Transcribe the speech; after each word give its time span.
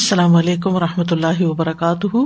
السلام 0.00 0.36
علیکم 0.36 0.74
و 0.74 0.80
رحمۃ 0.80 1.04
اللہ 1.10 1.42
وبرکاتہ۔ 1.42 2.16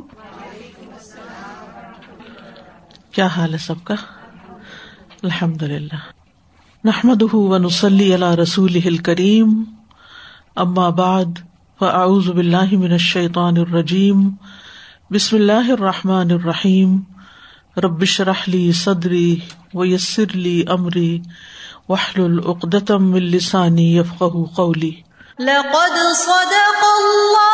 کیا 3.13 3.27
حال 3.27 3.53
ہے 3.53 3.59
سب 3.59 3.75
کا؟ 3.85 3.95
الحمد 5.23 5.63
للہ 5.63 5.99
نحمد 6.85 7.23
ونسلی 7.33 8.15
علی 8.15 8.43
رسول 8.43 8.97
کریم 8.97 9.65
اما 10.57 10.89
بعد، 10.89 11.25
فاعوذ 11.79 12.31
باللہ 12.31 12.77
من 12.77 12.93
الشیطان 12.93 13.57
الرجیم۔ 13.57 14.31
بسم 15.11 15.37
اللہ 15.37 15.71
الرحمٰن 15.71 16.31
الرحیم۔ 16.31 16.99
ربش 17.77 18.21
رحلی 18.21 18.73
صدری 18.73 19.37
ویسر 19.75 20.37
لی 20.37 20.65
امری۔ 20.69 21.21
وحل 21.89 22.25
العقدم 22.25 23.15
السانی 23.15 23.97
یفق 23.97 24.25
قولی۔ 24.57 24.93
لقد 25.39 26.17
صدق 26.17 26.85
الله 26.85 27.54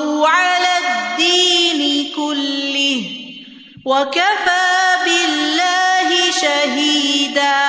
وكفى 3.91 4.97
بالله 5.05 6.31
شهيدا. 6.31 7.61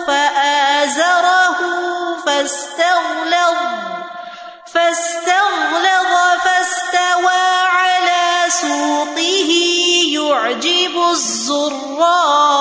فآزره 0.08 1.60
فاستغلظ 2.26 3.58
فاستغلظ 4.74 6.12
فاستوى 6.46 7.44
على 7.68 8.24
سوقه 8.50 9.52
يعجب 10.12 10.96
الزراع 11.12 12.55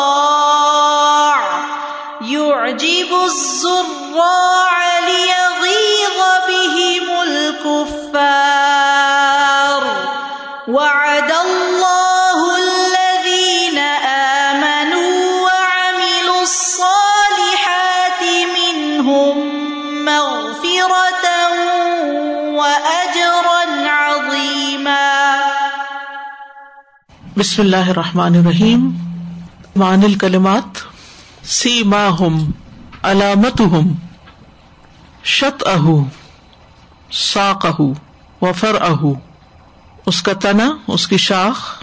بسم 27.44 27.62
اللہ 27.62 27.76
الرحمٰن 27.76 28.34
الرحیم۔ 28.34 28.90
مان 29.76 30.02
الکلمات 30.04 30.78
سی 31.46 31.82
ماہم 31.82 32.50
علامت 33.02 33.60
ہم 33.60 33.94
شت 35.24 35.64
اہ 35.66 36.04
ساک 37.12 37.66
وفر 38.42 38.74
اہ 38.80 39.06
اس 40.06 40.22
کا 40.22 40.32
تنا، 40.32 40.76
اس 40.86 41.08
کی 41.08 41.16
شاخ۔ 41.16 41.82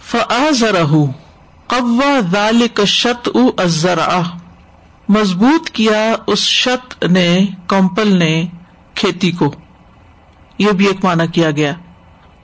فضر 0.00 0.84
قوا 1.66 2.20
ذالک 2.32 2.84
شت 2.84 3.28
ازرا 3.58 4.22
مضبوط 5.08 5.70
کیا 5.70 6.16
اس 6.26 6.38
شت 6.38 7.04
نے، 7.04 7.46
کمپل 7.66 8.18
نے 8.18 8.46
کھیتی 8.94 9.32
کو۔ 9.32 9.54
یہ 10.58 10.70
بھی 10.70 10.86
ایک 10.86 11.04
مانا 11.04 11.26
کیا 11.26 11.50
گیا۔ 11.50 11.72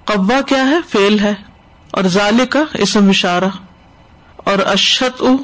قوا 0.04 0.40
کیا 0.40 0.62
ہے؟ 0.64 0.78
فیل 0.88 1.20
ہے۔ 1.20 1.49
اور 1.90 2.04
ظال 2.04 2.46
کا 2.46 2.62
اسم 2.74 3.08
اشارہ 3.08 3.48
اور 4.36 4.58
اشت 4.58 5.20
او 5.20 5.36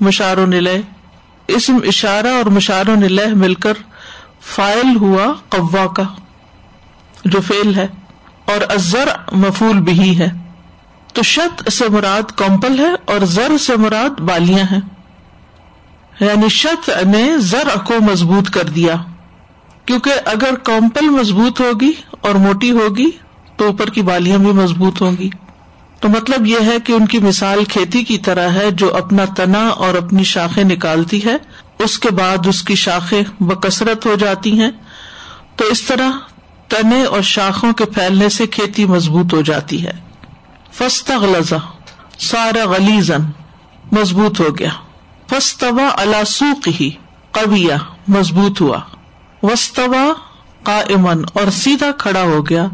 مشار 0.00 0.36
و 0.36 0.46
نلے۔ 0.46 0.80
اسم 1.48 1.76
اشارہ 1.86 2.26
اور 2.26 2.46
مشار 2.46 2.88
و 2.88 2.94
نلے 2.94 3.26
مل 3.26 3.54
کر 3.54 3.72
فائل 4.40 4.96
ہوا 4.96 5.32
قوا 5.48 5.86
کا، 5.86 6.02
جو 7.24 7.40
فیل 7.40 7.74
ہے، 7.74 7.86
اور 8.44 8.60
ازر 8.68 9.08
مفول 9.32 9.80
بھی 9.80 10.18
ہے۔ 10.18 10.28
تو 11.14 11.22
شت 11.22 11.72
سے 11.72 11.88
مراد 11.88 12.30
کمپل 12.36 12.78
ہے 12.78 12.92
اور 13.04 13.20
زر 13.20 13.58
سے 13.60 13.76
مراد 13.76 14.20
بالیاں 14.20 14.64
ہیں۔ 14.72 14.80
یعنی 16.20 16.48
شت 16.48 16.90
نے 17.06 17.38
زر 17.38 17.68
کو 17.84 17.94
مضبوط 18.00 18.50
کر 18.50 18.62
دیا۔ 18.62 18.94
کیونکہ 19.86 20.12
اگر 20.24 20.54
کمپل 20.54 21.08
مضبوط 21.08 21.60
ہوگی 21.60 21.92
اور 22.10 22.34
موٹی 22.34 22.70
ہوگی 22.70 23.10
تو 23.56 23.66
اوپر 23.66 23.90
کی 23.90 24.02
بالیاں 24.02 24.38
بھی 24.38 24.52
مضبوط 24.52 25.02
ہوں 25.02 25.12
گی۔ 25.18 25.30
تو 26.02 26.08
مطلب 26.08 26.46
یہ 26.46 26.58
ہے 26.66 26.80
کہ 26.84 26.92
ان 26.92 27.06
کی 27.06 27.18
مثال 27.18 27.64
کھیتی 27.64 28.04
کی 28.04 28.18
طرح 28.18 28.48
ہے 28.48 28.70
جو 28.70 28.96
اپنا 28.96 29.24
تنا 29.36 29.68
اور 29.68 29.94
اپنی 29.94 30.24
شاخیں 30.24 30.64
نکالتی 30.64 31.24
ہے، 31.24 31.36
اس 31.78 31.98
کے 31.98 32.10
بعد 32.10 32.46
اس 32.46 32.62
کی 32.62 32.74
شاخیں 32.74 33.22
بکثرت 33.40 34.06
ہو 34.06 34.14
جاتی 34.14 34.60
ہیں۔ 34.60 34.70
تو 35.56 35.64
اس 35.64 35.82
طرح 35.82 36.10
تنے 36.68 37.04
اور 37.04 37.22
شاخوں 37.22 37.72
کے 37.72 37.84
پھیلنے 37.84 38.28
سے 38.28 38.46
کھیتی 38.46 38.84
مضبوط 38.84 39.34
ہو 39.34 39.40
جاتی 39.40 39.86
ہے۔ 39.86 39.92
فستا 40.72 41.18
غلزہ 41.18 41.54
سارا 42.18 42.64
غلیزن 42.64 43.20
مضبوط 43.92 44.40
ہو 44.40 44.58
گیا۔ 44.58 44.70
فستوا 45.30 45.88
الاسوق 45.96 46.68
ہی 46.80 46.90
قویا 47.32 47.76
مضبوط 48.08 48.60
ہوا۔ 48.60 48.80
وسطوا 49.42 50.12
کا 50.62 50.78
امن 50.78 51.24
اور 51.32 51.50
سیدھا 51.50 51.90
کھڑا 51.98 52.22
ہو 52.22 52.48
گیا 52.48 52.66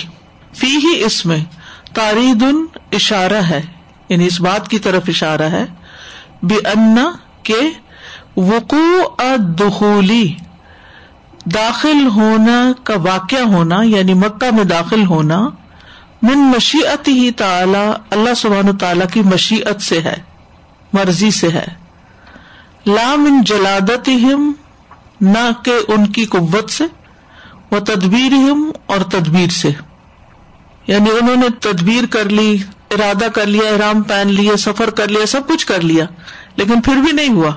فی 0.54 0.66
ہی 0.66 1.04
اس 1.04 1.26
میں 1.26 1.38
تارید 1.92 2.44
اشارہ 2.92 3.42
ہے 3.50 3.60
یعنی 4.08 4.26
اس 4.26 4.40
بات 4.40 4.68
کی 4.68 4.78
طرف 4.78 5.02
اشارہ 5.08 5.50
ہے. 5.52 5.64
بے 6.42 6.56
ان 6.68 6.98
کے 7.42 7.60
وقوع 8.36 9.02
الدخولی 9.18 10.34
داخل 11.54 12.06
ہونا 12.06 12.72
کا 12.84 12.94
واقع 13.02 13.42
ہونا 13.46 13.82
یعنی 13.82 14.14
مکہ 14.14 14.54
میں 14.54 14.64
داخل 14.64 15.04
ہونا 15.06 15.40
من 16.22 16.38
مشیت 16.38 17.08
ہی 17.08 17.30
تعالی، 17.30 17.92
اللہ 18.10 18.34
سبحان 18.36 18.76
تعالی 18.76 19.04
کی 19.12 19.20
مشیت 19.20 19.80
سے 19.80 20.00
ہے، 20.00 20.16
مرضی 20.92 21.30
سے 21.30 21.48
ہے۔ 21.48 21.64
لام 22.86 23.24
ان 23.26 23.42
جلادت 23.42 24.10
نہ 25.20 25.50
کہ 25.64 25.72
ان 25.88 26.06
کی 26.06 26.24
قوت 26.24 26.70
سے 26.70 26.84
وہ 27.70 27.78
تدبیر 27.80 28.32
اور 28.86 28.98
تدبیر 28.98 29.48
سے۔ 29.48 29.70
یعنی 30.86 31.10
انہوں 31.10 31.36
نے 31.36 31.46
تدبیر 31.60 32.06
کر 32.06 32.24
لی، 32.24 32.58
ارادہ 32.90 33.24
کر 33.24 33.46
لیا، 33.46 33.68
احرام 33.68 34.02
پہن 34.02 34.28
لیے، 34.28 34.56
سفر 34.56 34.90
کر 34.90 35.08
لیا، 35.08 35.26
سب 35.26 35.48
کچھ 35.48 35.66
کر 35.66 35.80
لیا، 35.80 36.04
لیکن 36.56 36.80
پھر 36.80 36.94
بھی 36.94 37.12
نہیں 37.12 37.28
ہوا۔ 37.28 37.50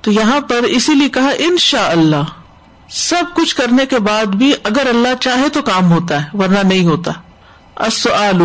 تو 0.00 0.12
یہاں 0.12 0.40
پر 0.40 0.56
اسی 0.56 0.94
لیے 0.94 1.08
کہا 1.08 1.30
ان 1.38 1.56
شاء 1.56 1.90
اللہ 1.90 2.22
سب 2.90 3.22
کچھ 3.34 3.56
کرنے 3.56 3.86
کے 3.86 3.98
بعد 3.98 4.24
بھی 4.24 4.52
اگر 4.64 4.86
اللہ 4.86 5.08
چاہے 5.20 5.48
تو 5.48 5.62
کام 5.62 5.92
ہوتا 5.92 6.24
ہے، 6.24 6.36
ورنہ 6.36 6.58
نہیں 6.64 6.84
ہوتا۔ 6.84 7.12
السؤال، 7.76 8.42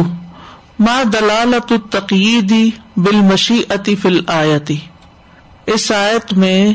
ما 0.79 1.03
دلالت 1.13 1.71
التقییدی 1.71 2.69
بالمشیعتی 2.97 3.95
فی 3.95 4.07
الآیتی؟ 4.07 4.77
اس 5.65 5.91
آیت 5.91 6.33
میں 6.33 6.73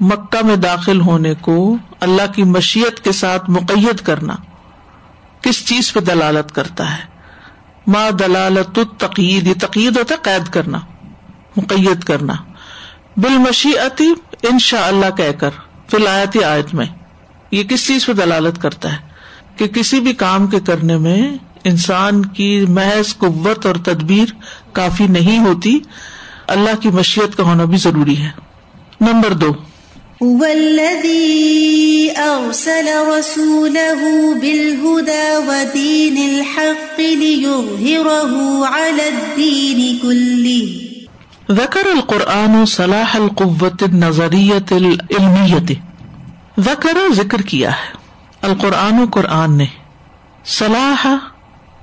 مکہ 0.00 0.46
میں 0.46 0.56
داخل 0.56 1.00
ہونے 1.00 1.34
کو 1.34 1.76
اللہ 2.00 2.32
کی 2.34 2.44
مشیت 2.44 3.04
کے 3.04 3.12
ساتھ 3.12 3.50
مقید 3.50 4.00
کرنا 4.00 4.34
کس 5.40 5.66
چیز 5.66 5.92
پہ 5.92 6.00
دلالت 6.00 6.52
کرتا 6.52 6.98
ہے؟ 6.98 7.02
ما 7.86 8.08
دلالت 8.18 8.78
التقیید 8.78 9.60
تقید 9.60 9.96
ہوتا 9.96 10.14
ہے 10.14 10.20
قید 10.22 10.48
کرنا، 10.48 10.78
مقید 11.56 12.04
کرنا۔ 12.04 12.32
بالمشیعتی 13.16 14.12
ان 14.42 14.58
شاء 14.58 14.86
اللہ 14.86 15.16
کہہ 15.16 15.32
کر 15.32 15.50
فی 15.90 15.96
الآیتی 15.96 16.44
آیت 16.44 16.74
میں 16.74 16.86
یہ 17.50 17.62
کس 17.62 17.86
چیز 17.86 18.06
پہ 18.06 18.12
دلالت 18.12 18.62
کرتا 18.62 18.92
ہے؟ 18.92 19.12
کہ 19.56 19.66
کسی 19.68 20.00
بھی 20.00 20.12
کام 20.12 20.46
کے 20.46 20.60
کرنے 20.60 20.96
میں 20.96 21.32
انسان 21.64 22.26
کی 22.26 22.64
محض 22.68 23.18
قوت 23.18 23.66
اور 23.66 23.74
تدبیر 23.74 24.32
کافی 24.72 25.06
نہیں 25.06 25.38
ہوتی 25.38 25.78
اللہ 26.46 26.80
کی 26.80 26.88
مشیت 26.88 27.36
کا 27.36 27.42
ہونا 27.42 27.64
بھی 27.64 27.76
ضروری 27.76 28.16
ہے۔ 28.16 28.30
نمبر 29.00 29.32
دو۔ 29.32 29.52
هو 30.26 30.44
الذي 30.44 32.08
أرسل 32.16 32.88
رسوله 32.88 34.10
بالهدى 34.40 35.34
ودين 35.46 36.34
الحق 36.34 37.00
ليظهره 37.00 38.40
على 38.72 39.02
الدين 39.02 39.98
كله۔ 40.02 40.82
ذکر 41.50 41.86
القرآن 41.86 42.66
صلاح 42.66 43.16
القوت 43.16 43.82
النظریت 43.82 44.72
العلمیت۔ 44.72 45.72
ذکر 46.60 46.98
ذکر 47.14 47.42
کیا 47.42 47.70
ہے۔ 47.70 47.96
القرآن 48.42 49.06
قرآن 49.10 49.58
نے 49.58 49.66
صلاح 50.44 51.06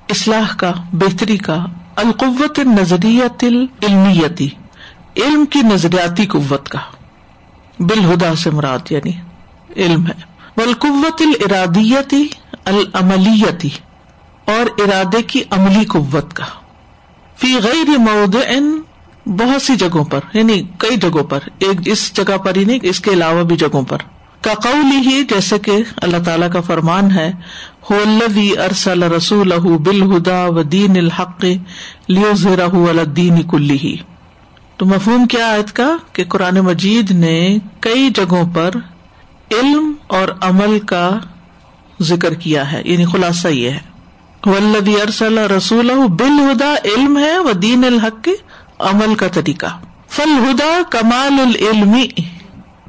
اصلاح 0.09 0.55
کا، 0.57 0.71
بہتری 0.91 1.37
کا، 1.37 1.65
القوت 1.95 2.59
نظریت 2.59 3.43
العلمیتی، 3.43 4.49
علم 5.17 5.45
کی 5.45 5.59
نظریاتی 5.61 6.25
قوت 6.25 6.69
کا۔ 6.69 6.79
بالہدا 7.79 8.35
سے 8.35 8.49
مراد 8.49 8.91
یعنی 8.91 9.11
علم 9.75 10.07
ہے۔ 10.07 10.13
بالقوت 10.57 11.21
الارادیتی 11.21 12.27
العملیتی، 12.65 13.69
اور 14.45 14.65
ارادے 14.77 15.21
کی 15.21 15.43
عملی 15.49 15.85
قوت 15.85 16.33
کا۔ 16.33 16.45
فی 17.37 17.55
غیر 17.63 17.97
موضع 17.97 18.59
بہت 19.25 19.61
سی 19.61 19.75
جگہوں 19.75 20.05
پر 20.05 20.19
یعنی 20.33 20.61
کئی 20.77 20.97
جگہوں 20.97 21.23
پر، 21.23 21.39
ایک 21.59 21.79
اس 21.85 22.13
جگہ 22.13 22.37
پر 22.37 22.55
ہی 22.55 22.65
نہیں، 22.65 22.79
اس 22.81 22.99
کے 22.99 23.11
علاوہ 23.11 23.43
بھی 23.43 23.55
جگہوں 23.55 23.81
پر۔ 23.81 23.97
کا 24.41 24.53
قول 24.53 25.07
ہی 25.07 25.23
جیسے 25.23 25.59
کہ 25.59 25.71
اللہ 26.01 26.17
تعالیٰ 26.25 26.51
کا 26.51 26.61
فرمان 26.61 27.11
ہے 27.11 27.31
ارسل 28.57 29.03
رسول 29.03 29.53
بالہدا 29.57 30.45
و 30.45 30.63
دین 30.63 30.97
الحق 30.97 31.45
الدین 32.09 33.41
کلی 33.41 33.95
تو 34.77 34.85
مفہوم 34.85 35.27
کیا 35.27 35.47
آیت 35.47 35.73
کا؟ 35.73 35.89
کہ 36.13 36.23
قرآن 36.29 36.55
مجید 36.55 37.11
نے 37.11 37.57
کئی 37.79 38.09
جگہوں 38.09 38.49
پر 38.53 38.71
علم 39.51 39.93
اور 40.07 40.27
عمل 40.41 40.79
کا 40.79 41.09
ذکر 42.01 42.33
کیا 42.33 42.71
ہے 42.71 42.81
یعنی 42.85 43.05
خلاصہ 43.05 43.47
یہ 43.47 43.69
ہے۔ 43.69 43.79
ولدی 44.45 45.01
ارسل 45.01 45.37
رسول 45.37 45.91
بالہدا، 46.19 46.73
علم 46.85 47.17
ہے، 47.17 47.39
و 47.39 47.51
دین 47.51 47.83
الحق، 47.83 48.29
عمل 48.79 49.15
کا 49.15 49.27
طریقہ۔ 49.27 49.67
فل 50.09 50.49
ہدا 50.49 50.81
کمال 50.89 51.33
العلمی 51.33 52.07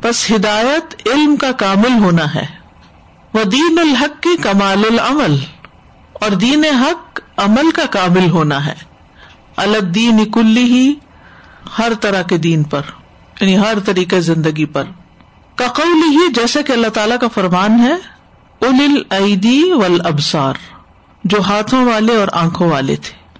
بس 0.03 0.31
ہدایت 0.31 1.09
علم 1.09 1.37
کا 1.37 1.53
کامل 1.53 2.05
ہونا 2.05 2.35
ہے۔ 2.35 2.47
وہ 3.35 3.45
دین 3.45 3.79
الحق 3.79 4.23
کی 4.23 4.37
کمال 4.43 4.85
العمل 4.91 5.37
اور 6.13 6.31
دین 6.31 6.65
حق 6.65 7.21
عمل 7.37 7.71
کا 7.71 7.83
کامل 7.91 8.31
ہونا 8.31 8.67
ہے۔ 8.67 8.75
الدین 9.57 10.31
کلی 10.31 10.65
ہی 10.65 10.95
ہر 11.79 11.93
طرح 12.01 12.23
کے 12.23 12.37
دین 12.37 12.63
پر 12.63 12.81
یعنی 13.41 13.59
ہر 13.59 13.79
طریقے 13.85 14.21
زندگی 14.21 14.65
پر۔ 14.65 14.83
کقول 15.55 16.03
ہی 16.11 16.33
جیسے 16.33 16.63
کہ 16.63 16.73
اللہ 16.73 16.89
تعالی 16.89 17.15
کا 17.21 17.29
فرمان 17.29 17.81
ہے 17.81 17.95
ال 18.61 19.03
عیدی 19.11 19.73
ول 19.73 20.01
ابسار 20.05 20.55
جو 21.25 21.41
ہاتھوں 21.41 21.85
والے 21.85 22.17
اور 22.17 22.29
آنکھوں 22.33 22.71
والے 22.71 22.97
تھے۔ 22.97 23.39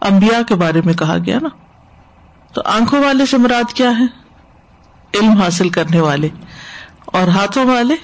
امبیا 0.00 0.42
کے 0.42 0.54
بارے 0.54 0.80
میں 0.84 0.94
کہا 0.94 1.16
گیا 1.26 1.38
نا۔ 1.42 1.48
تو 2.52 2.62
آنکھوں 2.64 3.04
والے 3.04 3.26
سے 3.26 3.36
مراد 3.36 3.72
کیا 3.72 3.90
ہے؟ 3.98 4.23
علم 5.14 5.42
حاصل 5.42 5.68
کرنے 5.68 6.00
والے 6.00 6.28
اور 7.06 7.28
ہاتھوں 7.28 7.64
والے 7.64 7.94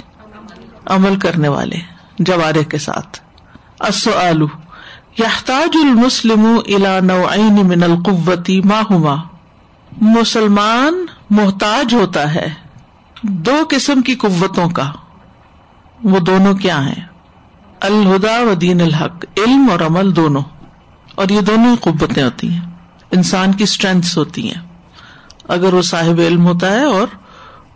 عمل 0.86 1.18
کرنے 1.18 1.48
والے 1.48 1.76
جوارے 2.18 2.64
کے 2.64 2.78
ساتھ۔ 2.78 3.20
السؤال، 3.80 4.42
یحتاج 5.18 5.76
المسلم 5.82 6.58
الى 6.66 7.06
نوعین 7.06 7.66
من 7.66 7.82
القوتی 7.82 8.60
ما 8.60 8.80
ہما 8.90 9.16
مسلمان 10.00 11.06
محتاج 11.30 11.94
ہوتا 11.94 12.34
ہے 12.34 12.54
دو 13.22 13.64
قسم 13.70 14.02
کی 14.02 14.14
قوتوں 14.14 14.68
کا۔ 14.68 14.92
وہ 16.04 16.18
دونوں 16.18 16.54
کیا 16.54 16.86
ہیں؟ 16.86 17.06
الہدا 17.80 18.40
و 18.40 18.54
دین 18.54 18.80
الحق، 18.80 19.24
علم 19.36 19.66
اور 19.70 19.80
عمل 19.80 20.16
دونوں۔ 20.16 20.42
اور 21.14 21.28
یہ 21.28 21.40
دونوں 21.40 21.76
قوتیں 21.76 22.22
ہوتی 22.22 22.48
ہیں۔ 22.48 22.60
انسان 23.10 23.52
کی 23.52 23.64
اسٹرینتھ 23.64 24.18
ہوتی 24.18 24.54
ہیں۔ 24.54 24.69
اگر 25.50 25.74
وہ 25.74 25.82
صاحب 25.82 26.20
علم 26.20 26.46
ہوتا 26.46 26.72
ہے 26.72 26.84
اور 26.84 27.06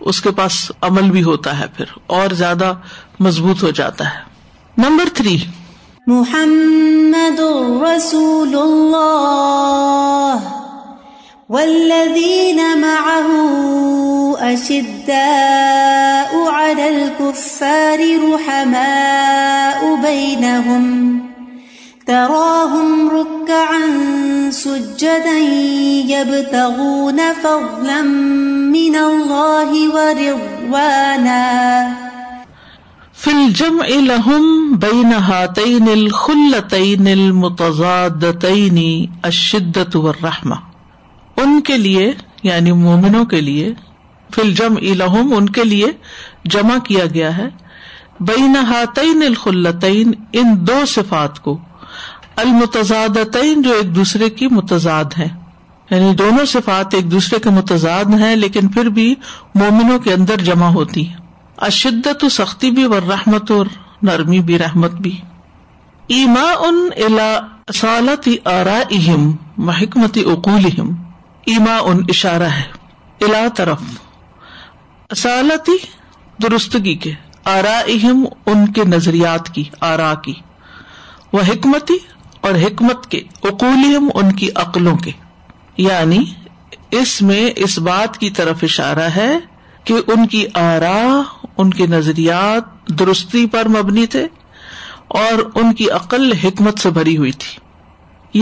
اس 0.01 0.21
کے 0.21 0.31
پاس 0.31 0.73
عمل 0.81 1.11
بھی 1.11 1.23
ہوتا 1.23 1.59
ہے 1.59 1.65
پھر، 1.77 1.85
اور 2.07 2.35
زیادہ 2.35 2.73
مضبوط 3.21 3.63
ہو 3.63 3.71
جاتا 3.71 4.05
ہے۔ 4.05 4.35
Number 4.79 5.05
three. 5.15 5.39
محمد 6.07 7.41
رسول 7.83 8.55
اللہ 8.55 10.39
والذین 11.49 12.61
معه 12.81 13.55
اشداء 14.41 16.33
على 16.53 16.83
الكفار 16.83 17.99
رحماء 18.23 19.95
بينهم 20.03 21.24
تراهم 22.07 23.11
ركعا 23.11 23.87
سجدا 24.51 25.39
يبتغون 26.09 27.21
فضلا 27.43 28.03
من 28.73 28.97
الله 28.97 29.71
ورضوانا 29.95 31.45
في 33.13 33.31
الجمع 33.31 33.87
لهم 33.87 34.77
بين 34.77 35.13
هاتين 35.13 35.89
الخلتين 35.89 37.09
المتضادتين 37.09 38.79
الشدة 39.25 40.01
والرحمة. 40.01 40.57
ان 41.37 41.61
کے 41.61 41.77
لیے 41.77 42.13
یعنی 42.43 42.73
مومنوں 42.73 43.25
کے 43.25 43.41
لیے 43.41 43.75
فل 44.35 44.55
جم 44.55 44.77
الحم 44.77 45.35
ان 45.35 45.49
کے 45.49 45.65
لیے 45.65 45.87
جمع 46.45 46.79
کیا 46.79 47.05
گیا 47.15 47.37
ہے. 47.37 47.49
بین 48.21 48.57
ہاتین 48.57 49.23
الخلتین 49.27 50.13
ان 50.33 50.55
دو 50.59 50.85
صفات 50.85 51.41
کو 51.41 51.59
المتضاد 52.37 53.37
جو 53.57 53.73
ایک 53.73 53.97
دوسرے 53.97 54.31
کی 54.31 54.47
متضاد 54.47 55.05
ہے 55.19 55.29
یعنی 55.91 56.15
دونوں 56.15 56.45
صفات 56.45 56.95
ایک 56.95 57.11
دوسرے 57.11 57.39
کے 57.39 57.51
متضاد 57.51 58.05
ہیں، 58.05 58.37
لیکن 58.37 58.69
پھر 58.69 58.85
بھی 58.85 59.15
مومنوں 59.55 59.99
کے 59.99 60.13
اندر 60.13 60.37
جمع 60.37 60.67
ہوتی 60.67 61.09
ہے 61.11 61.15
اشدت 61.59 62.25
و 62.25 62.29
سختی 62.29 62.71
بھی 62.71 62.85
اور 62.85 63.03
رحمت 63.03 63.51
اور 63.51 63.67
نرمی 64.03 64.41
بھی، 64.41 64.59
رحمت 64.59 64.91
بھی۔ 64.91 65.21
ایما 66.07 66.53
ان 66.59 66.89
اصالتی 67.69 68.37
آرا 68.45 68.83
اہم 68.91 69.37
و 69.59 69.71
حکمتی 69.71 70.21
اقول 70.21 70.67
ایما 71.47 71.77
ان 71.77 72.01
اشارہ 72.09 72.49
ہے 72.49 72.63
الا 73.21 73.47
طرف۔ 73.55 73.83
اصالتی 75.11 75.77
درستگی 76.43 76.95
کے 76.95 77.13
آرا 77.45 77.79
اہم 77.87 78.25
ان 78.47 78.73
کے 78.73 78.85
نظریات 78.85 79.55
کی، 79.55 79.65
آرا 79.81 80.15
کی۔ 80.15 80.35
وہ 81.33 81.41
حکمتی 81.49 81.97
اور 82.45 82.55
حکمت 82.55 83.07
کے 83.07 83.19
اقول 83.43 84.09
ان 84.15 84.33
کی 84.33 84.49
عقلوں 84.55 84.97
کے۔ 84.97 85.11
یعنی 85.77 86.25
اس 86.91 87.23
میں 87.23 87.51
اس 87.57 87.79
بات 87.79 88.19
کی 88.19 88.31
طرف 88.31 88.57
اشارہ 88.63 89.09
ہے 89.17 89.39
کہ 89.85 89.95
ان 90.07 90.27
کی 90.27 90.47
آرا 90.55 91.23
ان 91.57 91.71
کے 91.71 91.87
نظریات 91.87 92.89
درستی 92.89 93.47
پر 93.47 93.69
مبنی 93.69 94.07
تھے 94.07 94.27
اور 95.09 95.51
ان 95.55 95.75
کی 95.75 95.91
عقل 95.91 96.33
حکمت 96.33 96.79
سے 96.79 96.91
بھری 96.91 97.17
ہوئی 97.17 97.33
تھی۔ 97.33 97.59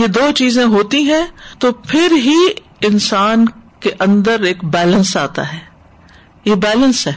یہ 0.01 0.07
دو 0.07 0.31
چیزیں 0.35 0.65
ہوتی 0.65 0.97
ہیں 0.97 1.25
تو 1.59 1.71
پھر 1.71 2.11
ہی 2.11 2.47
انسان 2.81 3.45
کے 3.79 3.91
اندر 3.99 4.39
ایک 4.39 4.63
بیلنس 4.63 5.17
آتا 5.17 5.53
ہے۔ 5.53 5.59
یہ 6.45 6.55
بیلنس 6.55 7.07
ہے 7.07 7.13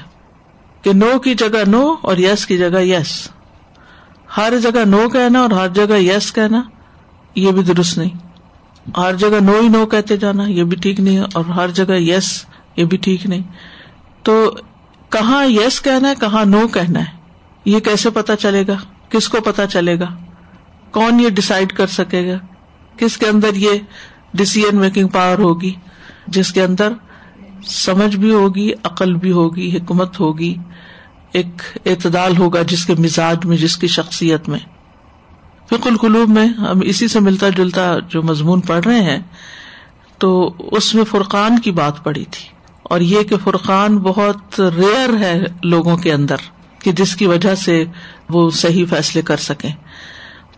کہ 0.82 0.92
نو 0.92 1.18
کی 1.18 1.34
جگہ 1.34 1.64
نو 1.66 1.94
اور 2.02 2.16
یس 2.16 2.46
کی 2.46 2.58
جگہ 2.58 2.78
یس۔ 2.78 3.28
ہر 4.36 4.52
جگہ 4.62 4.84
نو 4.84 5.08
کہنا 5.08 5.40
اور 5.40 5.50
ہر 5.50 5.68
جگہ 5.68 5.94
یس 5.94 6.32
کہنا۔ 6.32 6.62
یہ 7.36 7.52
بھی 7.52 7.62
درست 7.62 7.98
نہیں۔ 7.98 8.10
ہر 8.96 9.14
جگہ 9.14 9.40
نو 9.40 9.60
ہی 9.60 9.68
نو 9.68 9.86
کہتے 9.86 10.16
جانا، 10.16 10.46
یہ 10.46 10.64
بھی 10.64 10.76
ٹھیک 10.76 11.00
نہیں 11.00 11.16
ہے، 11.16 11.22
اور 11.34 11.44
ہر 11.44 11.68
جگہ 11.68 11.92
یس 11.92 12.44
یہ 12.76 12.84
بھی 12.84 12.96
ٹھیک 12.96 13.26
نہیں۔ 13.26 13.42
تو 14.22 14.50
کہاں 15.10 15.46
یس 15.46 15.82
کہنا 15.82 16.08
ہے، 16.08 16.14
کہاں 16.20 16.44
نو 16.44 16.68
کہنا 16.68 17.00
ہے؟ 17.00 17.16
یہ 17.64 17.80
کیسے 17.80 18.10
پتا 18.10 18.36
چلے 18.36 18.64
گا؟ 18.66 18.76
کس 19.08 19.28
کو 19.28 19.40
پتا 19.40 19.66
چلے 19.66 20.00
گا؟ 20.00 20.16
کون 20.90 21.20
یہ 21.20 21.28
ڈسائڈ 21.28 21.72
کر 21.72 21.86
سکے 21.86 22.32
گا؟ 22.32 22.38
کس 22.96 23.16
کے 23.16 23.26
اندر 23.26 23.54
یہ 23.54 23.70
ڈسیزن 24.34 24.76
میکنگ 24.76 25.08
پاور 25.08 25.38
ہوگی؟ 25.38 25.74
جس 26.26 26.52
کے 26.52 26.62
اندر 26.62 26.92
سمجھ 27.66 28.16
بھی 28.16 28.30
ہوگی، 28.32 28.70
عقل 28.84 29.14
بھی 29.14 29.32
ہوگی، 29.32 29.76
حکمت 29.76 30.20
ہوگی، 30.20 30.54
ایک 31.32 31.78
اعتدال 31.86 32.36
ہوگا 32.36 32.62
جس 32.62 32.86
کے 32.86 32.94
مزاج 32.94 33.44
میں، 33.44 33.56
جس 33.56 33.76
کی 33.76 33.86
شخصیت 33.86 34.48
میں۔ 34.48 34.58
فک 35.68 35.86
القلوب 35.86 36.28
میں 36.28 36.46
ہم 36.46 36.80
اسی 36.84 37.08
سے 37.08 37.20
ملتا 37.20 37.48
جلتا 37.48 37.98
جو 38.08 38.22
مضمون 38.22 38.60
پڑھ 38.60 38.86
رہے 38.86 39.02
ہیں، 39.02 39.18
تو 40.18 40.54
اس 40.58 40.94
میں 40.94 41.04
فرقان 41.04 41.58
کی 41.58 41.70
بات 41.70 42.04
پڑی 42.04 42.24
تھی۔ 42.30 42.48
اور 42.82 43.00
یہ 43.00 43.22
کہ 43.22 43.36
فرقان 43.44 43.98
بہت 43.98 44.60
ریئر 44.60 45.16
ہے 45.20 45.44
لوگوں 45.62 45.96
کے 45.96 46.12
اندر 46.12 46.36
کہ 46.78 46.92
جس 46.92 47.16
کی 47.16 47.26
وجہ 47.26 47.54
سے 47.54 47.84
وہ 48.30 48.50
صحیح 48.50 48.84
فیصلے 48.90 49.22
کر 49.22 49.36
سکیں۔ 49.36 49.72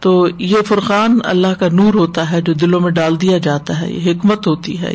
تو 0.01 0.27
یہ 0.39 0.57
فرقان 0.67 1.19
اللہ 1.25 1.55
کا 1.59 1.69
نور 1.69 1.95
ہوتا 1.95 2.31
ہے 2.31 2.43
جو 2.43 2.53
دلوں 2.53 2.81
میں 2.81 2.91
ڈال 2.91 3.21
دیا 3.21 3.39
جاتا 3.39 3.81
ہے، 3.81 3.93
یہ 3.93 4.13
حکمت 4.13 4.47
ہوتی 4.47 4.81
ہے۔ 4.81 4.93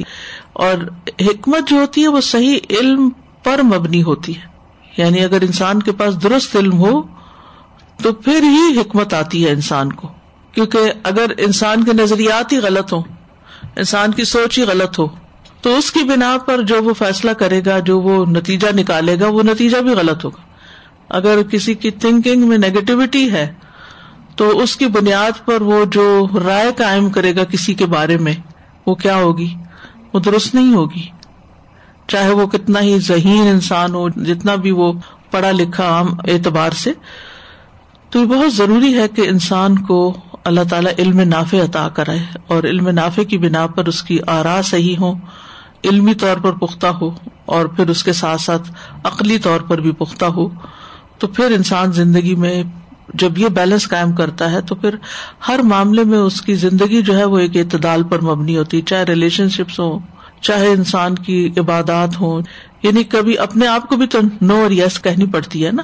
اور 0.53 0.73
حکمت 1.21 1.69
جو 1.69 1.77
ہوتی 1.77 2.01
ہے 2.01 2.07
وہ 2.07 2.21
صحیح 2.21 2.59
علم 2.69 3.09
پر 3.43 3.63
مبنی 3.63 4.03
ہوتی 4.03 4.35
ہے۔ 4.35 4.53
یعنی 4.97 5.21
اگر 5.21 5.41
انسان 5.41 5.81
کے 5.81 5.91
پاس 5.91 6.23
درست 6.23 6.55
علم 6.55 6.77
ہو 6.77 7.01
تو 8.01 8.13
پھر 8.13 8.43
ہی 8.43 8.79
حکمت 8.79 9.13
آتی 9.13 9.45
ہے 9.45 9.51
انسان 9.51 9.93
کو۔ 9.93 10.07
کیونکہ 10.51 10.79
اگر 11.03 11.25
انسان 11.37 11.83
کے 11.83 11.91
نظریات 11.93 12.53
ہی 12.53 12.57
غلط 12.57 12.93
ہو 12.93 13.01
انسان 13.75 14.11
کی 14.11 14.23
سوچ 14.23 14.59
ہی 14.59 14.63
غلط 14.63 14.99
ہو، 14.99 15.07
تو 15.61 15.77
اس 15.77 15.91
کی 15.91 16.03
بنا 16.03 16.37
پر 16.45 16.61
جو 16.61 16.83
وہ 16.83 16.93
فیصلہ 16.93 17.31
کرے 17.31 17.61
گا، 17.65 17.79
جو 17.79 17.99
وہ 17.99 18.25
نتیجہ 18.25 18.67
نکالے 18.75 19.19
گا، 19.19 19.27
وہ 19.27 19.43
نتیجہ 19.43 19.77
بھی 19.77 19.89
غلط 19.89 20.25
ہوگا۔ 20.25 20.41
اگر 21.09 21.43
کسی 21.43 21.73
کی 21.73 21.91
تھنکنگ 21.91 22.47
میں 22.47 22.57
نیگیٹوٹی 22.57 23.31
ہے، 23.31 23.53
تو 24.35 24.59
اس 24.59 24.75
کی 24.75 24.87
بنیاد 24.87 25.45
پر 25.45 25.61
وہ 25.61 25.85
جو 25.85 26.27
رائے 26.45 26.71
قائم 26.77 27.09
کرے 27.09 27.35
گا 27.35 27.43
کسی 27.43 27.73
کے 27.73 27.85
بارے 27.85 28.17
میں، 28.17 28.33
وہ 28.85 28.95
کیا 28.95 29.15
ہوگی؟ 29.15 29.55
وہ 30.13 30.19
درست 30.19 30.55
نہیں 30.55 30.73
ہوگی۔ 30.73 31.07
چاہے 32.07 32.31
وہ 32.31 32.47
کتنا 32.47 32.81
ہی 32.81 32.99
ذہین 32.99 33.47
انسان 33.47 33.95
ہو، 33.95 34.09
جتنا 34.09 34.55
بھی 34.55 34.71
وہ 34.71 34.93
پڑھا 35.31 35.51
لکھا 35.51 35.83
عام 35.83 36.07
اعتبار 36.27 36.71
سے 36.71 36.91
تو 38.13 38.19
یہ 38.19 38.25
بہت 38.25 38.53
ضروری 38.53 38.97
ہے 38.97 39.07
کہ 39.07 39.21
انسان 39.21 39.77
کو 39.79 40.13
اللہ 40.43 40.61
تعالیٰ 40.69 40.91
علم 40.97 41.19
نافع 41.19 41.57
عطا 41.57 41.89
کرائے 41.89 42.19
اور 42.47 42.63
علم 42.63 42.89
نافع 42.89 43.23
کی 43.23 43.37
بنا 43.37 43.67
پر 43.67 43.85
اس 43.85 44.03
کی 44.03 44.17
آرا 44.27 44.61
صحیح 44.61 44.95
ہو، 44.99 45.13
علمی 45.83 46.13
طور 46.13 46.37
پر 46.37 46.51
پختہ 46.51 46.87
ہو 46.87 47.11
اور 47.45 47.65
پھر 47.65 47.89
اس 47.89 48.03
کے 48.03 48.13
ساتھ 48.13 48.41
ساتھ 48.41 48.71
عقلی 49.03 49.39
طور 49.39 49.59
پر 49.59 49.81
بھی 49.81 49.91
پختہ 49.91 50.25
ہو۔ 50.25 50.49
تو 51.17 51.27
پھر 51.27 51.45
انسان 51.45 51.91
زندگی 51.91 52.35
میں 52.35 52.63
جب 53.13 53.37
یہ 53.37 53.47
بیلنس 53.47 53.89
قائم 53.89 54.11
کرتا 54.11 54.51
ہے 54.51 54.61
تو 54.61 54.75
پھر 54.75 54.95
ہر 55.47 55.59
معاملے 55.59 56.03
میں 56.03 56.17
اس 56.17 56.41
کی 56.41 56.53
زندگی 56.53 57.01
جو 57.01 57.17
ہے 57.17 57.25
وہ 57.25 57.37
ایک 57.37 57.57
اعتدال 57.57 58.03
پر 58.03 58.21
مبنی 58.21 58.57
ہوتی 58.57 58.77
ہے 58.77 58.81
چاہے 58.81 59.03
ریلیشن 59.03 59.49
شپس 59.49 59.79
ہو 59.79 59.99
چاہے 60.41 60.67
انسان 60.67 61.15
کی 61.15 61.51
عبادات 61.57 62.21
ہوں 62.21 62.41
یعنی 62.83 63.03
کبھی 63.03 63.37
اپنے 63.37 63.67
آپ 63.67 63.89
کو 63.89 63.95
بھی 63.95 64.07
تو 64.07 64.19
نو 64.41 64.55
اور 64.55 64.71
یس 64.71 64.99
کہنی 64.99 65.25
پڑتی 65.25 65.65
ہے 65.65 65.71
نا۔ 65.71 65.83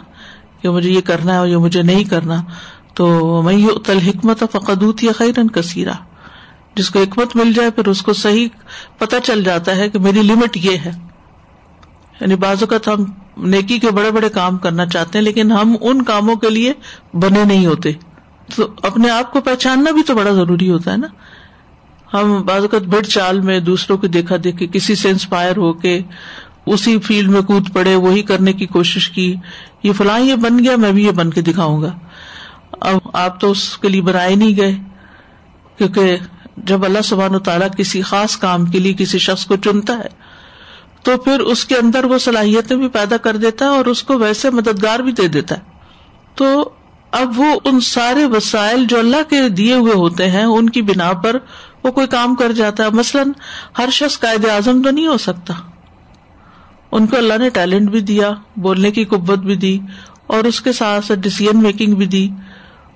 کہ 0.62 0.70
مجھے 0.70 0.90
یہ 0.90 1.02
کرنا 1.02 1.34
ہے 1.34 1.38
اور 1.38 1.48
یہ 1.48 1.58
مجھے 1.58 1.82
نہیں 1.82 2.04
کرنا، 2.04 2.42
تو 2.94 3.42
میں 3.42 3.54
یہ 3.54 3.68
تل 3.86 3.98
حکمت 3.98 4.44
فقدوت 4.52 5.04
یا 5.04 5.12
خیرن 5.12 5.48
کثیرہ 5.48 5.94
جس 6.76 6.90
کو 6.90 7.00
حکمت 7.00 7.36
مل 7.36 7.54
جائے 7.54 7.72
پھر 7.72 7.88
اس 7.88 8.02
کو 8.02 8.14
صحیح 8.14 8.48
پتا 8.98 9.20
چل 9.20 9.44
جاتا 9.44 9.76
ہے 9.76 9.90
کہ 9.90 10.00
میری 10.00 10.22
لمٹ 10.22 10.58
یہ 10.58 10.78
ہے۔ 10.78 10.92
یعنی 12.22 12.36
بعض 12.36 12.64
اوقات 12.64 12.88
ہم 12.88 13.06
نیکی 13.38 13.80
کے 13.80 13.92
بڑے 13.92 14.12
بڑے 14.12 14.30
کام 14.30 14.58
کرنا 14.58 14.86
چاہتے 14.86 15.18
ہیں 15.18 15.26
لیکن 15.26 15.52
ہم 15.52 15.76
ان 15.82 16.02
کاموں 16.02 16.36
کے 16.36 16.50
لیے 16.50 16.74
بنے 17.14 17.44
نہیں 17.46 17.66
ہوتے۔ 17.66 17.92
تو 18.56 18.68
اپنے 18.84 19.10
آپ 19.10 19.34
کو 19.34 19.42
پہچاننا 19.42 19.92
بھی 19.92 20.02
تو 20.04 20.16
بڑا 20.16 20.32
ضروری 20.32 20.70
ہوتا 20.70 20.92
ہے 20.92 20.98
نا۔ 20.98 21.08
ہم 22.14 22.42
بعض 22.42 22.62
اوقات 22.62 22.82
بڑ 22.82 23.02
چال 23.02 23.42
میں 23.42 23.60
دوسروں 23.60 23.98
کو 23.98 24.08
دیکھا 24.08 24.36
دیکھے 24.44 24.68
کسی 24.68 24.96
سے 24.96 25.10
انسپائر 25.10 25.58
ہو 25.58 25.74
کے 25.74 26.02
اسی 26.66 27.00
فیلڈ 27.00 27.30
میں 27.30 27.42
کود 27.42 27.74
پڑے، 27.74 27.96
وہی 27.96 28.22
کرنے 28.22 28.54
کی 28.54 28.66
کوشش 28.66 29.10
کی، 29.10 29.36
یہ 29.84 29.94
فلاں 29.94 30.20
یہ 30.20 30.36
بن 30.36 30.60
گیا، 30.60 30.76
میں 30.76 30.92
بھی 30.92 31.06
یہ 31.06 31.12
بن 31.12 31.30
کے 31.30 31.42
دکھاؤں 31.42 31.82
گا۔ 31.82 32.00
اب 32.72 32.98
آپ 33.14 33.42
تو 33.42 33.52
اس 33.52 33.78
کے 33.78 33.90
لیے 33.90 34.02
بنائے 34.02 34.36
نہیں 34.36 34.58
گئے، 34.58 34.76
کیونکہ 35.78 36.18
جب 36.58 36.86
اللہ 36.86 37.00
سبحان 37.04 37.36
و 37.36 37.40
تعالیٰ 37.40 37.68
کسی 37.78 38.02
خاص 38.02 38.38
کام 38.38 38.66
کے 38.66 38.80
لیے 38.80 38.94
کسی 38.94 39.18
شخص 39.18 39.46
کو 39.46 39.56
چنتا 39.56 39.98
ہے، 39.98 40.08
تو 41.04 41.18
پھر 41.18 41.40
اس 41.40 41.66
کے 41.66 41.76
اندر 41.76 42.04
وہ 42.04 42.18
صلاحیتیں 42.18 42.78
بھی 42.78 42.88
پیدا 42.88 43.18
کر 43.18 43.38
دیتا 43.38 43.66
ہے 43.66 43.70
اور 43.70 43.86
اس 43.86 44.04
کو 44.04 44.18
ویسے 44.20 44.50
مددگار 44.50 45.00
بھی 45.00 45.12
دے 45.12 45.28
دیتا 45.28 45.56
ہے۔ 45.56 45.62
تو 46.36 46.70
اب 47.12 47.40
وہ 47.40 47.60
ان 47.64 47.80
سارے 47.80 48.26
وسائل 48.26 48.86
جو 48.86 49.00
اللہ 49.00 49.30
کے 49.30 49.50
دیے 49.50 49.74
ہوئے 49.74 49.94
ہوتے 49.94 50.30
ہیں، 50.30 50.44
ان 50.44 50.70
کی 50.70 50.82
بنا 50.82 51.14
پر 51.14 51.36
وہ 51.84 51.92
کوئی 51.92 52.08
کام 52.08 52.36
کر 52.36 52.52
جاتا 52.52 52.84
ہے۔ 52.84 52.90
مثلاً 52.90 53.32
ہر 53.78 53.90
شخص 53.92 54.20
قائد 54.20 54.46
اعظم 54.46 54.82
تو 54.82 54.90
نہیں 54.90 55.08
ہو 55.08 55.18
سکتا۔ 55.18 55.54
ان 56.92 57.08
کو 57.08 57.18
اللہ 57.18 57.38
نے 57.38 57.50
ٹیلنٹ 57.50 57.90
بھی 57.90 58.00
دیا، 58.00 58.32
بولنے 58.58 58.92
کی 58.92 59.04
قبت 59.04 59.40
بھی 59.40 59.56
دی، 59.56 59.80
اور 60.28 60.44
اس 60.44 60.62
کے 60.62 60.72
ساتھ 60.72 61.06
ساتھ 61.06 61.20
ڈسیزن 61.20 61.64
میکنگ 61.64 61.94
بھی 61.94 62.06
دی۔ 62.06 62.30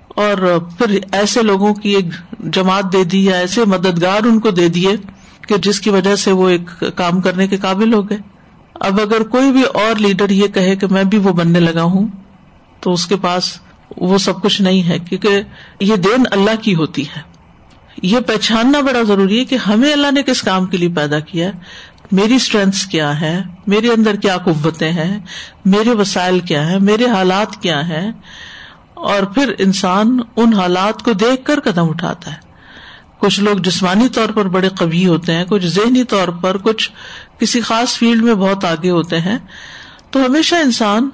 اور 0.08 0.58
پھر 0.78 0.98
ایسے 1.12 1.42
لوگوں 1.42 1.74
کی 1.74 1.90
ایک 1.90 2.04
جماعت 2.38 2.92
دے 2.92 3.04
دی 3.04 3.24
یا 3.24 3.36
ایسے 3.36 3.64
مددگار 3.64 4.24
ان 4.24 4.40
کو 4.40 4.50
دے 4.50 4.68
دیے 4.68 4.96
کہ 5.48 5.56
جس 5.56 5.80
کی 5.80 5.90
وجہ 5.90 6.16
سے 6.16 6.32
وہ 6.32 6.48
ایک 6.48 6.84
کام 6.94 7.20
کرنے 7.20 7.46
کے 7.48 7.56
قابل 7.56 7.94
ہو 7.94 8.10
گئے۔ 8.10 8.18
اب 8.74 9.00
اگر 9.00 9.22
کوئی 9.22 9.52
بھی 9.52 9.62
اور 9.62 10.00
لیڈر 10.00 10.30
یہ 10.30 10.48
کہے 10.48 10.76
کہ 10.76 10.86
میں 10.86 11.04
بھی 11.04 11.18
وہ 11.18 11.32
بننے 11.32 11.60
لگا 11.60 11.82
ہوں، 11.82 12.08
تو 12.80 12.92
اس 12.92 13.06
کے 13.06 13.16
پاس 13.16 13.58
وہ 13.96 14.18
سب 14.18 14.42
کچھ 14.42 14.62
نہیں 14.62 14.82
ہے، 14.82 14.98
کیونکہ 14.98 15.42
یہ 15.80 15.96
دین 15.96 16.22
اللہ 16.30 16.62
کی 16.62 16.74
ہوتی 16.74 17.02
ہے۔ 17.02 17.20
یہ 18.02 18.20
پہچاننا 18.20 18.80
بڑا 18.80 19.02
ضروری 19.02 19.38
ہے 19.38 19.44
کہ 19.44 19.54
ہمیں 19.54 19.92
اللہ 19.92 20.10
نے 20.10 20.22
کس 20.22 20.42
کام 20.42 20.66
کے 20.66 20.76
لیے 20.76 20.88
پیدا 20.88 21.18
کیا 21.18 21.46
ہے۔ 21.46 21.52
میری 22.12 22.34
اسٹرینتھ 22.34 22.88
کیا 22.88 23.20
ہے 23.20 23.42
میرے 23.66 23.88
اندر 23.88 24.16
کیا 24.16 24.38
قوتیں 24.38 24.92
ہیں؟ 24.92 25.20
میرے 25.64 25.90
وسائل 25.90 26.40
کیا 26.40 26.70
ہے 26.70 26.78
میرے 26.78 27.06
حالات 27.06 27.62
کیا 27.62 27.88
ہیں؟ 27.88 28.12
اور 28.94 29.22
پھر 29.22 29.54
انسان 29.58 30.18
ان 30.36 30.52
حالات 30.52 31.02
کو 31.02 31.12
دیکھ 31.12 31.44
کر 31.44 31.60
قدم 31.60 31.88
اٹھاتا 31.88 32.32
ہے۔ 32.32 32.36
کچھ 33.18 33.40
لوگ 33.40 33.56
جسمانی 33.56 34.08
طور 34.08 34.28
پر 34.28 34.48
بڑے 34.48 34.68
قوی 34.68 35.06
ہوتے 35.06 35.34
ہیں، 35.34 35.44
کچھ 35.44 35.66
ذہنی 35.66 36.04
طور 36.04 36.28
پر، 36.28 36.58
کچھ 36.58 36.90
کسی 37.38 37.60
خاص 37.60 37.98
فیلڈ 37.98 38.22
میں 38.22 38.34
بہت 38.34 38.64
آگے 38.64 38.90
ہوتے 38.90 39.20
ہیں۔ 39.20 39.38
تو 40.10 40.26
ہمیشہ 40.26 40.54
انسان 40.54 41.08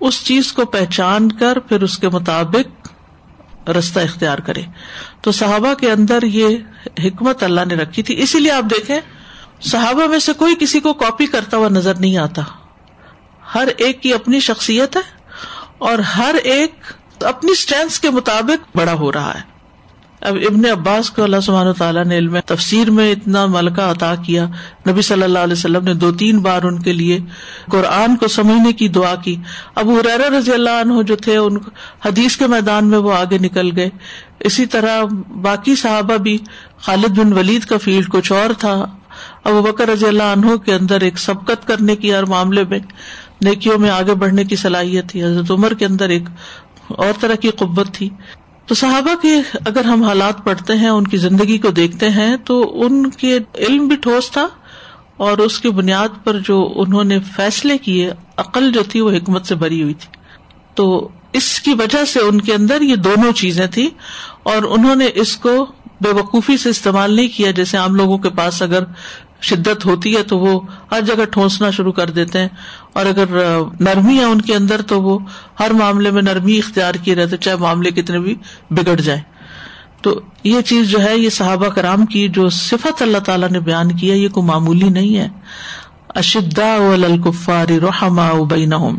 اس 0.00 0.24
چیز 0.24 0.52
کو 0.52 0.64
پہچان 0.64 1.32
کر 1.32 1.58
پھر 1.58 1.82
اس 1.82 1.98
کے 1.98 2.08
مطابق 2.08 2.88
رستہ 3.68 4.00
اختیار 4.00 4.38
کرے۔ 4.38 4.62
تو 5.20 5.32
صحابہ 5.32 5.74
کے 5.74 5.90
اندر 5.90 6.22
یہ 6.22 6.56
حکمت 7.04 7.42
اللہ 7.42 7.60
نے 7.68 7.74
رکھی 7.74 8.02
تھی، 8.02 8.22
اسی 8.22 8.38
لیے 8.38 8.50
آپ 8.50 8.62
دیکھیں 8.62 9.00
صحابہ 9.60 10.06
میں 10.06 10.18
سے 10.18 10.32
کوئی 10.32 10.54
کسی 10.60 10.80
کو 10.80 10.92
کاپی 10.92 11.26
کرتا 11.26 11.56
ہوا 11.56 11.68
نظر 11.68 11.94
نہیں 11.94 12.16
آتا۔ 12.16 12.42
ہر 13.54 13.68
ایک 13.76 14.02
کی 14.02 14.14
اپنی 14.14 14.40
شخصیت 14.40 14.96
ہے 14.96 15.02
اور 15.78 15.98
ہر 15.98 16.34
ایک 16.44 16.74
اپنی 17.24 17.52
اسٹرینتھ 17.52 18.00
کے 18.00 18.10
مطابق 18.10 18.76
بڑا 18.76 18.92
ہو 18.92 19.12
رہا 19.12 19.34
ہے۔ 19.34 19.58
اب 20.20 20.36
ابن 20.50 20.70
عباس 20.72 21.10
کو 21.10 21.22
اللہ 21.22 21.40
سبحانہ 21.42 21.72
تعالیٰ 21.72 22.04
نے 22.04 22.18
علم 22.18 22.40
تفسیر 22.46 22.90
میں 22.90 23.12
اتنا 23.12 23.46
ملکہ 23.46 23.80
عطا 23.80 24.14
کیا۔ 24.14 24.46
نبی 24.88 25.02
صلی 25.02 25.22
اللہ 25.22 25.38
علیہ 25.38 25.52
وسلم 25.52 25.84
نے 25.84 25.94
دو 25.94 26.12
تین 26.12 26.38
بار 26.38 26.62
ان 26.62 26.82
کے 26.82 26.92
لیے 26.92 27.20
قرآن 27.70 28.16
کو 28.16 28.28
سمجھنے 28.28 28.72
کی 28.72 28.88
دعا 28.88 29.14
کی۔ 29.14 29.36
اب 29.74 29.90
حریر 29.90 30.32
رضی 30.32 30.52
اللہ 30.52 30.70
عنہ 30.70 31.02
جو 31.02 31.16
تھے، 31.16 31.36
ان 31.36 31.56
حدیث 32.04 32.36
کے 32.36 32.46
میدان 32.46 32.86
میں 32.86 32.98
وہ 32.98 33.14
آگے 33.14 33.38
نکل 33.38 33.76
گئے۔ 33.76 33.90
اسی 34.40 34.66
طرح 34.66 35.02
باقی 35.42 35.76
صحابہ 35.76 36.16
بھی، 36.16 36.38
خالد 36.78 37.18
بن 37.18 37.32
ولید 37.32 37.64
کا 37.64 37.76
فیلڈ 37.76 38.08
کچھ 38.08 38.32
اور 38.32 38.50
تھا۔ 38.58 38.97
ابو 39.48 39.62
بکر 39.62 39.88
رضی 39.88 40.06
اللہ 40.06 40.22
عنہ 40.22 40.56
کے 40.56 40.74
اندر 40.74 41.00
ایک 41.00 41.18
سبقت 41.18 41.66
کرنے 41.66 41.96
کی 41.96 42.14
ہر 42.14 42.24
معاملے 42.24 42.64
میں 42.64 42.78
نیکیوں 43.40 43.78
میں 43.78 43.90
آگے 43.90 44.14
بڑھنے 44.14 44.44
کی 44.44 44.56
صلاحیت 44.56 45.08
تھی۔ 45.08 45.24
حضرت 45.24 45.50
عمر 45.50 45.74
کے 45.74 45.86
اندر 45.86 46.08
ایک 46.08 46.22
اور 46.88 47.12
طرح 47.20 47.34
کی 47.34 47.48
قبت 47.48 47.86
تھی۔ 47.92 48.10
تو 48.66 48.74
صحابہ 48.74 49.22
کے 49.22 49.36
اگر 49.66 49.84
ہم 49.84 50.02
حالات 50.02 50.44
پڑھتے 50.44 50.76
ہیں، 50.76 50.88
ان 50.88 51.06
کی 51.06 51.16
زندگی 51.16 51.58
کو 51.58 51.70
دیکھتے 51.70 52.10
ہیں، 52.10 52.36
تو 52.36 52.82
ان 52.84 53.10
کے 53.10 53.38
علم 53.54 53.86
بھی 53.86 53.96
ٹھوس 53.96 54.30
تھا 54.30 54.48
اور 55.16 55.38
اس 55.38 55.60
کی 55.60 55.70
بنیاد 55.70 56.24
پر 56.24 56.38
جو 56.44 56.72
انہوں 56.76 57.04
نے 57.04 57.18
فیصلے 57.36 57.78
کیے، 57.78 58.10
عقل 58.36 58.72
جو 58.72 58.82
تھی 58.88 59.00
وہ 59.00 59.10
حکمت 59.10 59.46
سے 59.46 59.54
بری 59.54 59.82
ہوئی 59.82 59.94
تھی۔ 59.94 60.08
تو 60.74 61.08
اس 61.32 61.60
کی 61.60 61.74
وجہ 61.74 62.04
سے 62.04 62.20
ان 62.20 62.40
کے 62.40 62.54
اندر 62.54 62.80
یہ 62.80 62.96
دونوں 62.96 63.32
چیزیں 63.32 63.66
تھی 63.66 63.90
اور 64.42 64.62
انہوں 64.62 64.96
نے 64.96 65.08
اس 65.14 65.36
کو 65.36 65.66
بے 66.00 66.10
وقوفی 66.10 66.56
سے 66.56 66.68
استعمال 66.68 67.14
نہیں 67.14 67.28
کیا، 67.36 67.50
جیسے 67.50 67.76
عام 67.76 67.94
لوگوں 67.94 68.18
کے 68.18 68.28
پاس 68.28 68.62
اگر 68.62 68.82
شدت 69.40 69.86
ہوتی 69.86 70.16
ہے 70.16 70.22
تو 70.22 70.38
وہ 70.38 70.60
ہر 70.92 71.00
جگہ 71.00 71.24
ٹھونسنا 71.24 71.70
شروع 71.70 71.92
کر 71.92 72.10
دیتے 72.10 72.38
ہیں 72.38 72.48
اور 72.92 73.06
اگر 73.06 73.24
نرمی 73.80 74.18
ہے 74.18 74.24
ان 74.24 74.40
کے 74.40 74.54
اندر 74.54 74.82
تو 74.82 75.02
وہ 75.02 75.18
ہر 75.60 75.70
معاملے 75.70 76.10
میں 76.10 76.22
نرمی 76.22 76.58
اختیار 76.58 76.94
کیے 76.94 77.14
رہتے 77.14 77.36
چاہے 77.36 77.56
معاملے 77.56 77.90
کتنے 77.90 78.18
بھی 78.18 78.34
بگڑ 78.70 79.00
جائیں۔ 79.00 79.22
تو 80.02 80.20
یہ 80.44 80.60
چیز 80.60 80.88
جو 80.90 81.00
ہے، 81.00 81.18
یہ 81.18 81.28
صحابہ 81.28 81.68
کرام 81.68 82.06
کی 82.06 82.28
جو 82.28 82.48
صفت 82.48 83.02
اللہ 83.02 83.18
تعالیٰ 83.18 83.48
نے 83.48 83.60
بیان 83.60 83.96
کیا 83.96 84.14
یہ 84.14 84.28
کوئی 84.28 84.46
معمولی 84.46 84.88
نہیں 84.88 85.16
ہے۔ 85.16 85.28
اشدا 86.08 86.74
الکفار 86.92 87.66
رحما 87.68 88.30
بین 88.48 88.72
و 88.72 88.94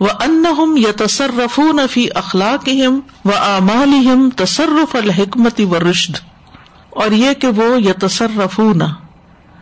ان 0.00 0.44
یا 0.76 0.92
تصرف 0.96 1.60
فی 1.90 2.06
اخلاق 2.14 2.68
و 3.24 3.30
امال 3.34 4.08
تصرف 4.36 4.96
الحکمت 4.96 5.60
و 5.70 5.90
رشد 5.90 6.16
اور 6.90 7.10
یہ 7.10 7.32
کہ 7.32 7.48
وہ 7.48 7.82
یا 7.82 7.92
تصرف 8.00 8.60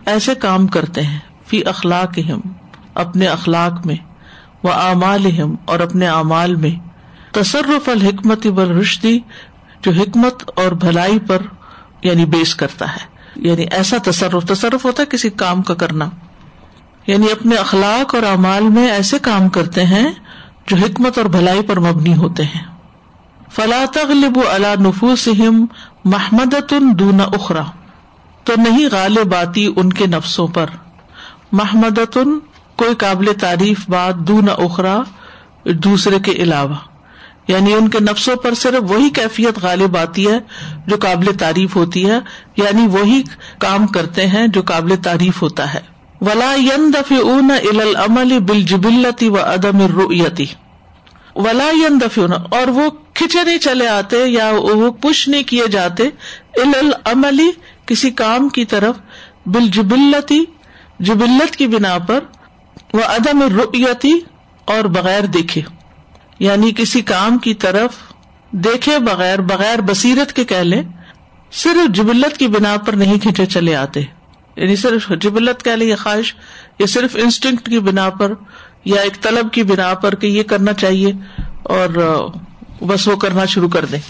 ایسے 0.08 0.34
کام 0.34 0.66
کرتے 0.66 1.02
ہیں، 1.02 1.18
فی 1.46 1.64
اخلاق 1.64 2.18
اپنے 2.94 3.26
اخلاق 3.26 3.86
میں 3.86 3.96
وہ 4.62 4.72
اعمال 4.72 5.26
اور 5.64 5.80
اپنے 5.80 6.08
اعمال 6.08 6.54
میں۔ 6.54 6.88
تصرف 7.32 7.88
الحکمت 7.88 8.46
رشدی 8.60 9.20
جو 9.82 9.92
حکمت 9.92 10.50
اور 10.56 10.72
بھلائی 10.72 11.18
پر 11.18 11.42
یعنی 12.02 12.24
بیس 12.24 12.54
کرتا 12.54 12.92
ہے۔ 12.92 13.18
یعنی 13.36 13.64
ایسا 13.70 13.96
تصرف 14.04 14.44
تصرف 14.48 14.84
ہوتا 14.84 15.02
ہے 15.02 15.06
کسی 15.06 15.30
کام 15.30 15.62
کا 15.62 15.74
کرنا۔ 15.74 16.08
یعنی 17.06 17.32
اپنے 17.32 17.56
اخلاق 17.56 18.14
اور 18.14 18.22
اعمال 18.22 18.62
میں 18.62 18.88
ایسے 18.88 19.18
کام 19.18 19.48
کرتے 19.48 19.84
ہیں، 19.84 20.10
جو 20.66 20.76
حکمت 20.76 21.18
اور 21.18 21.26
بھلائی 21.26 21.62
پر 21.62 21.80
مبنی 21.80 22.16
ہوتے 22.16 22.44
ہیں۔ 22.44 22.64
فلا 23.52 23.84
تغلب 23.94 24.38
علی 24.50 24.88
نفوسہم 24.88 25.66
محمد 26.04 26.72
دون 26.98 27.20
اخرا 27.20 27.64
تو 28.48 28.54
نہیں 28.56 28.88
غالب 28.92 29.34
آتی 29.34 29.72
ان 29.76 29.92
کے 29.92 30.06
نفسوں 30.06 30.48
پر۔ 30.48 30.66
محمد 31.52 31.98
کوئی 32.76 32.94
قابل 32.94 33.32
تعریف 33.40 33.88
بات 33.88 34.14
دون 34.14 34.48
اخرا، 34.58 35.00
دوسرے 35.64 36.18
کے 36.18 36.32
علاوہ۔ 36.32 36.74
یعنی 37.48 37.72
ان 37.72 37.88
کے 37.88 37.98
نفسوں 38.00 38.36
پر 38.36 38.54
صرف 38.54 38.90
وہی 38.90 39.10
کیفیت 39.10 39.58
غالب 39.62 39.96
آتی 39.96 40.30
ہے 40.30 40.38
جو 40.86 40.96
قابل 40.96 41.36
تعریف 41.36 41.76
ہوتی 41.76 42.10
ہے 42.10 42.18
یعنی 42.56 42.86
وہی 42.86 43.22
کام 43.58 43.86
کرتے 43.86 44.26
ہیں 44.26 44.46
جو 44.46 44.62
قابل 44.62 44.96
تعریف 44.96 45.42
ہوتا 45.42 45.74
ہے۔ 45.74 45.80
ولا 46.20 46.56
دف 46.76 47.12
اون 47.20 47.50
العمل 47.50 48.38
بل 48.38 48.62
جبلتی 48.62 49.28
و 49.28 49.36
عدم 49.40 49.86
رویتی 49.86 50.46
ولا 51.36 51.70
دف 51.88 52.18
اور 52.50 52.68
وہ 52.68 52.90
کھچے 53.14 53.44
نہیں 53.44 53.58
چلے 53.58 53.88
آتے 53.88 54.16
یا 54.26 54.52
وہ 54.56 54.90
پش 54.90 55.28
نہیں 55.28 55.42
کیے 55.42 55.66
جاتے 55.66 56.02
العملی 56.56 57.50
کسی 57.88 58.10
کام 58.10 58.48
کی 58.48 58.64
طرف 58.64 58.96
بال 59.46 59.68
جبلتی 59.68 60.44
جبلت 61.00 61.56
کی 61.56 61.66
بنا 61.66 61.98
پر 61.98 62.18
وہ 62.92 63.00
عدم 63.04 63.42
رویتی 63.42 64.20
اور 64.64 64.84
بغیر 64.84 65.24
دیکھے۔ 65.24 65.60
یعنی 66.38 66.72
کسی 66.76 67.00
کام 67.00 67.38
کی 67.38 67.54
طرف 67.54 67.90
دیکھے 68.50 68.98
بغیر 68.98 69.40
بغیر 69.40 69.80
بصیرت 69.80 70.32
کے 70.32 70.44
کہہ 70.44 70.56
لیں، 70.56 70.82
صرف 71.52 71.94
جبلت 71.94 72.36
کی 72.36 72.46
بنا 72.46 72.76
پر 72.86 72.92
نہیں 72.92 73.18
کھینچے 73.18 73.46
چلے 73.46 73.76
آتے۔ 73.76 74.00
یعنی 74.56 74.76
صرف 74.76 75.12
جبلت 75.20 75.64
کہہ 75.64 75.72
لیں 75.72 75.86
یا 75.86 75.96
خواہش، 75.96 76.34
یا 76.78 76.86
صرف 76.86 77.16
انسٹنکٹ 77.16 77.68
کی 77.68 77.78
بنا 77.78 78.10
پر، 78.10 78.32
یا 78.84 79.00
ایک 79.00 79.22
طلب 79.22 79.52
کی 79.52 79.62
بنا 79.62 79.94
پر 79.94 80.14
کہ 80.14 80.26
یہ 80.26 80.42
کرنا 80.42 80.72
چاہیے 80.72 81.12
اور 81.62 81.88
بس 82.80 83.08
وہ 83.08 83.16
کرنا 83.16 83.44
شروع 83.44 83.68
کر 83.68 83.84
دیں۔ 83.84 84.00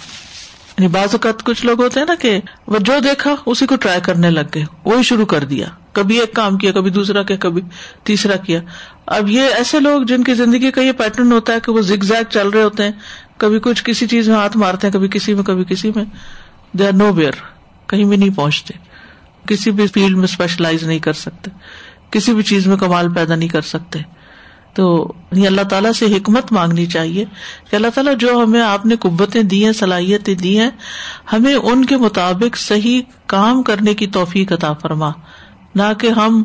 یعنی 0.78 0.88
بعض 0.88 1.08
اوقات 1.12 1.42
کچھ 1.42 1.66
لوگ 1.66 1.82
ہوتے 1.82 2.00
ہیں 2.00 2.06
نا 2.06 2.14
کہ 2.14 2.40
وہ 2.66 2.78
جو 2.78 2.92
دیکھا 3.04 3.34
اسی 3.46 3.66
کو 3.66 3.76
ٹرائی 3.76 4.00
کرنے 4.00 4.30
لگ 4.30 4.40
گئے، 4.54 4.64
وہی 4.84 5.02
شروع 5.02 5.26
کر 5.26 5.44
دیا۔ 5.44 5.66
کبھی 5.92 6.20
ایک 6.20 6.34
کام 6.34 6.58
کیا، 6.58 6.72
کبھی 6.72 6.90
دوسرا 6.90 7.22
کیا، 7.22 7.36
کبھی 7.40 7.62
تیسرا 8.02 8.36
کیا۔ 8.36 8.60
اب 9.06 9.28
یہ 9.28 9.40
ایسے 9.40 9.80
لوگ 9.80 10.02
جن 10.02 10.24
کی 10.24 10.34
زندگی 10.34 10.70
کا 10.70 10.80
یہ 10.80 10.92
پیٹرن 10.92 11.32
ہوتا 11.32 11.52
ہے 11.52 11.60
کہ 11.60 11.72
وہ 11.72 11.80
زگ 11.80 12.04
زیگ 12.04 12.30
چل 12.30 12.48
رہے 12.48 12.62
ہوتے 12.62 12.84
ہیں۔ 12.84 12.92
کبھی 13.36 13.60
کچھ 13.60 13.84
کسی 13.84 14.06
چیز 14.06 14.28
میں 14.28 14.36
ہاتھ 14.36 14.56
مارتے 14.56 14.86
ہیں، 14.86 14.92
کبھی 14.92 15.08
کسی 15.08 15.34
میں، 15.34 15.42
کبھی 15.42 15.64
کسی 15.64 15.92
میں۔ 15.94 16.04
دے 16.72 16.86
آر 16.86 16.92
نو 16.92 17.12
ویئر 17.12 17.32
کہیں 17.86 18.04
بھی 18.04 18.16
نہیں 18.16 18.36
پہنچتے۔ 18.36 18.74
کسی 19.46 19.70
بھی 19.70 19.86
فیلڈ 19.86 20.16
میں 20.16 20.24
اسپیشلائز 20.24 20.82
نہیں 20.82 20.98
کر 20.98 21.12
سکتے۔ 21.12 21.50
کسی 22.10 22.34
بھی 22.34 22.42
چیز 22.42 22.66
میں 22.66 22.76
کمال 22.76 23.14
پیدا 23.14 23.34
نہیں 23.34 23.48
کر 23.48 23.60
سکتے۔ 23.60 23.98
تو 24.78 25.12
یعنی 25.32 25.46
اللہ 25.46 25.62
تعالیٰ 25.62 25.92
سے 25.92 26.06
حکمت 26.06 26.52
مانگنی 26.52 26.86
چاہیے 26.86 27.24
کہ 27.70 27.76
اللہ 27.76 27.86
تعالیٰ 27.94 28.16
جو 28.16 28.42
ہمیں 28.44 28.60
آپ 28.60 28.86
نے 28.86 28.96
قبتیں 28.96 29.42
دی 29.42 29.64
ہیں، 29.64 29.72
صلاحیتیں 29.72 30.34
دی 30.34 30.58
ہیں، 30.60 30.70
ہمیں 31.32 31.54
ان 31.54 31.84
کے 31.84 31.96
مطابق 31.96 32.56
صحیح 32.56 33.02
کام 33.26 33.62
کرنے 33.62 33.94
کی 33.94 34.06
توفیق 34.06 34.52
عطا 34.52 34.72
فرما۔ 34.72 35.10
نہ 35.74 35.82
کہ 35.98 36.06
ہم 36.06 36.42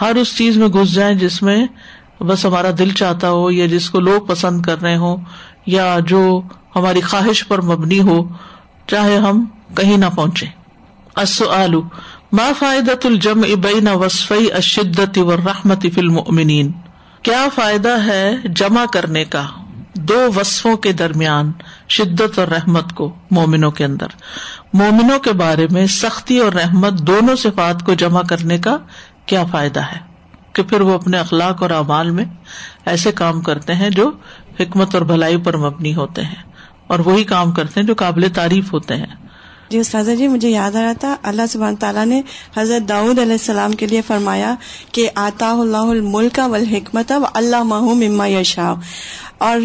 ہر 0.00 0.14
اس 0.14 0.36
چیز 0.36 0.56
میں 0.56 0.68
گھس 0.68 0.94
جائیں 0.94 1.14
جس 1.14 1.42
میں 1.42 1.66
بس 2.20 2.44
ہمارا 2.46 2.70
دل 2.78 2.90
چاہتا 2.90 3.30
ہو 3.30 3.50
یا 3.50 3.66
جس 3.66 3.90
کو 3.90 4.00
لوگ 4.00 4.26
پسند 4.26 4.62
کر 4.62 4.82
رہے 4.82 4.96
ہوں 4.96 5.16
یا 5.66 5.98
جو 6.06 6.40
ہماری 6.76 7.00
خواہش 7.00 7.48
پر 7.48 7.60
مبنی 7.60 8.00
ہو، 8.00 8.28
چاہے 8.86 9.16
ہم 9.16 9.44
کہیں 9.76 9.96
نہ 9.96 10.06
پہنچے 10.16 10.46
ما 12.32 12.50
فائدت 12.58 13.06
الجم 13.06 13.40
ابین 13.42 13.88
وصفی 13.88 14.52
اشدت 14.52 15.18
و 15.18 15.36
رحمت 15.36 15.86
فلم 15.94 16.18
کیا 17.26 17.46
فائدہ 17.54 18.04
ہے 18.06 18.36
جمع 18.44 18.84
کرنے 18.92 19.24
کا 19.24 19.42
دو 19.94 20.28
وصفوں 20.36 20.76
کے 20.76 20.92
درمیان 20.92 21.52
شدت 21.88 22.38
اور 22.38 22.48
رحمت 22.48 22.92
کو 22.92 23.14
مومنوں 23.30 23.70
کے 23.70 23.84
اندر؟ 23.84 24.06
مومنوں 24.72 25.18
کے 25.18 25.32
بارے 25.32 25.66
میں 25.70 25.86
سختی 25.86 26.38
اور 26.38 26.52
رحمت 26.52 26.92
دونوں 26.92 27.36
صفات 27.36 27.82
کو 27.84 27.94
جمع 27.94 28.22
کرنے 28.22 28.58
کا 28.58 28.76
کیا 29.26 29.44
فائدہ 29.44 29.80
ہے؟ 29.80 29.98
کہ 30.52 30.62
پھر 30.62 30.80
وہ 30.80 30.94
اپنے 30.94 31.18
اخلاق 31.18 31.62
اور 31.62 31.70
اعمال 31.70 32.10
میں 32.10 32.24
ایسے 32.86 33.12
کام 33.12 33.40
کرتے 33.40 33.74
ہیں 33.74 33.90
جو 33.90 34.10
حکمت 34.60 34.94
اور 34.94 35.02
بھلائی 35.02 35.36
پر 35.36 35.56
مبنی 35.56 35.94
ہوتے 35.94 36.22
ہیں 36.22 36.42
اور 36.86 36.98
وہی 36.98 37.24
کام 37.24 37.52
کرتے 37.52 37.80
ہیں 37.80 37.86
جو 37.86 37.94
قابل 37.94 38.28
تعریف 38.34 38.72
ہوتے 38.72 38.96
ہیں۔ 38.96 39.25
جی 39.70 39.78
استاذہ 39.78 40.10
جی 40.10 40.28
مجھے 40.28 40.50
یاد 40.50 40.76
آ 40.76 40.82
رہا 40.82 40.92
تھا 40.92 41.16
اللہ 41.22 41.42
سبحان 41.48 41.76
تعالیٰ 41.76 42.06
نے 42.06 42.22
حضرت 42.56 42.88
داؤد 42.88 43.18
علیہ 43.18 43.32
السلام 43.32 43.72
کے 43.72 43.86
لیے 43.86 44.02
فرمایا 44.02 44.54
کہ 44.92 45.08
آتا 45.14 45.50
اللہ 45.50 45.76
الملک 45.76 46.40
و 46.46 46.54
الحکمت 46.54 47.12
و 47.12 47.24
اللہ 47.34 47.62
محم 47.62 48.02
اما 48.06 48.26
یشا 48.26 48.74
اور 49.38 49.58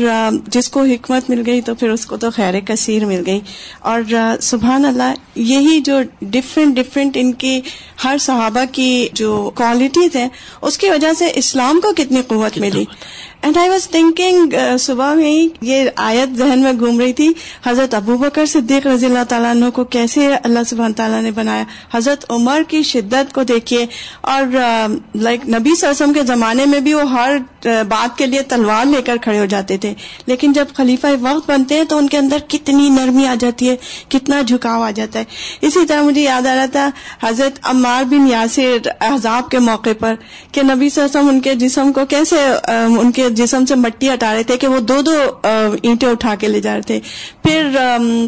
جس 0.47 0.69
کو 0.69 0.83
حکمت 0.83 1.29
مل 1.29 1.43
گئی 1.45 1.61
تو 1.61 1.75
پھر 1.75 1.89
اس 1.89 2.05
کو 2.05 2.17
تو 2.17 2.31
خیر 2.31 2.59
کثیر 2.59 3.05
مل 3.05 3.23
گئی۔ 3.25 3.39
اور 3.79 4.13
سبحان 4.41 4.85
اللہ 4.85 5.13
یہی 5.35 5.79
جو 5.81 5.99
ڈفرینٹ 6.21 6.75
ڈفرینٹ 6.75 7.17
ان 7.17 7.33
کی 7.33 7.61
ہر 8.03 8.17
صحابہ 8.19 8.63
کی 8.71 9.07
جو 9.13 9.51
کوالٹیز 9.55 10.15
ہیں 10.15 10.29
اس 10.61 10.77
کی 10.77 10.89
وجہ 10.89 11.13
سے 11.13 11.31
اسلام 11.35 11.79
کو 11.81 11.93
کتنی 11.93 12.21
قوت 12.27 12.57
ملی۔ 12.57 12.85
اینڈ 13.41 13.57
آئی 13.57 13.69
واز 13.69 13.87
تھنکنگ 13.89 14.53
صبح 14.79 15.13
میں 15.13 15.29
ہی 15.29 15.47
یہ 15.61 15.89
آیت 15.95 16.37
ذہن 16.37 16.59
میں 16.59 16.71
گھوم 16.79 16.99
رہی 16.99 17.13
تھی، 17.13 17.27
حضرت 17.65 17.93
ابو 17.93 18.17
بکر 18.17 18.45
صدیق 18.45 18.87
رضی 18.87 19.05
اللہ 19.05 19.23
تعالیٰ 19.29 19.51
عنہ 19.51 19.69
کو 19.73 19.83
کیسے 19.83 20.27
اللہ 20.35 20.63
سبحان 20.69 20.93
تعالیٰ 20.93 21.21
نے 21.21 21.31
بنایا۔ 21.31 21.63
حضرت 21.93 22.25
عمر 22.31 22.61
کی 22.67 22.81
شدت 22.83 23.33
کو 23.33 23.43
دیکھیے، 23.43 23.85
اور 24.21 24.55
uh, 24.55 24.95
لائک 25.15 25.47
نبی 25.49 25.75
سرسم 25.75 26.13
کے 26.13 26.23
زمانے 26.23 26.65
میں 26.65 26.79
بھی 26.79 26.93
وہ 26.93 27.09
ہر 27.11 27.37
uh, 27.67 27.83
بات 27.87 28.17
کے 28.17 28.25
لیے 28.25 28.41
تلوار 28.49 28.85
لے 28.85 29.01
کر 29.01 29.17
کھڑے 29.21 29.39
ہو 29.39 29.45
جاتے 29.45 29.77
تھے۔ 29.77 29.93
لیکن 30.27 30.53
جب 30.53 30.65
خلیفہ 30.75 31.07
وقت 31.21 31.49
بنتے 31.49 31.75
ہیں 31.75 31.83
تو 31.83 31.97
ان 31.97 32.07
کے 32.07 32.17
اندر 32.17 32.37
کتنی 32.47 32.89
نرمی 32.89 33.27
آ 33.27 33.33
جاتی 33.39 33.69
ہے، 33.69 33.75
کتنا 34.09 34.41
جھکاؤ 34.41 34.81
آ 34.81 34.91
جاتا 34.91 35.19
ہے۔ 35.19 35.25
اسی 35.61 35.85
طرح 35.85 36.01
مجھے 36.01 36.21
یاد 36.21 36.47
آ 36.47 36.55
رہا 36.55 36.65
تھا 36.71 36.89
حضرت 37.23 37.59
عمار 37.63 38.03
بن 38.03 38.27
یاسر 38.27 38.87
احزاب 39.01 39.49
کے 39.51 39.59
موقع 39.59 39.97
پر 39.99 40.15
کہ 40.51 40.63
نبی 40.63 40.89
سرسم 40.89 41.29
ان 41.29 41.41
کے 41.41 41.55
جسم 41.55 41.91
کو 41.93 42.05
کیسے 42.09 42.35
um, 42.45 42.99
ان 42.99 43.11
کے 43.11 43.29
جسم 43.31 43.65
سے 43.65 43.75
مٹی 43.75 44.13
ہٹا 44.13 44.33
رہے 44.33 44.43
تھے 44.43 44.57
کہ 44.57 44.67
وہ 44.67 44.79
دو 44.79 45.01
دو 45.01 45.11
اینٹیں 45.83 46.09
اٹھا 46.09 46.35
کے 46.35 46.47
لے 46.47 46.61
جا 46.61 46.73
رہے 46.73 46.81
تھے۔ 46.81 46.99
پھر 47.43 47.77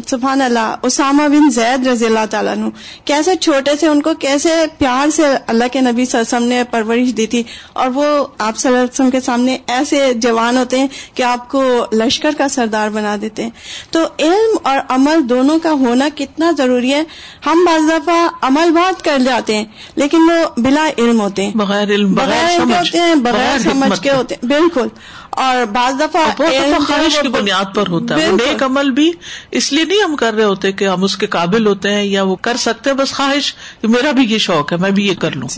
سبحان 0.06 0.42
اللہ 0.42 0.74
اسامہ 0.82 1.28
بن 1.28 1.50
زید 1.50 1.86
رضی 1.86 2.06
اللہ 2.06 2.26
تعالیٰ 2.30 2.54
نو 2.54 2.68
کیسے 3.04 3.36
چھوٹے 3.36 3.70
سے 3.80 3.86
ان 3.86 4.02
کو 4.02 4.14
کیسے 4.14 4.48
پیار 4.78 5.10
سے 5.10 5.22
اللہ 5.46 5.64
کے 5.72 5.80
نبی 5.80 6.04
صلی 6.04 6.20
اللہ 6.20 6.36
علیہ 6.36 6.36
وسلم 6.36 6.48
نے 6.48 6.62
پرورش 6.70 7.16
دی 7.16 7.26
تھی۔ 7.26 7.42
اور 7.72 7.88
وہ 7.94 8.26
آپ 8.38 8.56
صلی 8.56 8.68
اللہ 8.68 8.80
علیہ 8.80 8.94
وسلم 8.94 9.10
کے 9.10 9.20
سامنے 9.20 9.58
ایسے 9.66 10.12
جوان 10.16 10.56
ہوتے 10.56 10.78
ہیں 10.78 10.86
کہ 11.14 11.22
آپ 11.22 11.50
کو 11.50 11.86
لشکر 11.92 12.30
کا 12.38 12.48
سردار 12.48 12.88
بنا 12.88 13.16
دیتے 13.20 13.42
ہیں۔ 13.42 13.50
تو 13.90 14.00
علم 14.18 14.56
اور 14.62 14.78
عمل 14.88 15.28
دونوں 15.28 15.58
کا 15.58 15.72
ہونا 15.72 16.08
کتنا 16.14 16.50
ضروری 16.58 16.94
ہے؟ 16.94 17.02
ہم 17.46 17.64
بعض 17.66 17.80
دفعہ 17.88 18.28
عمل 18.42 18.70
بہت 18.70 19.04
کر 19.04 19.18
جاتے 19.24 19.56
ہیں 19.56 19.64
لیکن 19.96 20.18
وہ 20.18 20.60
بلا 20.60 20.88
علم 20.98 21.20
ہوتے 21.20 21.42
ہیں۔ 21.42 21.52
بغیر 21.54 21.88
علم 21.88 22.12
بغیر 22.12 22.56
علم 22.56 22.68
کے 22.68 22.74
ہوتے 22.74 23.00
ہیں 23.00 23.14
بغیر 23.14 23.58
سمجھ 23.58 24.00
کے۔ 24.00 24.10
ہوتے 24.10 24.34
ہیں۔ 24.34 24.48
بالکل۔ 24.48 24.88
اور 25.30 25.64
بعض 25.66 25.94
دفعہ 26.00 26.30
خواہش 26.36 27.18
کی 27.22 27.28
بنیاد 27.28 27.74
پر 27.74 27.86
ہوتا 27.88 28.14
ہے۔ 28.16 28.30
نیک 28.30 28.62
عمل 28.62 28.90
بھی 28.90 29.10
اس 29.50 29.72
لیے 29.72 29.84
نہیں 29.84 30.02
ہم 30.02 30.16
کر 30.16 30.34
رہے 30.34 30.44
ہوتے 30.44 30.72
کہ 30.72 30.88
ہم 30.88 31.04
اس 31.04 31.16
کے 31.16 31.26
قابل 31.26 31.66
ہوتے 31.66 31.92
ہیں 31.92 32.02
یا 32.02 32.22
وہ 32.22 32.36
کر 32.36 32.56
سکتے 32.56 32.90
ہیں 32.90 32.96
بس 32.96 33.12
خواہش 33.12 33.54
کہ 33.82 33.88
میرا 33.88 34.10
بھی 34.10 34.22
یہ 34.24 34.38
شوق 34.38 34.72
ہے 34.72 34.78
میں 34.78 34.90
بھی 34.90 35.06
یہ 35.06 35.14
کر 35.14 35.36
لوں۔ 35.36 35.48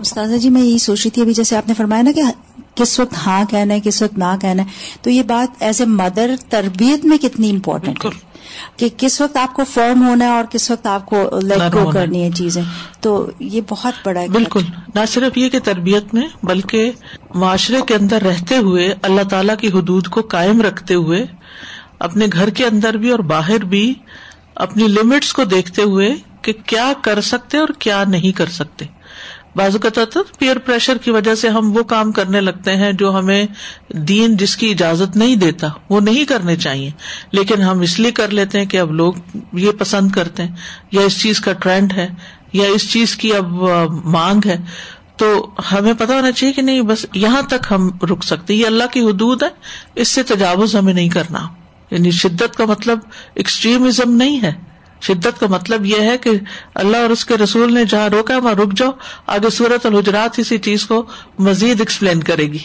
استاذہ 0.00 0.36
جی 0.36 0.50
میں 0.50 0.62
یہی 0.62 0.78
سوچ 0.78 1.00
رہی 1.04 1.10
تھی 1.10 1.22
ابھی 1.22 1.34
جیسے 1.34 1.56
آپ 1.56 1.68
نے 1.68 1.74
فرمایا 1.74 2.02
نا 2.02 2.12
کہ 2.12 2.22
کس 2.74 3.00
وقت 3.00 3.14
ہاں 3.26 3.44
کہنا 3.50 3.74
ہے 3.74 3.80
کس 3.80 4.02
وقت 4.02 4.18
نہ 4.18 4.36
کہنا 4.40 4.62
ہے 4.62 4.68
تو 5.02 5.10
یہ 5.10 5.22
بات 5.22 5.62
ایز 5.62 5.80
اے 5.80 5.86
مدر 5.86 6.30
تربیت 6.48 7.04
میں 7.04 7.18
کتنی 7.18 7.50
امپورٹنٹ 7.50 8.04
ہے۔ 8.04 8.10
کہ 8.76 8.88
کس 8.96 9.20
وقت 9.20 9.36
آپ 9.36 9.54
کو 9.54 9.64
فرم 9.64 10.06
ہونا 10.06 10.24
ہے 10.24 10.30
اور 10.30 10.44
کس 10.50 10.70
وقت 10.70 10.86
آپ 10.86 11.06
کو 11.06 11.30
لیٹ 11.42 11.74
گو 11.74 11.90
کرنی 11.90 12.22
ہے 12.22 12.30
چیزیں۔ 12.30 12.62
تو 13.00 13.30
یہ 13.38 13.60
بہت 13.68 13.94
بڑا 14.04 14.20
ہے 14.20 14.28
بالکل۔ 14.28 14.60
نہ 14.94 15.00
صرف 15.08 15.38
یہ 15.38 15.48
کہ 15.48 15.58
تربیت 15.58 16.14
میں 16.14 16.28
بلکہ 16.42 16.90
معاشرے 17.34 17.78
کے 17.86 17.94
اندر 17.94 18.22
رہتے 18.22 18.56
ہوئے 18.56 18.94
اللہ 19.02 19.22
تعالی 19.30 19.52
کی 19.60 19.68
حدود 19.68 20.06
کو 20.06 20.20
قائم 20.20 20.62
رکھتے 20.62 20.94
ہوئے 20.94 21.26
اپنے 21.98 22.26
گھر 22.32 22.50
کے 22.50 22.66
اندر 22.66 22.96
بھی 22.96 23.10
اور 23.10 23.18
باہر 23.18 23.64
بھی 23.64 23.94
اپنی 24.54 24.88
لمٹس 24.88 25.32
کو 25.32 25.44
دیکھتے 25.44 25.82
ہوئے 25.82 26.14
کہ 26.42 26.52
کیا 26.66 26.92
کر 27.02 27.20
سکتے 27.20 27.58
اور 27.58 27.68
کیا 27.78 28.04
نہیں 28.04 28.36
کر 28.36 28.46
سکتے۔ 28.46 28.84
بازو 29.56 29.78
کا 29.78 30.18
پیئر 30.38 30.58
پریشر 30.58 30.96
کی 30.96 31.10
وجہ 31.10 31.34
سے 31.34 31.48
ہم 31.48 31.76
وہ 31.76 31.82
کام 31.82 32.12
کرنے 32.12 32.40
لگتے 32.40 32.76
ہیں 32.76 32.92
جو 32.92 33.18
ہمیں 33.18 33.46
دین 33.88 34.36
جس 34.36 34.56
کی 34.56 34.70
اجازت 34.70 35.16
نہیں 35.16 35.36
دیتا، 35.36 35.68
وہ 35.90 36.00
نہیں 36.00 36.24
کرنے 36.24 36.56
چاہیے۔ 36.56 36.90
لیکن 37.32 37.62
ہم 37.62 37.80
اس 37.80 38.00
لیے 38.00 38.10
کر 38.10 38.30
لیتے 38.30 38.58
ہیں 38.58 38.66
کہ 38.66 38.76
اب 38.76 38.92
لوگ 38.92 39.12
یہ 39.52 39.70
پسند 39.78 40.10
کرتے 40.10 40.42
ہیں، 40.42 40.56
یا 40.92 41.00
اس 41.00 41.22
چیز 41.22 41.40
کا 41.40 41.52
ٹرینڈ 41.52 41.92
ہے، 41.92 42.08
یا 42.52 42.64
اس 42.68 42.92
چیز 42.92 43.16
کی 43.16 43.34
اب 43.34 43.46
مانگ 44.04 44.40
ہے۔ 44.46 44.56
تو 45.16 45.50
ہمیں 45.72 45.92
پتا 45.98 46.14
ہونا 46.14 46.32
چاہیے 46.32 46.54
کہ 46.54 46.62
نہیں، 46.62 46.82
بس 46.82 47.06
یہاں 47.14 47.42
تک 47.42 47.66
ہم 47.70 47.90
رک 48.10 48.24
سکتے 48.24 48.54
یہ 48.54 48.66
اللہ 48.66 48.84
کی 48.92 49.00
حدود 49.00 49.42
ہے، 49.42 49.48
اس 49.94 50.08
سے 50.08 50.22
تجاوز 50.22 50.76
ہمیں 50.76 50.94
نہیں 50.94 51.08
کرنا۔ 51.08 51.48
یعنی 51.90 52.10
شدت 52.10 52.56
کا 52.56 52.64
مطلب 52.64 52.98
ایکسٹریمزم 53.34 54.16
نہیں 54.16 54.42
ہے۔ 54.42 54.73
شدت 55.06 55.40
کا 55.40 55.46
مطلب 55.46 55.86
یہ 55.86 56.00
ہے 56.00 56.18
کہ 56.18 56.30
اللہ 56.74 56.96
اور 56.96 57.10
اس 57.10 57.24
کے 57.24 57.36
رسول 57.36 57.74
نے 57.74 57.84
جہاں 57.84 58.08
روکا 58.08 58.38
وہاں 58.38 58.54
رک 58.54 58.72
جاؤ۔ 58.76 58.90
آگے 59.26 59.50
صورت 59.50 59.86
الحجرات 59.86 60.38
اسی 60.38 60.58
چیز 60.58 60.86
کو 60.86 61.02
مزید 61.38 61.80
ایکسپلین 61.80 62.22
کرے 62.22 62.42
گی۔ 62.42 62.58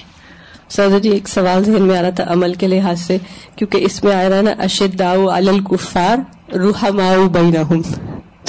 سادہ 0.69 0.99
جی 0.99 1.09
ایک 1.09 1.27
سوال 1.29 1.63
ذہن 1.63 1.81
میں 1.81 1.97
آ 1.97 2.01
رہا 2.01 2.09
تھا 2.09 2.23
عمل 2.27 2.53
کے 2.53 2.67
لحاظ 2.67 3.01
سے، 3.01 3.17
کیونکہ 3.55 3.77
اس 3.77 4.03
میں 4.03 4.15
آ 4.15 4.29
رہا 4.29 4.37
ہے 4.37 4.41
نا 4.41 4.51
اشد 4.59 5.01
الکفار 5.01 6.17
روح 6.55 6.89
ماؤ 6.89 7.29
بین 7.29 7.57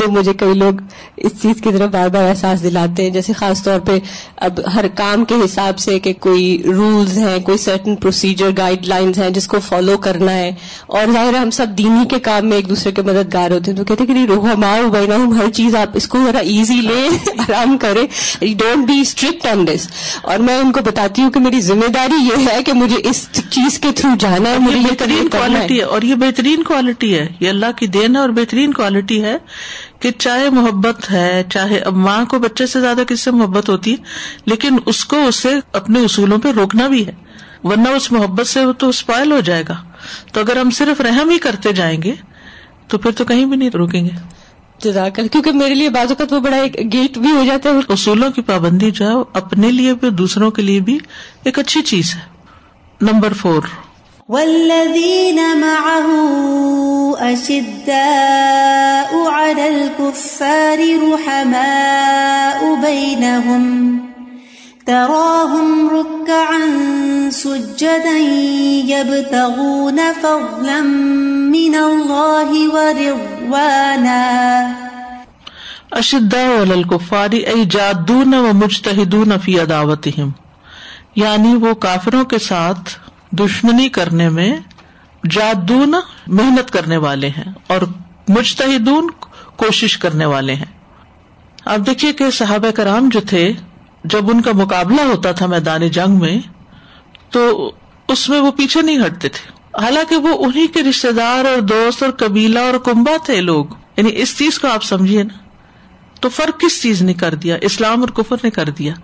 تو 0.01 0.11
مجھے 0.11 0.33
کئی 0.33 0.55
لوگ 0.55 0.73
اس 1.17 1.33
چیز 1.43 1.61
کی 1.63 1.71
طرف 1.73 1.91
بار 1.91 2.09
بار 2.09 2.29
احساس 2.29 2.63
دلاتے 2.63 3.03
ہیں 3.03 3.11
جیسے 3.11 3.33
خاص 3.33 3.63
طور 3.63 3.81
پہ 3.81 3.99
اب 4.37 4.61
ہر 4.75 4.89
کام 4.95 5.25
کے 5.25 5.35
حساب 5.45 5.79
سے 5.79 5.99
کہ 5.99 6.13
کوئی 6.13 6.63
رولز 6.65 7.19
ہیں 7.19 7.39
کوئی 7.39 7.59
سرٹن 7.59 7.97
پروسیجر 7.97 8.51
گائیڈ 8.59 8.89
لائنز 8.89 9.19
ہیں 9.19 9.31
جس 9.31 9.47
کو 9.47 9.61
فالو 9.61 9.99
کرنا 9.99 10.33
ہے۔ 10.33 10.53
اور 10.87 11.13
ظاہر 11.13 11.35
ہم 11.35 11.51
سب 11.51 11.67
دینی 11.79 12.09
کے 12.09 12.19
کام 12.19 12.47
میں 12.47 12.57
ایک 12.57 12.69
دوسرے 12.69 12.93
کے 12.93 13.03
مددگار 13.03 13.51
ہوتے 13.51 13.71
ہیں۔ 13.71 13.79
تو 13.79 13.85
کہتے 13.85 14.07
کہ 14.07 14.13
روح 14.29 14.55
ماؤ 14.55 14.89
بینا 14.89 15.17
ہوں 15.17 15.33
ہر 15.33 15.51
چیز 15.51 15.77
آپ 15.77 15.89
اس 15.95 16.09
کو 16.09 16.19
ذرا 16.27 16.39
ایزی 16.39 16.75
لیں 16.75 17.09
آرام 17.39 17.79
کریں 17.79 18.07
don't 18.41 18.87
be 18.87 19.01
strict 19.01 19.47
on 19.47 19.67
this 19.67 19.89
اور 20.23 20.39
میں 20.39 20.57
ان 20.57 20.73
کو 20.73 20.81
بتاتی 20.85 21.23
ہوں 21.23 21.31
کہ 21.31 21.41
میری 21.41 21.61
ذمہ 21.61 21.89
داری 21.89 22.25
یہ 22.25 22.49
ہے 22.53 22.63
کہ 22.63 22.73
مجھے 22.73 22.97
اس 23.05 23.29
چیز 23.33 23.79
کے 23.79 23.89
تھرو 23.97 24.11
جانا 24.19 24.51
ہے 24.51 24.59
مجھے 24.59 24.79
بہترین 24.81 25.29
کوالٹی 25.29 25.79
ہے۔ 25.79 25.85
اور 25.85 26.03
یہ 26.03 26.15
بہترین 26.15 26.63
کوالٹی 26.63 27.19
ہے۔ 27.19 27.27
یہ 27.41 27.49
اللہ 27.49 27.67
کی 27.77 27.87
دین 27.87 28.17
ہے 28.17 28.21
اور 28.21 28.29
بہترین 28.29 28.73
کوالٹی 28.73 29.25
ہے۔ 29.25 29.37
کہ 30.01 30.11
چاہے 30.11 30.51
محبت 30.51 31.11
ہے 31.11 31.45
چاہے 31.53 31.79
اب 31.79 31.95
ماں 31.95 32.25
کو 32.25 32.39
بچے 32.39 32.67
سے 32.67 32.81
زیادہ 32.81 33.01
کس 33.09 33.21
سے 33.21 33.31
محبت 33.31 33.69
ہوتی 33.69 33.91
ہے 33.91 33.97
لیکن 34.45 34.79
اس 34.87 35.05
کو 35.05 35.27
اسے 35.27 35.55
اپنے 35.73 36.01
اصولوں 36.01 36.39
پہ 36.39 36.49
روکنا 36.51 36.87
بھی 36.87 37.07
ہے۔ 37.07 37.13
ورنہ 37.63 37.89
اس 37.89 38.13
محبت 38.13 38.47
سے 38.47 38.65
وہ 38.65 38.73
تو 38.73 38.89
اسپائل 38.89 39.33
ہو 39.33 39.41
جائے 39.41 39.65
گا۔ 39.69 39.77
تو 40.33 40.41
اگر 40.41 40.57
ہم 40.57 40.71
صرف 40.71 41.01
رحم 41.01 41.31
ہی 41.31 41.39
کرتے 41.39 41.73
جائیں 41.73 42.03
گے 42.03 42.15
تو 42.89 42.99
پھر 42.99 43.11
تو 43.11 43.25
کہیں 43.25 43.45
بھی 43.45 43.57
نہیں 43.57 43.71
روکیں 43.71 44.05
گے۔ 44.05 44.11
جزاک 44.79 45.15
کیونکہ 45.33 45.53
میرے 45.53 45.75
لیے 45.75 45.89
بازو 45.89 46.15
کا 46.15 46.25
تو 46.25 46.41
بڑا 46.41 46.57
ایک 46.57 46.93
گیٹ 46.93 47.19
بھی 47.19 47.31
ہو 47.31 47.45
جاتا 47.45 47.71
ہے۔ 47.71 47.75
اصولوں 47.89 48.31
کی 48.31 48.43
پابندی 48.43 48.91
جو 48.91 49.09
ہے 49.09 49.15
اپنے 49.33 49.71
لیے 49.71 49.95
بھی 49.95 50.11
دوسروں 50.11 50.51
کے 50.51 50.63
لیے 50.63 50.81
بھی 50.81 50.99
ایک 51.45 51.59
اچھی 51.59 51.83
چیز 51.83 52.15
ہے۔ 52.15 52.21
Number 53.01 53.33
four. 53.33 53.63
والذين 54.29 55.41
معه 55.61 56.27
أشداء 57.33 59.00
على 59.51 59.69
الكفار 59.69 60.81
رحماء 61.13 62.75
بينهم 62.83 63.65
تراهم 64.87 65.91
ركعا 65.91 66.61
سجدا 67.31 68.19
يبتغون 68.87 70.13
فضلا 70.13 70.81
من 71.55 71.75
الله 71.75 72.51
ورضوانا 72.75 74.23
اشداء 75.93 76.61
على 76.61 76.75
الكفار 76.75 77.33
اي 77.33 77.65
جادون 77.65 78.35
ومجتهدون 78.35 79.39
في 79.39 79.61
عداوتهم 79.61 80.31
یعنی 81.17 81.55
وہ 81.55 81.75
کافروں 81.75 82.25
کے 82.25 82.39
ساتھ 82.39 82.91
دشمنی 83.33 83.89
کرنے 83.89 84.29
میں، 84.29 84.53
جادون 85.31 85.95
محنت 86.27 86.71
کرنے 86.71 86.97
والے 86.97 87.29
ہیں 87.29 87.53
اور 87.67 87.83
مجتہدون 88.29 89.11
کوشش 89.61 89.99
کرنے 89.99 90.27
والے 90.27 90.55
ہیں۔ 90.55 90.81
اب 91.65 91.87
دیکھیے 91.87 92.13
کہ 92.13 92.31
صحابہ 92.31 92.71
کرام 92.71 93.09
جو 93.09 93.21
تھے، 93.21 93.53
جب 94.05 94.31
ان 94.31 94.43
کا 94.43 94.51
مقابلہ 94.55 95.01
ہوتا 95.01 95.33
تھا 95.33 95.47
میدان 95.47 95.89
جنگ 95.89 96.19
میں، 96.19 96.39
تو 97.31 97.73
اس 98.09 98.29
میں 98.29 98.41
وہ 98.41 98.51
پیچھے 98.51 98.83
نہیں 98.83 98.99
ہٹتے 99.07 99.29
تھے۔ 99.29 99.53
حالانکہ 99.83 100.17
وہ 100.17 100.45
انہیں 100.45 100.67
کے 100.67 100.83
رشتے 100.83 101.13
دار 101.13 101.45
اور 101.45 101.59
دوست 101.59 102.03
اور 102.03 102.13
قبیلہ 102.13 102.59
اور 102.59 102.79
کنبا 102.79 103.17
تھے 103.25 103.41
لوگ۔ 103.41 103.65
یعنی 103.97 104.11
اس 104.15 104.39
چیز 104.39 104.59
کو 104.59 104.69
آپ 104.69 104.85
سمجھیے 104.85 105.23
نا۔ 105.23 105.39
تو 106.21 106.29
فرق 106.29 106.61
کس 106.61 106.83
چیز 106.83 107.03
نے 107.03 107.15
کر 107.15 107.35
دیا؟ 107.35 107.57
اسلام 107.61 108.01
اور 108.01 108.09
کفر 108.09 108.37
نے 108.43 108.51
کر 108.51 108.69
دیا۔ 108.69 108.95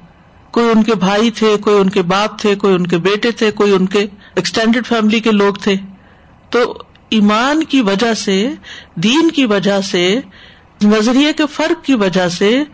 کوئی 0.51 0.71
ان 0.71 0.83
کے 0.83 0.95
بھائی 0.95 1.31
تھے، 1.31 1.57
کوئی 1.57 1.81
ان 1.81 1.91
کے 1.91 2.03
باپ 2.03 2.39
تھے، 2.39 2.55
کوئی 2.55 2.75
ان 2.75 2.87
کے 2.87 2.99
بیٹے 2.99 3.31
تھے، 3.31 3.51
کوئی 3.51 3.73
ان 3.73 3.87
کے 3.87 4.07
ایکسٹینڈیڈ 4.35 4.87
فیملی 4.87 5.21
کے 5.21 5.31
لوگ 5.31 5.55
تھے۔ 5.55 5.75
تو 6.51 6.79
ایمان 7.11 7.65
کی 7.65 7.81
وجہ 7.81 8.15
سے، 8.15 8.51
دین 8.95 9.31
کی 9.31 9.47
وجہ 9.47 9.81
سے، 9.81 10.21
نظریے 10.83 11.33
کے 11.33 11.47
فرق 11.47 11.85
کی 11.85 11.95
وجہ 11.95 12.29
سے 12.29 12.65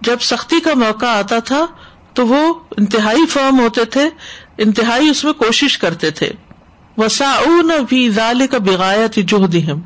جب 0.00 0.16
سختی 0.20 0.60
کا 0.60 0.70
موقع 0.74 1.06
آتا 1.06 1.38
تھا 1.38 1.66
تو 2.14 2.26
وہ 2.26 2.54
انتہائی 2.76 3.26
فرم 3.26 3.60
ہوتے 3.60 3.84
تھے، 3.84 4.10
انتہائی 4.58 5.08
اس 5.08 5.24
میں 5.24 5.32
کوشش 5.32 5.78
کرتے 5.78 6.10
تھے۔ 6.10 6.32
وسا 6.98 7.40
بھی 7.88 8.10
ظال 8.10 8.46
کا 8.46 8.58
بغایت 8.58 9.16
جوہدہم 9.16 9.80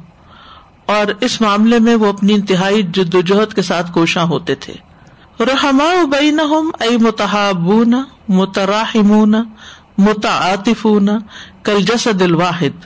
اور 0.87 1.07
اس 1.21 1.41
معاملے 1.41 1.79
میں 1.79 1.95
وہ 1.95 2.07
اپنی 2.07 2.35
انتہائی 2.35 2.83
جدوجہد 2.83 3.55
کے 3.55 3.63
ساتھ 3.63 3.93
کوشاں 3.93 4.25
ہوتے 4.25 4.55
تھے۔ 4.55 4.75
رحما 5.41 6.05
بینہم 6.05 6.71
ای 6.81 6.97
متحابون، 6.97 7.95
متراحمون، 8.29 9.35
متعاطفون 9.99 11.09
کل 11.63 11.83
جسد 11.83 12.23
الواحد۔ 12.23 12.85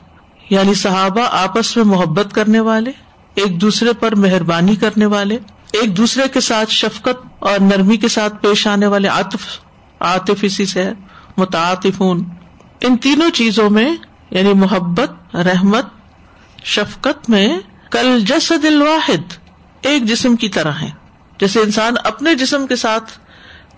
یعنی 0.51 0.75
صحابہ 0.75 1.21
آپس 1.31 1.77
میں 1.77 1.85
محبت 1.85 2.35
کرنے 2.35 2.61
والے، 2.61 2.93
ایک 3.35 3.61
دوسرے 3.61 3.93
پر 3.93 4.15
مہربانی 4.15 4.77
کرنے 4.77 5.07
والے، 5.07 5.39
ایک 5.73 5.97
دوسرے 5.97 6.29
کے 6.29 6.41
ساتھ 6.41 6.71
شفقت 6.71 7.27
اور 7.39 7.59
نرمی 7.61 7.97
کے 7.97 8.09
ساتھ 8.09 8.35
پیش 8.43 8.67
آنے 8.67 8.87
والے 8.87 9.09
عاطف 9.09 9.61
عاطف 10.01 10.35
اسی 10.43 10.67
سے 10.67 10.91
متعاطفون۔ 11.37 12.25
ان 12.81 12.97
تینوں 12.97 13.31
چیزوں 13.31 13.71
میں 13.71 13.97
یعنی 14.31 14.53
محبت، 14.53 15.37
رحمت، 15.37 15.87
شفقت 16.65 17.31
میں 17.31 17.59
کل 17.91 18.21
جسد 18.21 18.65
الواحد 18.65 19.33
ایک 19.83 20.05
جسم 20.05 20.37
کی 20.37 20.49
طرح 20.49 20.73
ہے 20.73 20.91
جیسے 21.41 21.61
انسان 21.61 21.95
اپنے 22.05 22.35
جسم 22.35 22.67
کے 22.67 22.77
ساتھ 22.77 23.13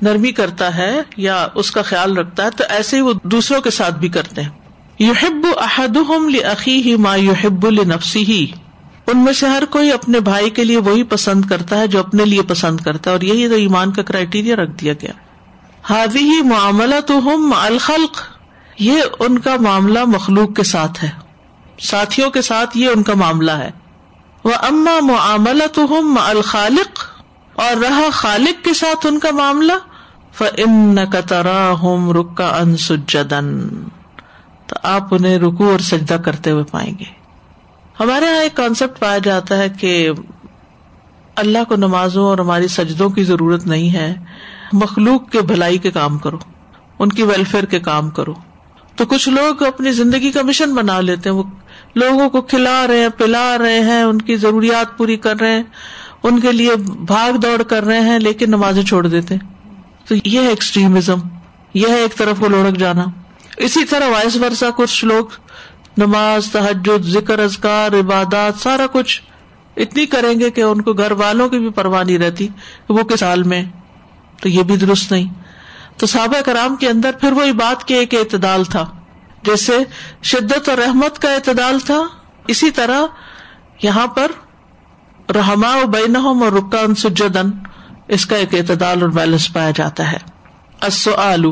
نرمی 0.03 0.33
کرتا 0.33 0.77
ہے 0.77 1.01
یا 1.17 1.49
اس 1.55 1.71
کا 1.71 1.83
خیال 1.83 2.17
رکھتا 2.17 2.45
ہے، 2.45 2.51
تو 2.51 2.65
ایسے 2.69 2.97
ہی 2.97 3.03
وہ 3.03 3.13
دوسروں 3.23 3.61
کے 3.61 3.71
ساتھ 3.71 3.95
بھی 3.95 4.09
کرتے 4.09 4.43
ہیں۔ 4.43 4.66
یوحب 4.99 5.47
احدہم 5.57 6.29
ہی 6.67 6.95
ما 6.97 7.15
یوحب 7.17 7.67
الفسی 7.67 8.23
ہی 8.25 8.47
ان 9.07 9.19
میں 9.19 9.33
سے 9.33 9.47
ہر 9.47 9.65
کوئی 9.71 9.93
اپنے 9.93 10.21
بھائی 10.21 10.51
کے 10.51 10.65
لیے 10.65 10.77
وہی 10.77 11.03
پسند 11.03 11.45
کرتا 11.45 11.79
ہے 11.79 11.87
جو 11.87 11.99
اپنے 11.99 12.25
لیے 12.25 12.43
پسند 12.43 12.81
کرتا 12.81 13.11
ہے، 13.11 13.15
اور 13.15 13.23
یہی 13.23 13.49
تو 13.49 13.55
ایمان 13.55 13.93
کا 13.93 14.03
کرائٹیریا 14.03 14.57
رکھ 14.57 14.71
دیا 14.71 14.93
گیا۔ 14.93 15.13
حاوی 15.83 16.23
ہی 16.23 16.41
معاملہ 16.43 17.01
تو 17.07 17.19
ہم 17.19 17.53
الخلق، 17.57 18.23
یہ 18.79 19.03
ان 19.19 19.39
کا 19.39 19.57
معاملہ 19.61 20.05
مخلوق 20.05 20.57
کے 20.57 20.63
ساتھ 20.63 21.05
ہے۔ 21.05 21.11
ساتھیوں 21.81 22.31
کے 22.31 22.43
ساتھ 22.43 22.77
یہ 22.79 22.89
ان 22.89 23.03
کا 23.03 23.15
معاملہ 23.15 23.53
ہے۔ 23.53 23.71
وہ 24.45 24.53
اما 24.63 24.99
معاملہ 25.03 25.67
تو 25.73 25.85
ہم 25.85 26.19
الخالق، 26.25 27.05
اور 27.55 27.77
رہا 27.77 28.09
خالق 28.13 28.65
کے 28.65 28.75
ساتھ 28.75 29.07
ان 29.07 29.19
کا 29.19 29.31
معاملہ 29.33 29.73
فن 30.35 31.05
قطرا 31.13 31.71
ہوم 31.73 32.11
رکا 32.11 32.49
ان 32.57 32.77
سجدن 32.77 33.59
تو 34.67 34.77
آپ 34.83 35.15
انہیں 35.15 35.39
رکو 35.39 35.71
اور 35.71 35.79
سجدہ 35.79 36.15
کرتے 36.15 36.51
ہوئے 36.51 36.65
پائیں 36.65 36.93
گے۔ 36.99 37.05
ہمارے 38.01 38.25
یہاں 38.25 38.43
ایک 38.43 38.55
کانسیپٹ 38.55 38.99
پایا 38.99 39.19
جاتا 39.19 39.59
ہے 39.59 39.69
کہ 39.81 40.11
اللہ 41.37 41.59
کو 41.69 41.77
نمازوں 41.77 42.25
اور 42.25 42.39
ہماری 42.39 42.69
سجدوں 42.69 43.11
کی 43.11 43.25
ضرورت 43.25 43.67
نہیں 43.67 43.95
ہے۔ 43.95 44.15
مخلوق 44.73 45.31
کے 45.31 45.41
بھلائی 45.41 45.79
کے 45.79 45.91
کام 45.91 46.19
کرو، 46.19 46.39
ان 46.99 47.09
کی 47.09 47.23
ویلفیئر 47.23 47.65
کے 47.65 47.81
کام 47.81 48.11
کرو۔ 48.11 48.35
تو 48.97 49.07
کچھ 49.07 49.29
لوگ 49.29 49.63
اپنی 49.63 49.93
زندگی 49.93 50.31
کا 50.31 50.43
مشن 50.43 50.75
بنا 50.75 51.01
لیتے 51.01 51.29
ہیں۔ 51.31 51.37
وہ 51.37 51.43
لوگوں 51.95 52.31
کو 52.31 52.41
کھلا 52.41 52.87
رہے 52.87 53.01
ہیں، 53.01 53.09
پلا 53.09 53.59
رہے 53.59 53.81
ہیں، 53.81 54.03
ان 54.03 54.23
کی 54.23 54.37
ضروریات 54.37 54.99
پوری 54.99 55.17
کر 55.17 55.41
رہے 55.41 55.51
ہیں۔ 55.51 55.63
ان 56.23 56.41
کے 56.41 56.53
لیے 56.53 56.77
بھاگ 56.77 57.37
دوڑ 57.37 57.63
کر 57.63 57.85
رہے 57.85 58.01
ہیں، 58.01 58.19
لیکن 58.19 58.49
نمازیں 58.49 58.83
چھوڑ 58.83 59.07
دیتے 59.07 59.35
تو 60.09 60.15
یہ 60.25 60.41
ہے 60.41 60.47
ایکسٹریمزم 60.47 61.19
یہ 61.75 61.89
ہے 61.89 61.95
ایک 61.95 62.17
طرف 62.17 62.39
کو 62.39 62.49
لڑک 62.49 62.77
جانا۔ 62.77 63.05
اسی 63.57 63.85
طرح 63.85 64.09
وائس 64.09 64.37
ورثہ 64.37 64.65
کچھ 64.77 65.05
لوگ 65.05 65.27
نماز 65.97 66.51
تحجد 66.51 67.05
ذکر 67.05 67.39
ازکار 67.39 67.93
عبادات، 67.93 68.63
سارا 68.63 68.87
کچھ 68.93 69.23
اتنی 69.77 70.07
کریں 70.07 70.41
گے 70.41 70.51
کہ 70.51 70.61
ان 70.61 70.81
کو 70.81 70.93
گھر 70.93 71.11
والوں 71.11 71.49
کی 71.49 71.59
بھی 71.59 71.69
پرواہ 71.69 72.05
نہیں 72.05 72.19
رہتی 72.19 72.49
وہ 72.89 73.03
کس 73.03 73.23
حال 73.23 73.43
میں 73.43 73.65
تو 74.43 74.49
یہ 74.49 74.63
بھی 74.63 74.77
درست 74.77 75.13
نہیں۔ 75.13 75.35
تو 75.97 76.07
صحابہ 76.07 76.41
کرام 76.41 76.77
کے 76.77 76.89
اندر 76.89 77.11
پھر 77.13 77.33
وہی 77.33 77.53
بات 77.53 77.85
کے 77.85 77.95
ایک 77.95 78.15
اعتدال 78.15 78.65
تھا۔ 78.65 78.91
جیسے 79.43 79.79
شدت 80.23 80.69
اور 80.69 80.79
رحمت 80.79 81.19
کا 81.19 81.33
اعتدال 81.33 81.79
تھا، 81.81 82.03
اسی 82.47 82.71
طرح 82.71 83.01
یہاں 83.83 84.07
پر 84.07 84.33
رحما 85.35 85.77
و 85.77 85.87
بین 85.87 86.17
اور 86.17 86.53
رکان 86.53 86.95
سجدن 86.95 87.51
اس 88.09 88.27
کا 88.27 88.37
ایک 88.37 88.55
اعتدال 88.55 89.03
اور 89.03 89.11
بیلنس 89.11 89.53
پایا 89.53 89.71
جاتا 89.71 90.13
ہے۔ 90.13 90.36
السؤال، 90.83 91.45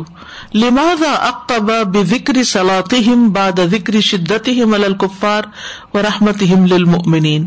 لماذا 0.55 1.13
اقب 1.23 1.71
بذکر 1.93 2.43
صلاتهم 2.43 3.33
بعد 3.33 3.61
ذکر 3.69 4.01
شدتهم 4.01 4.75
على 4.75 4.87
الكفار 4.87 5.49
ورحمتهم 5.95 6.67
للمؤمنین 6.67 7.47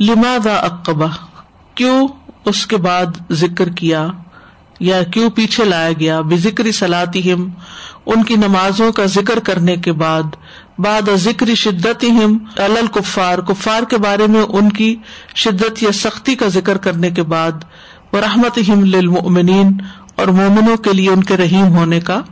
لماذا 0.00 0.54
اقبا 0.58 1.08
کیوں 1.76 1.96
اس 2.44 2.66
کے 2.66 2.76
بعد 2.76 3.18
ذکر 3.32 3.68
کیا 3.74 4.06
یا 4.80 5.02
کیوں 5.12 5.30
پیچھے 5.30 5.64
لایا 5.64 5.92
گیا 6.00 6.20
بے 6.20 6.36
ذکری 6.36 6.72
سلاتی 6.72 7.32
ہم 7.32 7.48
ان 8.06 8.22
کی 8.22 8.36
نمازوں 8.36 8.90
کا 8.92 9.04
ذکر 9.06 9.38
کرنے 9.40 9.76
کے 9.76 9.92
بعد 9.92 10.36
بعد 10.78 11.08
ذکر 11.16 11.54
شدت 11.54 12.04
ہم 12.04 12.36
الکفار 12.56 13.38
کفار 13.38 13.82
کے 13.82 13.98
بارے 13.98 14.26
میں 14.26 14.42
ان 14.48 14.70
کی 14.72 14.94
شدت 15.34 15.82
یا 15.82 15.92
سختی 15.92 16.34
کا 16.34 16.48
ذکر 16.48 16.78
کرنے 16.78 17.10
کے 17.10 17.22
بعد 17.22 17.64
وہ 18.12 18.20
رحمت 18.20 18.58
ہم 18.68 18.84
للمؤمنین 18.84 19.72
اور 20.16 20.26
مومنوں 20.26 20.76
کے 20.76 20.92
لیے 20.92 21.10
ان 21.10 21.24
کے 21.24 21.36
رحیم 21.36 21.66
ہونے 21.66 22.00
کا 22.00 22.22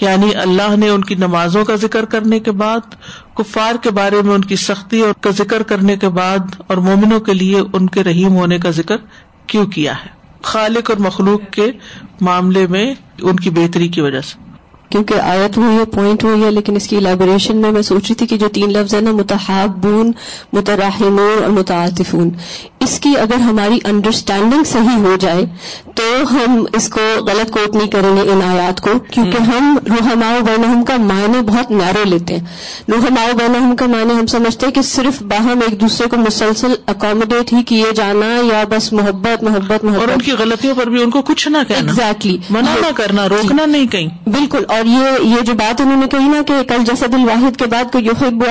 یعنی 0.00 0.34
اللہ 0.34 0.76
نے 0.76 0.88
ان 0.88 1.04
کی 1.04 1.14
نمازوں 1.14 1.64
کا 1.64 1.74
ذکر 1.74 2.04
کرنے 2.04 2.40
کے 2.40 2.50
بعد، 2.50 2.94
کفار 3.34 3.74
کے 3.82 3.90
بارے 3.90 4.22
میں 4.22 4.34
ان 4.34 4.40
کی 4.40 4.56
سختی 4.56 5.00
اور 5.00 5.12
کا 5.20 5.30
ذکر 5.30 5.62
کرنے 5.62 5.96
کے 5.96 6.08
بعد 6.08 6.38
اور 6.66 6.76
مومنوں 6.76 7.20
کے 7.20 7.34
لیے 7.34 7.60
ان 7.72 7.86
کے 7.86 8.04
رحیم 8.04 8.32
ہونے 8.32 8.58
کا 8.58 8.70
ذکر 8.70 8.96
کیوں 9.46 9.66
کیا 9.66 9.92
ہے؟ 9.92 10.08
خالق 10.42 10.90
اور 10.90 10.98
مخلوق 10.98 11.40
کے 11.50 11.72
معاملے 12.20 12.66
میں 12.66 12.94
ان 13.22 13.36
کی 13.36 13.50
بہتری 13.50 13.88
کی 13.88 14.00
وجہ 14.00 14.20
سے۔ 14.20 14.45
کیونکہ 14.90 15.14
آیت 15.14 15.56
ہوئی 15.56 15.76
ہے 15.76 15.84
پوائنٹ 15.84 16.24
ہوئی 16.24 16.44
ہے 16.44 16.50
لیکن 16.50 16.76
اس 16.76 16.88
کی 16.88 16.96
الیبوریشن 16.96 17.56
میں 17.56 17.72
میں 17.72 17.82
سوچ 17.82 18.04
رہی 18.06 18.14
تھی 18.14 18.26
کہ 18.26 18.36
جو 18.36 18.48
تین 18.48 18.72
لفظ 18.72 18.94
ہے 18.94 19.00
نا 19.00 19.10
متحابون 19.10 20.12
متراہمون 20.52 21.42
اور 21.42 21.50
متعاطفون 21.50 22.30
اس 22.80 23.00
کی 23.00 23.14
اگر 23.20 23.34
ہماری 23.34 23.78
انڈرسٹینڈنگ 23.84 24.64
صحیح 24.64 24.96
ہو 24.96 25.16
جائے 25.20 25.42
تو 25.94 26.02
ہم 26.32 26.64
اس 26.72 26.88
کو 26.88 27.24
غلط 27.24 27.50
کوٹ 27.50 27.76
نہیں 27.76 27.90
کریں 27.90 28.16
گے 28.16 28.20
ان 28.20 28.40
آیات 28.46 28.80
کو 28.80 28.90
کیونکہ 29.10 29.42
ہم 29.42 29.78
روحما 29.88 30.38
بین 30.46 30.84
کا 30.84 30.96
معنی 30.96 31.40
بہت 31.46 31.70
نیرو 31.70 32.04
لیتے 32.04 32.36
ہیں۔ 32.36 32.44
روحما 32.88 33.26
بین 33.38 33.76
کا 33.76 33.86
معنی 33.86 34.14
ہم 34.14 34.26
سمجھتے 34.26 34.66
ہیں 34.66 34.72
کہ 34.72 34.82
صرف 34.82 35.22
باہم 35.22 35.60
ایک 35.68 35.80
دوسرے 35.80 36.06
کو 36.08 36.16
مسلسل 36.16 36.74
اکوموڈیٹ 36.86 37.52
ہی 37.52 37.62
کیے 37.62 37.84
جانا 37.94 38.26
یا 38.26 38.64
بس 38.70 38.92
محبت 38.92 39.42
محبت 39.42 39.84
محبت۔ 39.84 39.98
اور 39.98 40.08
ان 40.08 40.22
کی 40.22 40.32
غلطیوں 40.32 40.74
پر 40.74 40.86
بھی 40.86 41.02
ان 41.02 41.10
کو 41.10 41.22
کچھ 41.22 41.48
نہ 41.48 41.58
کہنا۔ 41.68 41.80
ایگزیکٹلی 41.80 42.38
منع 42.50 42.74
نہ 42.74 42.92
کرنا 42.96 43.28
روکنا 43.28 43.66
نہیں 43.66 43.86
کہیں۔ 43.86 44.08
بالکل۔ 44.26 44.64
اور 44.76 44.86
یہ 44.86 45.24
یہ 45.24 45.40
جو 45.46 45.54
بات 45.54 45.80
انہوں 45.80 45.96
نے 45.96 46.06
کہی 46.10 46.28
نا 46.28 46.40
کہ 46.46 46.54
کل 46.68 46.84
جسد 46.84 47.14
الواحد 47.14 47.56
کے 47.56 47.66
بعد 47.66 47.94
یوحب 48.00 48.44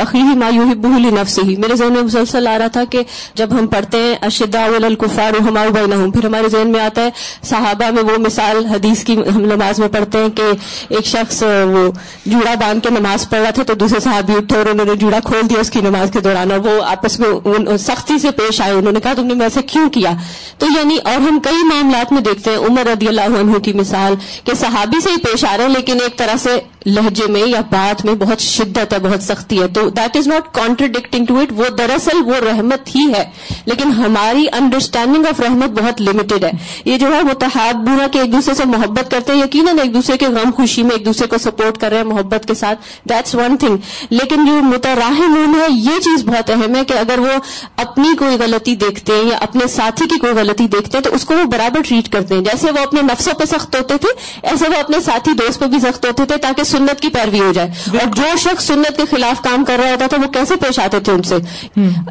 عقیح 0.00 0.34
ما 0.36 0.48
یوحب 0.54 0.86
نفس 1.12 1.38
ہی 1.38 1.56
میرے 1.56 1.76
ذہن 1.76 1.92
میں 1.92 2.02
مسلسل 2.02 2.46
آ 2.46 2.56
رہا 2.58 2.66
تھا 2.66 2.84
کہ 2.90 3.02
جب 3.34 3.52
ہم 3.52 3.66
پڑھتے 3.66 3.98
ہیں 3.98 4.14
اشدا 4.22 4.64
الکفار 4.84 5.40
ہماؤ 5.48 5.70
بین 5.74 6.10
پھر 6.10 6.26
ہمارے 6.26 6.48
ذہن 6.48 6.70
میں 6.72 6.80
آتا 6.80 7.02
ہے، 7.02 7.10
صحابہ 7.48 7.90
میں 7.94 8.02
وہ 8.02 8.18
مثال 8.20 8.64
حدیث 8.66 9.04
کی 9.04 9.16
ہم 9.34 9.40
نماز 9.44 9.78
میں 9.78 9.88
پڑھتے 9.88 10.18
ہیں 10.18 10.28
کہ 10.36 10.50
ایک 10.88 11.06
شخص 11.06 11.42
وہ 11.42 11.90
جوڑا 12.26 12.54
باندھ 12.60 12.82
کے 12.84 12.90
نماز 12.90 13.28
پڑھ 13.30 13.40
رہا 13.40 13.50
تھا 13.50 13.62
تو 13.62 13.74
دوسرے 13.74 14.00
صحابی 14.00 14.36
اٹھے 14.36 14.56
اور 14.56 14.66
انہوں 14.70 14.86
نے 14.86 14.94
جوڑا 15.00 15.20
کھول 15.24 15.48
دیا 15.50 15.60
اس 15.60 15.70
کی 15.70 15.80
نماز 15.80 16.10
کے 16.12 16.20
دوران 16.20 16.50
اور 16.52 16.60
وہ 16.66 16.82
آپس 16.84 17.18
میں 17.20 17.76
سختی 17.80 18.18
سے 18.18 18.30
پیش 18.36 18.60
آئے۔ 18.60 18.72
انہوں 18.72 18.92
نے 18.92 19.00
کہا، 19.00 19.12
تم 19.16 19.26
نے 19.26 19.34
ویسے 19.40 19.62
کیوں 19.72 19.88
کیا؟ 19.90 20.12
تو 20.58 20.66
یعنی 20.76 20.96
اور 21.04 21.20
ہم 21.20 21.38
کئی 21.44 21.62
معاملات 21.68 22.12
میں 22.12 22.22
دیکھتے 22.22 22.50
ہیں، 22.50 22.58
عمر 22.68 22.86
رضی 22.86 23.08
اللہ 23.08 23.38
عنہ 23.40 23.58
کی 23.64 23.72
مثال 23.74 24.14
کہ 24.44 24.54
صحابی 24.60 25.00
سے 25.00 25.10
ہی 25.10 25.16
پیش 25.22 25.44
رہے 25.56 25.64
ہیں 25.64 25.72
لیکن 25.72 26.00
ایک 26.00 26.16
طرح 26.16 26.36
سے 26.36 26.58
لہجے 26.86 27.26
میں 27.28 27.40
یا 27.40 27.60
بات 27.60 28.04
میں 28.04 28.14
بہت 28.14 28.40
شدت 28.40 28.92
ہے، 28.92 28.98
بہت 28.98 29.22
سختی 29.22 29.62
ہے۔ 29.62 29.68
تو 29.68 29.90
that 29.90 30.16
is 30.16 30.26
not 30.28 30.54
contradicting 30.54 31.26
to 31.26 31.38
it 31.38 31.52
وہ 31.56 31.68
دراصل 31.68 32.16
وہ 32.26 32.34
رحمت 32.48 32.96
ہی 32.96 33.12
ہے۔ 33.18 33.30
لیکن 33.64 33.92
ہماری 33.92 34.46
انڈرسٹینڈنگ 34.52 35.26
آف 35.26 35.40
رحمت 35.40 35.82
بہت 35.82 36.02
لمیٹڈ 36.02 36.44
ہے۔ 36.44 36.50
یہ 36.84 36.98
جو 36.98 37.14
ہے 37.14 37.22
متحد 37.22 37.74
برا 37.74 38.06
کہ 38.06 38.18
ایک 38.18 38.32
دوسرے 38.32 38.54
سے 38.54 38.64
محبت 38.64 39.10
کرتے 39.10 39.32
ہیں، 39.32 39.38
یقیناً 39.38 39.78
ایک 39.78 39.94
دوسرے 39.94 40.16
کے 40.16 40.26
غم 40.26 40.50
خوشی 40.56 40.82
میں 40.82 40.90
ایک 40.90 41.04
دوسرے 41.06 41.26
کو 41.26 41.38
سپورٹ 41.38 41.78
کر 41.78 41.88
رہے 41.88 41.96
ہیں 41.96 42.04
محبت 42.04 42.48
کے 42.48 42.54
ساتھ۔ 42.54 42.80
دیٹس 43.08 43.34
ون 43.34 43.56
تھنگ 43.56 43.76
لیکن 44.10 44.46
جو 44.46 44.52
متراہمون 44.52 45.60
ہے 45.60 45.66
یہ 45.70 46.00
چیز 46.00 46.24
بہت 46.24 46.50
اہم 46.50 46.76
ہے 46.76 46.84
کہ 46.84 46.92
اگر 46.92 47.18
وہ 47.18 47.28
اپنی 47.76 48.08
کوئی 48.18 48.36
غلطی 48.40 48.76
دیکھتے 48.76 49.12
ہیں 49.12 49.30
یا 49.30 49.36
اپنے 49.36 49.66
ساتھی 49.66 50.08
کی 50.08 50.18
کوئی 50.18 50.32
غلطی 50.32 50.66
دیکھتے 50.66 50.98
ہیں، 50.98 51.04
تو 51.04 51.14
اس 51.14 51.24
کو 51.24 51.34
وہ 51.34 51.44
برابر 51.44 51.80
ٹریٹ 51.88 52.08
کرتے 52.08 52.34
ہیں۔ 52.34 52.42
جیسے 52.42 52.70
وہ 52.70 52.82
اپنے 52.82 53.02
نفسوں 53.02 53.32
پہ 53.32 53.44
سخت 53.44 53.76
ہوتے 53.76 53.94
تھے، 53.96 54.08
ایسے 54.42 54.68
وہ 54.68 54.80
اپنے 54.80 55.00
ساتھی 55.00 55.32
دوست 55.32 55.60
پہ 55.60 55.64
بھی 55.64 55.78
سخت 55.78 56.06
ہوتے 56.06 56.24
تھے 56.24 56.36
تاکہ 56.36 56.62
سنت 56.72 57.00
کی 57.00 57.08
پیروی 57.08 57.40
ہو 57.40 57.52
جائے۔ 57.52 57.68
اور 57.92 58.14
جو 58.14 58.22
شخص 58.38 58.66
سنت 58.66 58.96
کے 58.96 59.02
خلاف 59.10 59.42
کام 59.42 59.64
کر 59.64 59.76
رہا 59.82 59.90
ہوتا 59.90 60.06
تھا 60.06 60.16
وہ 60.16 60.32
کیسے 60.32 60.56
پیش 60.56 60.78
آتے 60.78 61.00
تھے 61.00 61.12
ان 61.12 61.22
سے؟ 61.22 61.36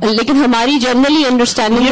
لیکن 0.01 0.35
ہماری 0.35 0.79
جنرلی 0.79 1.23
انڈرسٹینڈنگ 1.31 1.87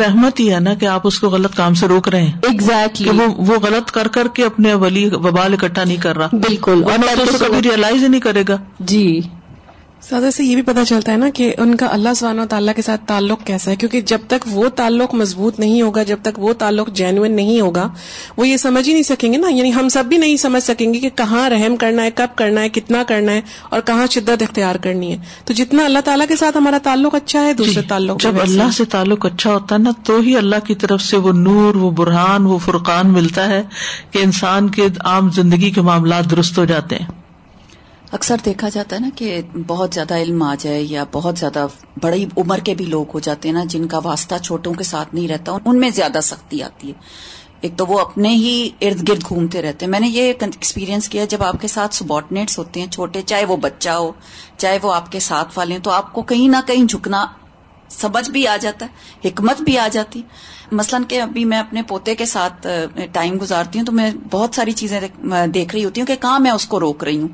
رحمت 0.00 0.40
ہی 0.40 0.54
ہے 0.54 0.60
نا 0.60 0.74
کہ 0.74 0.86
آپ 0.86 1.00
اس 1.04 1.18
کو 1.18 1.28
غلط 1.28 1.54
کام 1.54 1.74
سے 1.74 1.88
روک 1.88 2.08
رہے 2.08 2.22
ہیں۔ 2.22 2.32
ایگزیکٹلی 2.42 3.08
وہ 3.36 3.54
غلط 3.62 3.90
کر 3.90 4.08
کر 4.08 4.28
کے 4.28 4.44
اپنے 4.44 4.74
ولی 4.74 5.08
وبال 5.12 5.52
اکٹھا 5.52 5.84
نہیں 5.84 5.96
کر 5.96 6.16
رہا۔ 6.16 6.28
بالکل۔ 6.32 6.84
کبھی 7.40 7.62
ریئلائز 7.62 8.02
ہی 8.02 8.08
نہیں 8.08 8.20
کرے 8.20 8.42
گا۔ 8.48 8.56
جی۔ 8.80 9.20
سادہ 10.08 10.30
سے 10.32 10.44
یہ 10.44 10.54
بھی 10.54 10.62
پتا 10.62 10.84
چلتا 10.84 11.12
ہے 11.12 11.16
نا 11.16 11.28
کہ 11.34 11.54
ان 11.58 11.74
کا 11.74 11.86
اللہ 11.90 12.08
سبحانہ 12.16 12.40
و 12.40 12.46
تعالیٰ 12.46 12.74
کے 12.74 12.82
ساتھ 12.82 13.00
تعلق 13.06 13.46
کیسا 13.46 13.70
ہے 13.70 13.76
کیونکہ 13.76 14.00
جب 14.00 14.18
تک 14.26 14.48
وہ 14.50 14.68
تعلق 14.68 15.14
مضبوط 15.14 15.58
نہیں 15.58 15.82
ہوگا 15.82 16.02
جب 16.02 16.16
تک 16.22 16.38
وہ 16.38 16.52
تعلق 16.52 16.88
جینوئن 16.88 17.36
نہیں 17.36 17.60
ہوگا 17.60 17.88
وہ 18.36 18.48
یہ 18.48 18.56
سمجھ 18.56 18.88
ہی 18.88 18.92
نہیں 18.92 19.02
سکیں 19.02 19.32
گے 19.32 19.38
نا۔ 19.38 19.48
یعنی 19.48 19.74
ہم 19.74 19.88
سب 19.88 20.04
بھی 20.04 20.16
نہیں 20.16 20.36
سمجھ 20.36 20.62
سکیں 20.62 20.94
گے 20.94 21.00
کہ 21.00 21.08
کہاں 21.14 21.50
رحم 21.50 21.76
کرنا 21.76 22.02
ہے 22.02 22.10
کب 22.14 22.26
کرنا 22.36 22.60
ہے 22.60 22.68
کتنا 22.68 23.02
کرنا 23.08 23.32
ہے 23.32 23.40
اور 23.70 23.80
کہاں 23.80 24.06
شدت 24.10 24.42
اختیار 24.42 24.74
کرنی 24.74 25.12
ہے۔ 25.12 25.16
تو 25.44 25.52
جتنا 25.52 25.84
اللہ 25.84 25.98
تعالیٰ 26.04 26.26
کے 26.28 26.36
ساتھ 26.36 26.56
ہمارا 26.56 26.78
تعلق 26.82 27.14
اچھا 27.14 27.44
ہے 27.44 27.52
دوسرے 27.52 27.82
جی، 27.82 27.88
تعلق 27.88 28.22
جب 28.22 28.40
اللہ 28.40 28.70
سے 28.76 28.84
تعلق 28.84 29.26
اچھا 29.26 29.52
ہوتا 29.52 29.74
ہے 29.74 29.80
نا 29.80 29.90
تو 30.04 30.20
ہی 30.20 30.36
اللہ 30.36 30.66
کی 30.66 30.74
طرف 30.74 31.02
سے 31.02 31.16
وہ 31.16 31.32
نور 31.32 31.74
وہ 31.74 31.90
برہان 31.90 32.46
وہ 32.46 32.58
فرقان 32.58 33.12
ملتا 33.12 33.48
ہے 33.48 33.62
کہ 34.10 34.18
انسان 34.18 34.68
کے 34.68 34.86
عام 35.04 35.30
زندگی 35.30 35.70
کے 35.70 35.80
معاملات 35.80 36.30
درست 36.30 36.58
ہو 36.58 36.64
جاتے 36.64 36.96
ہیں۔ 36.96 37.23
اکثر 38.14 38.36
دیکھا 38.44 38.68
جاتا 38.68 38.96
ہے 38.96 39.00
نا 39.00 39.08
کہ 39.16 39.40
بہت 39.66 39.94
زیادہ 39.94 40.16
علم 40.16 40.42
آ 40.42 40.54
جائے 40.58 40.82
یا 40.82 41.04
بہت 41.12 41.38
زیادہ 41.38 41.66
بڑی 42.02 42.26
عمر 42.36 42.58
کے 42.58 42.74
بھی 42.74 42.84
لوگ 42.84 43.04
ہو 43.14 43.20
جاتے 43.20 43.48
ہیں 43.48 43.54
نا 43.54 43.64
جن 43.64 43.88
کا 43.88 44.00
واسطہ 44.04 44.34
چھوٹوں 44.42 44.74
کے 44.74 44.84
ساتھ 44.84 45.14
نہیں 45.14 45.28
رہتا، 45.28 45.52
ان 45.64 45.80
میں 45.80 45.90
زیادہ 45.90 46.18
سختی 46.22 46.62
آتی 46.62 46.88
ہے۔ 46.88 46.92
ایک 47.60 47.72
تو 47.76 47.86
وہ 47.86 48.00
اپنے 48.00 48.28
ہی 48.28 48.70
ارد 48.80 49.08
گرد 49.08 49.24
گھومتے 49.28 49.62
رہتے۔ 49.62 49.84
ہیں 49.84 49.90
میں 49.90 50.00
نے 50.00 50.08
یہ 50.08 50.32
ایکسپیرینس 50.40 51.08
کیا، 51.08 51.24
جب 51.24 51.42
آپ 51.42 51.60
کے 51.60 51.68
ساتھ 51.68 51.94
سبارڈنیٹس 51.94 52.58
ہوتے 52.58 52.80
ہیں 52.80 52.90
چھوٹے، 52.90 53.22
چاہے 53.22 53.44
وہ 53.44 53.56
بچہ 53.56 53.90
ہو، 53.90 54.12
چاہے 54.56 54.78
وہ 54.82 54.94
آپ 54.94 55.12
کے 55.12 55.20
ساتھ 55.20 55.58
والے، 55.58 55.78
تو 55.78 55.90
آپ 55.90 56.12
کو 56.12 56.22
کہیں 56.22 56.48
نہ 56.48 56.56
کہیں 56.66 56.84
جھکنا 56.84 57.26
سمجھ 57.88 58.30
بھی 58.30 58.46
آ 58.46 58.56
جاتا 58.56 58.86
ہے، 58.86 59.28
حکمت 59.28 59.62
بھی 59.62 59.78
آ 59.78 59.88
جاتی۔ 59.92 60.22
مثلاً 60.72 61.04
کہ 61.04 61.20
ابھی 61.20 61.44
میں 61.44 61.58
اپنے 61.58 61.82
پوتے 61.82 62.14
کے 62.14 62.26
ساتھ 62.26 62.66
ٹائم 63.12 63.38
گزارتی 63.40 63.78
ہوں 63.78 63.86
تو 63.86 63.92
میں 63.92 64.10
بہت 64.30 64.54
ساری 64.54 64.72
چیزیں 64.72 65.00
دیکھ 65.46 65.74
رہی 65.74 65.84
ہوتی 65.84 66.00
ہوں 66.00 66.06
کہ 66.06 66.16
کہاں 66.16 66.40
میں 66.40 66.50
اس 66.50 66.66
کو 66.66 66.80
روک 66.80 67.04
رہی 67.04 67.20
ہوں۔ 67.20 67.28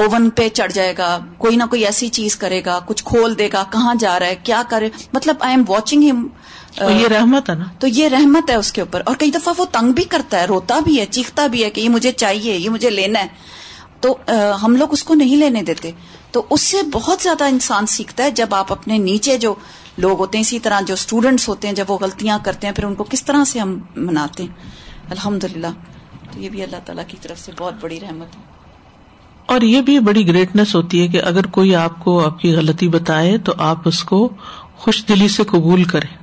اوون 0.00 0.30
پہ 0.30 0.48
چڑھ 0.48 0.72
جائے 0.72 0.94
گا 0.98 1.18
کوئی 1.38 1.56
نہ 1.56 1.64
کوئی 1.70 1.84
ایسی 1.84 2.08
چیز 2.08 2.36
کرے 2.36 2.60
گا 2.66 2.78
کچھ 2.86 3.04
کھول 3.04 3.38
دے 3.38 3.48
گا 3.52 3.64
کہاں 3.72 3.94
جا 3.94 4.18
رہا 4.20 4.26
ہے 4.26 4.36
کیا 4.42 4.62
کرے۔ 4.68 4.88
مطلب 5.12 5.36
آئی 5.40 5.52
ایم 5.52 5.64
واچنگ 5.68 6.08
ہم 6.10 6.28
یہ 6.80 7.08
رحمت 7.08 7.50
ہے 7.50 7.54
نا؟ 7.54 7.64
تو 7.78 7.86
یہ 7.86 8.08
رحمت 8.08 8.50
ہے 8.50 8.54
اس 8.54 8.72
کے 8.72 8.80
اوپر۔ 8.80 9.02
اور 9.06 9.16
کئی 9.16 9.30
دفعہ 9.30 9.54
وہ 9.56 9.64
تنگ 9.64 9.92
بھی 9.92 10.04
کرتا 10.04 10.40
ہے 10.40 10.44
روتا 10.44 10.78
بھی 10.80 11.00
ہے 11.00 11.06
چیختا 11.06 11.46
بھی 11.46 11.64
ہے 11.64 11.70
کہ 11.70 11.80
یہ 11.80 11.88
مجھے 11.88 12.12
چاہیے 12.12 12.56
یہ 12.56 12.70
مجھے 12.70 12.90
لینا 12.90 13.20
ہے۔ 13.20 13.26
تو 14.00 14.16
ہم 14.62 14.76
لوگ 14.76 14.92
اس 14.92 15.04
کو 15.04 15.14
نہیں 15.14 15.36
لینے 15.36 15.62
دیتے۔ 15.62 15.90
تو 16.30 16.46
اس 16.50 16.60
سے 16.60 16.76
بہت 16.92 17.22
زیادہ 17.22 17.44
انسان 17.44 17.86
سیکھتا 17.86 18.24
ہے 18.24 18.30
جب 18.30 18.54
آپ 18.54 18.72
اپنے 18.72 18.98
نیچے 18.98 19.38
جو 19.38 19.54
لوگ 19.98 20.18
ہوتے 20.18 20.38
ہیں 20.38 20.44
اسی 20.44 20.58
طرح 20.58 20.80
جو 20.80 20.94
اسٹوڈینٹس 20.94 21.48
ہوتے 21.48 21.68
ہیں 21.68 21.74
جب 21.74 21.84
وہ 21.88 21.98
غلطیاں 22.00 22.38
کرتے 22.42 22.66
ہیں 22.66 22.74
پھر 22.74 22.84
ان 22.84 22.94
کو 22.94 23.04
کس 23.04 23.24
طرح 23.24 23.44
سے 23.44 23.58
ہم 23.58 23.78
مناتے 23.96 24.42
ہیں۔ 24.42 24.50
الحمد 25.10 25.44
للہ 25.44 25.66
تو 26.32 26.40
یہ 26.40 26.48
بھی 26.48 26.62
اللہ 26.62 26.76
تعالیٰ 26.84 27.04
کی 27.08 27.16
طرف 27.22 27.40
سے 27.40 27.52
بہت 27.58 27.74
بڑی 27.80 28.00
رحمت 28.00 28.36
ہے۔ 28.36 28.59
اور 29.50 29.60
یہ 29.60 29.80
بھی 29.80 29.98
بڑی 29.98 30.26
گریٹنیس 30.26 30.74
ہوتی 30.74 31.00
ہے 31.02 31.08
کہ 31.08 31.20
اگر 31.24 31.46
کوئی 31.46 31.74
آپ 31.76 31.98
کو 31.98 32.24
آپ 32.26 32.38
کی 32.38 32.54
غلطی 32.54 32.88
بتائے 32.88 33.38
تو 33.38 33.52
آپ 33.58 33.88
اس 33.88 34.02
کو 34.04 34.28
خوش 34.76 35.04
دلی 35.08 35.28
سے 35.28 35.44
قبول 35.44 35.84
کریں، 35.84 36.14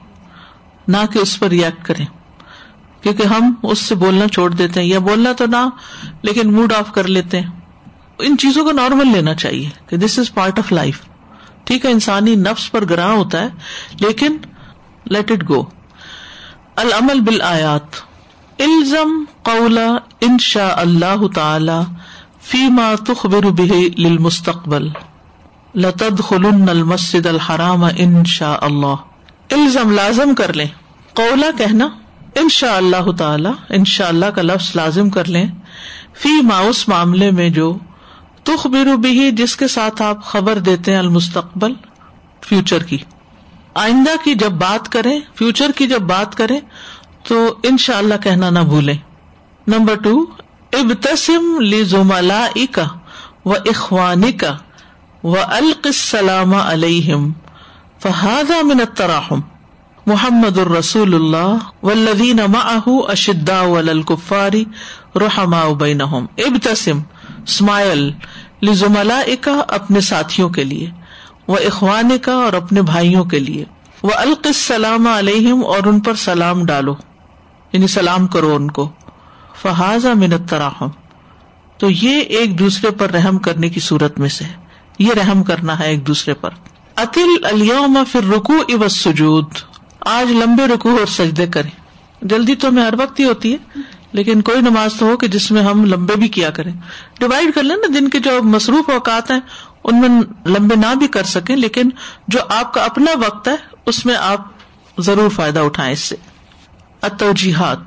نہ 0.88 0.98
کہ 1.14 1.20
اس 1.20 1.40
پر 1.40 1.48
ریئیکٹ 1.48 1.86
کریں۔ 1.86 2.06
کیونکہ 3.02 3.24
ہم 3.24 3.54
اس 3.64 3.80
سے 3.80 3.96
بولنا 3.96 4.28
چھوڑ 4.28 4.50
دیتے 4.52 4.82
ہیں 4.82 4.88
یا 4.88 5.00
بولنا 5.00 5.32
تو 5.32 5.46
نہ، 5.46 5.70
لیکن 6.22 6.54
موڈ 6.54 6.74
آف 6.74 6.92
کر 6.94 7.08
لیتے 7.08 7.40
ہیں۔ 7.40 7.50
ان 8.20 8.38
چیزوں 8.38 8.64
کو 8.64 8.72
نارمل 8.72 9.08
لینا 9.08 9.34
چاہیے 9.36 9.70
کہ 9.88 9.98
this 9.98 10.20
is 10.20 10.34
part 10.34 10.60
of 10.60 10.72
life 10.72 11.02
ٹھیک 11.64 11.86
ہے، 11.86 11.92
انسانی 11.92 12.36
نفس 12.36 12.72
پر 12.72 12.86
گراہ 12.90 13.12
ہوتا 13.12 13.42
ہے، 13.42 13.48
لیکن 14.00 14.38
لیٹ 15.06 15.32
اٹ 15.32 15.50
گو 15.50 15.64
العمل 16.76 17.20
بل 17.20 17.42
آیات 17.42 18.06
الزم 18.60 19.24
قولا 19.44 19.88
ان 20.22 20.38
شاء 20.40 20.74
اللہ 20.76 21.28
تعالی۔ 21.36 21.80
فی 22.52 22.68
ما 22.68 22.94
تخبر 23.08 23.46
به 23.46 23.80
للمستقبل 23.98 24.90
لتد 25.76 26.20
خلن 26.20 26.70
المسد 26.70 27.26
الحرام 27.26 27.84
ان 27.84 28.26
شاء 28.26 28.58
اللہ۔ 28.62 28.96
الزم 29.52 29.92
لازم 29.92 30.36
کر 30.36 30.54
لیں۔ 30.54 30.66
قولا 31.14 31.48
کہنا، 31.58 31.88
ان 32.36 32.50
شاء 32.50 32.76
اللہ 32.76 33.12
تعالی، 33.12 33.50
ان 33.70 33.86
شاء 33.86 34.08
اللہ 34.08 34.26
کا 34.26 34.42
لفظ 34.42 34.72
لازم 34.76 35.10
کر 35.10 35.26
لیں۔ 35.26 35.46
فی 36.14 36.42
ما 36.42 36.58
اس 36.58 36.88
معاملے 36.88 37.32
میں 37.32 37.50
جو 37.50 37.78
تخبر 38.44 38.96
بھی 38.96 39.32
جس 39.32 39.56
کے 39.56 39.68
ساتھ 39.68 40.02
آپ 40.02 40.24
خبر 40.24 40.58
دیتے 40.58 40.92
ہیں 40.92 41.00
المستقبل 41.00 41.74
فیوچر 42.42 42.84
کی۔ 42.84 42.98
آئندہ 43.76 44.24
کی 44.24 44.34
جب 44.34 44.52
بات 44.52 44.90
کریں 44.90 45.20
فیوچر 45.36 45.72
کی 45.76 45.88
جب 45.88 46.00
بات 46.00 46.36
کریں، 46.36 46.60
تو 47.24 47.56
ان 47.64 47.78
شاء 47.78 47.98
اللہ 47.98 48.14
کہنا 48.24 48.50
نہ 48.50 48.60
بھولیں۔ 48.60 48.98
نمبر 49.68 49.96
ٹو 49.96 50.26
ابتسم 50.80 51.62
لزملا 51.62 52.48
کا 52.72 52.86
و 53.46 53.54
اخوانی 53.54 54.32
کا 54.32 54.58
و 55.24 55.36
القسلام 55.48 56.56
علیہم 56.56 57.32
فہاد 58.04 58.52
من 58.64 58.80
التراحم. 58.80 59.40
محمد 60.06 60.58
الرسول 60.58 61.14
اللہ 61.14 61.56
والذین 61.84 62.38
معه 62.38 62.92
اشداء 63.08 63.64
الکفاری 63.64 64.66
رحما 65.16 65.64
بینہم. 65.80 66.26
ابتسم، 66.38 67.00
اسمائل 67.44 68.12
لزملا 68.64 69.22
کا 69.42 69.62
اپنے 69.68 70.00
ساتھیوں 70.00 70.50
کے 70.50 70.64
لیے 70.64 70.90
وہ 71.48 71.58
اخوان 71.58 72.18
کا 72.22 72.34
اور 72.34 72.54
اپنے 72.54 72.82
بھائیوں 72.82 73.26
کے 73.26 73.40
لیے 73.40 73.66
وہ 74.04 74.12
القسلام 74.16 75.08
علیہم 75.08 75.66
اور 75.66 75.84
ان 75.86 76.00
پر 76.00 76.14
سلام 76.16 76.66
ڈالو 76.66 76.96
یعنی 77.74 77.88
سلام 77.88 78.28
کرو 78.28 78.56
ان 78.56 78.72
کو۔ 78.72 78.90
فہاز 79.62 80.06
منت 80.06 80.50
تراہم 80.50 80.90
تو 81.78 81.90
یہ 81.90 82.20
ایک 82.20 82.60
دوسرے 82.60 82.92
پر 82.92 83.12
رحم 83.12 83.38
کرنے 83.38 83.70
کی 83.70 83.80
صورت 83.80 84.20
میں 84.20 84.30
سے 84.30 84.46
یہ 85.00 85.14
رحم 85.14 85.44
کرنا 85.44 85.80
ہے 85.80 85.88
ایک 85.88 86.08
دوسرے 86.08 86.34
پر۔ 86.34 86.50
اتل 86.96 87.46
الم 87.46 87.98
پھر 88.12 88.24
رکو 88.30 88.54
اب 88.70 88.88
سجود 88.88 89.46
آج 90.00 90.32
لمبے 90.32 90.68
رکو 90.68 90.90
اور 90.90 91.06
سجدے 91.08 91.48
کرے 91.48 91.70
جلدی 92.22 92.56
تو 92.56 92.68
ہمیں 92.68 92.84
ہر 92.84 92.94
وقت 92.98 93.20
ہی 93.20 93.26
ہوتی 93.26 93.54
ہے، 93.54 93.82
لیکن 94.12 94.42
کوئی 94.42 94.62
نماز 94.62 94.94
تو 94.94 95.06
ہو 95.06 95.18
کہ 95.18 95.28
جس 95.28 95.52
میں 95.52 95.62
ہم 95.62 95.86
لمبے 95.86 96.16
بھی 96.16 96.28
کیا 96.28 96.50
کریں۔ 96.50 96.72
ڈیوائڈ 97.20 97.54
کر 97.56 97.64
لیں 97.64 97.76
نا، 97.76 98.00
دن 98.00 98.10
کے 98.10 98.20
جو 98.20 98.32
مصروف 98.44 98.90
اوقات 98.90 99.32
ہیں، 99.32 99.40
ان 99.84 100.02
میں 100.02 100.10
لمبے 100.46 100.76
نہ 100.76 100.94
بھی 100.96 101.08
کر 101.08 101.24
سکیں، 101.24 101.56
لیکن 101.56 101.90
جو 102.28 102.40
آپ 102.50 102.74
کا 102.74 102.84
اپنا 102.84 103.12
وقت 103.20 103.48
ہے، 103.48 103.56
اس 103.86 104.06
میں 104.06 104.16
آپ 104.16 104.48
ضرور 104.98 105.30
فائدہ 105.30 105.60
اٹھائیں 105.60 105.92
اس 105.94 106.00
سے۔ 106.00 106.16
اتوجیحات 107.02 107.78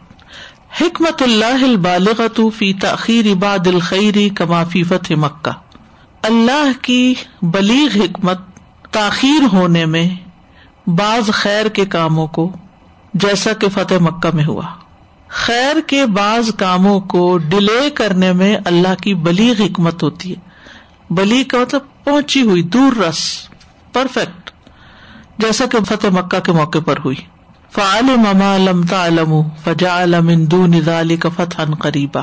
حکمت 0.78 1.22
اللہ 1.22 1.64
البالغت 1.64 2.40
فی 2.56 2.72
تاخیر 2.72 3.26
عباد 3.26 3.66
الخیری 3.66 4.28
کما 4.28 4.64
فی 4.64 4.82
فتح 4.82 5.14
مکہ۔ 5.16 5.50
اللہ 6.22 6.82
کی 6.82 7.14
بلیغ 7.42 8.00
حکمت 8.00 8.38
تاخیر 8.90 9.42
ہونے 9.52 9.84
میں 9.86 10.08
بعض 10.86 11.30
خیر 11.30 11.68
کے 11.68 11.84
کاموں 11.84 12.26
کو 12.26 12.52
جیسا 13.14 13.52
کہ 13.52 13.68
فتح 13.68 13.94
مکہ 14.00 14.34
میں 14.34 14.44
ہوا۔ 14.44 14.62
خیر 15.28 15.80
کے 15.86 16.06
بعض 16.06 16.50
کاموں 16.58 17.00
کو 17.00 17.38
ڈیلے 17.38 17.90
کرنے 17.90 18.32
میں 18.32 18.56
اللہ 18.64 18.94
کی 19.02 19.14
بلی 19.14 19.52
حکمت 19.52 20.02
ہوتی 20.02 20.34
ہے۔ 20.34 20.50
بلی 21.10 21.44
کا 21.44 21.58
مطلب 21.58 21.80
پہنچی 22.04 22.42
ہوئی 22.42 22.62
دور 22.62 22.96
رس، 22.96 23.48
پرفیکٹ، 23.92 24.50
جیسا 25.38 25.66
کہ 25.66 25.78
فتح 25.84 26.06
مکہ 26.06 26.40
کے 26.40 26.52
موقع 26.52 26.78
پر 26.84 26.94
ہوئی۔ 27.04 27.29
فعال 27.72 28.16
مما 28.16 28.56
لمتا 28.58 29.06
علم 29.06 29.42
فجا 29.64 30.02
علم 30.02 30.44
دو 30.44 30.66
نظال 30.66 31.16
کا 31.16 31.28
فتح 31.28 31.74
قریبا 31.78 32.20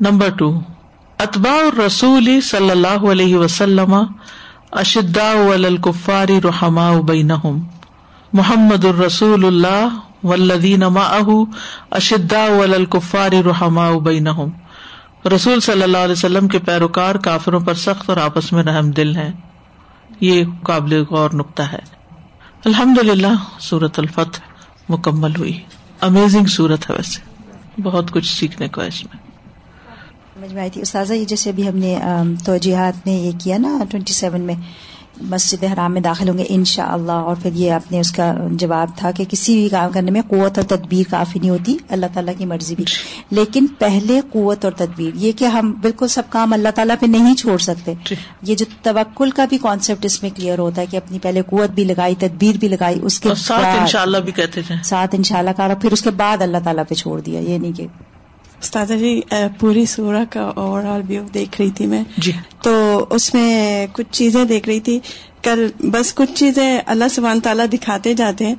نمبر 0.00 0.28
ٹو 0.28 0.60
اتبا 1.18 1.86
رسول 1.86 2.40
صلی 2.40 2.70
اللہ 2.70 3.10
علیہ 3.10 3.36
وسلم 3.36 3.94
اشدا 4.72 5.30
الکفاری 5.30 6.40
رحما 6.44 6.92
بینہم 7.00 7.58
محمد 8.32 8.84
الرسول 8.84 9.44
اللہ 9.44 9.88
والذین 10.24 10.82
ولدین 10.82 11.44
اشدا 11.90 12.44
الکفار 12.44 13.32
رحما 13.32 13.90
بینہم 13.90 14.48
رسول 15.28 15.60
صلی 15.60 15.82
اللہ 15.82 15.98
علیہ 15.98 16.12
وسلم 16.12 16.48
کے 16.48 16.58
پیروکار 16.58 17.14
کافروں 17.14 17.60
پر 17.60 17.74
سخت 17.74 18.08
اور 18.10 18.16
آپس 18.16 18.52
میں 18.52 18.62
رحم 18.62 18.90
دل 18.90 19.16
ہیں۔ 19.16 19.32
یہ 20.20 20.44
قابل 20.62 21.04
غور 21.10 21.30
نقطہ 21.34 21.62
ہے۔ 21.62 21.97
الحمد 22.64 22.98
للہ 22.98 23.60
سورت 23.60 23.98
الفتح 23.98 24.40
مکمل 24.88 25.36
ہوئی۔ 25.36 25.60
امیزنگ 26.00 26.44
سورت 26.46 26.90
ہے 26.90 26.94
ویسے۔ 26.94 27.20
بہت 27.82 28.10
کچھ 28.10 28.38
سیکھنے 28.38 28.68
کو 28.68 28.80
اس 28.80 29.04
میں۔ 29.04 29.16
سمجھ 30.34 30.52
میں 30.52 30.60
آئی 30.60 30.70
تھی۔ 30.70 30.80
استاذہ، 30.80 31.12
یہ 31.12 31.24
جیسے 31.24 31.50
ابھی 31.50 31.68
ہم 31.68 31.76
نے 31.76 31.98
توجیحات 32.44 33.06
میں 33.06 33.14
یہ 33.14 33.30
کیا 33.40 33.58
نا 33.58 33.78
ٹوینٹی 33.90 34.12
سیون 34.12 34.40
میں۔ 34.40 34.54
مسجد 35.20 35.64
حرام 35.64 35.92
میں 35.92 36.00
داخل 36.00 36.28
ہوں 36.28 36.38
گے 36.38 36.44
ان 36.48 36.64
شاء 36.64 36.92
اللہ 36.92 37.12
اور 37.12 37.36
پھر 37.42 37.50
یہ 37.54 37.72
آپ 37.72 37.92
نے 37.92 38.00
اس 38.00 38.12
کا 38.12 38.34
جواب 38.50 38.88
تھا 38.96 39.10
کہ 39.10 39.24
کسی 39.28 39.54
بھی 39.54 39.68
کام 39.68 39.90
کرنے 39.92 40.10
میں 40.10 40.20
قوت 40.28 40.58
اور 40.58 40.76
تدبیر 40.76 41.10
کافی 41.10 41.38
نہیں 41.38 41.50
ہوتی 41.50 41.76
اللہ 41.88 42.06
تعالیٰ 42.14 42.34
کی 42.38 42.44
مرضی 42.44 42.74
بھی۔ 42.74 42.84
لیکن 43.30 43.66
پہلے 43.78 44.20
قوت 44.32 44.64
اور 44.64 44.72
تدبیر 44.72 45.10
یہ 45.14 45.32
کہ 45.32 45.44
ہم 45.44 45.74
بالکل 45.80 46.08
سب 46.08 46.22
کام 46.28 46.52
اللہ 46.52 46.68
تعالیٰ 46.74 46.96
پہ 47.00 47.06
نہیں 47.06 47.34
چھوڑ 47.34 47.58
سکتے۔ 47.58 47.94
یہ 48.42 48.54
جو 48.54 48.66
توکل 48.82 49.30
کا 49.30 49.44
بھی 49.44 49.58
کانسیپٹ 49.58 50.04
اس 50.04 50.22
میں 50.22 50.30
کلیئر 50.36 50.58
ہوتا 50.58 50.82
ہے 50.82 50.86
کہ 50.86 50.96
اپنی 50.96 51.18
پہلے 51.18 51.42
قوت 51.46 51.70
بھی 51.70 51.84
لگائی 51.84 52.14
تدبیر 52.18 52.56
بھی 52.56 52.68
لگائی 52.68 52.96
اس 53.02 53.20
کے 53.20 53.28
ساتھ 53.36 53.80
ان 53.80 53.86
شاء 53.86 54.02
اللہ 54.02 54.18
بھی 54.18 54.32
کہتے 54.32 54.60
تھے۔ 54.62 54.74
ساتھ 54.84 55.14
ان 55.14 55.22
شاء 55.22 55.38
اللہ 55.38 55.50
کا 55.56 55.68
پھر 55.80 55.92
اس 55.92 56.02
کے 56.02 56.10
بعد 56.10 56.42
اللہ 56.42 56.58
تعالیٰ 56.64 56.84
پہ 56.88 56.94
چھوڑ 56.94 57.20
دیا۔ 57.20 57.40
یہ 57.40 57.58
نہیں 57.58 57.72
کہ 57.72 57.86
استاد 58.62 58.86
جی 58.86 59.20
پوری 59.60 59.86
سورہ 59.86 60.24
کا 60.30 60.40
اوور 60.40 60.84
آل 60.84 61.00
ویو 61.08 61.22
دیکھ 61.34 61.60
رہی 61.60 61.70
تھی 61.70 61.86
میں۔ 61.86 62.04
جی۔ 62.16 62.32
تو 62.62 63.06
اس 63.10 63.34
میں 63.34 63.86
کچھ 63.92 64.06
چیزیں 64.10 64.44
دیکھ 64.44 64.68
رہی 64.68 64.80
تھی۔ 64.80 65.00
کل 65.42 65.68
بس 65.80 66.14
کچھ 66.14 66.34
چیزیں 66.34 66.78
اللہ 66.86 67.04
سبحانہ 67.10 67.40
تعالیٰ 67.40 67.66
دکھاتے 67.72 68.14
جاتے 68.14 68.46
ہیں۔ 68.46 68.54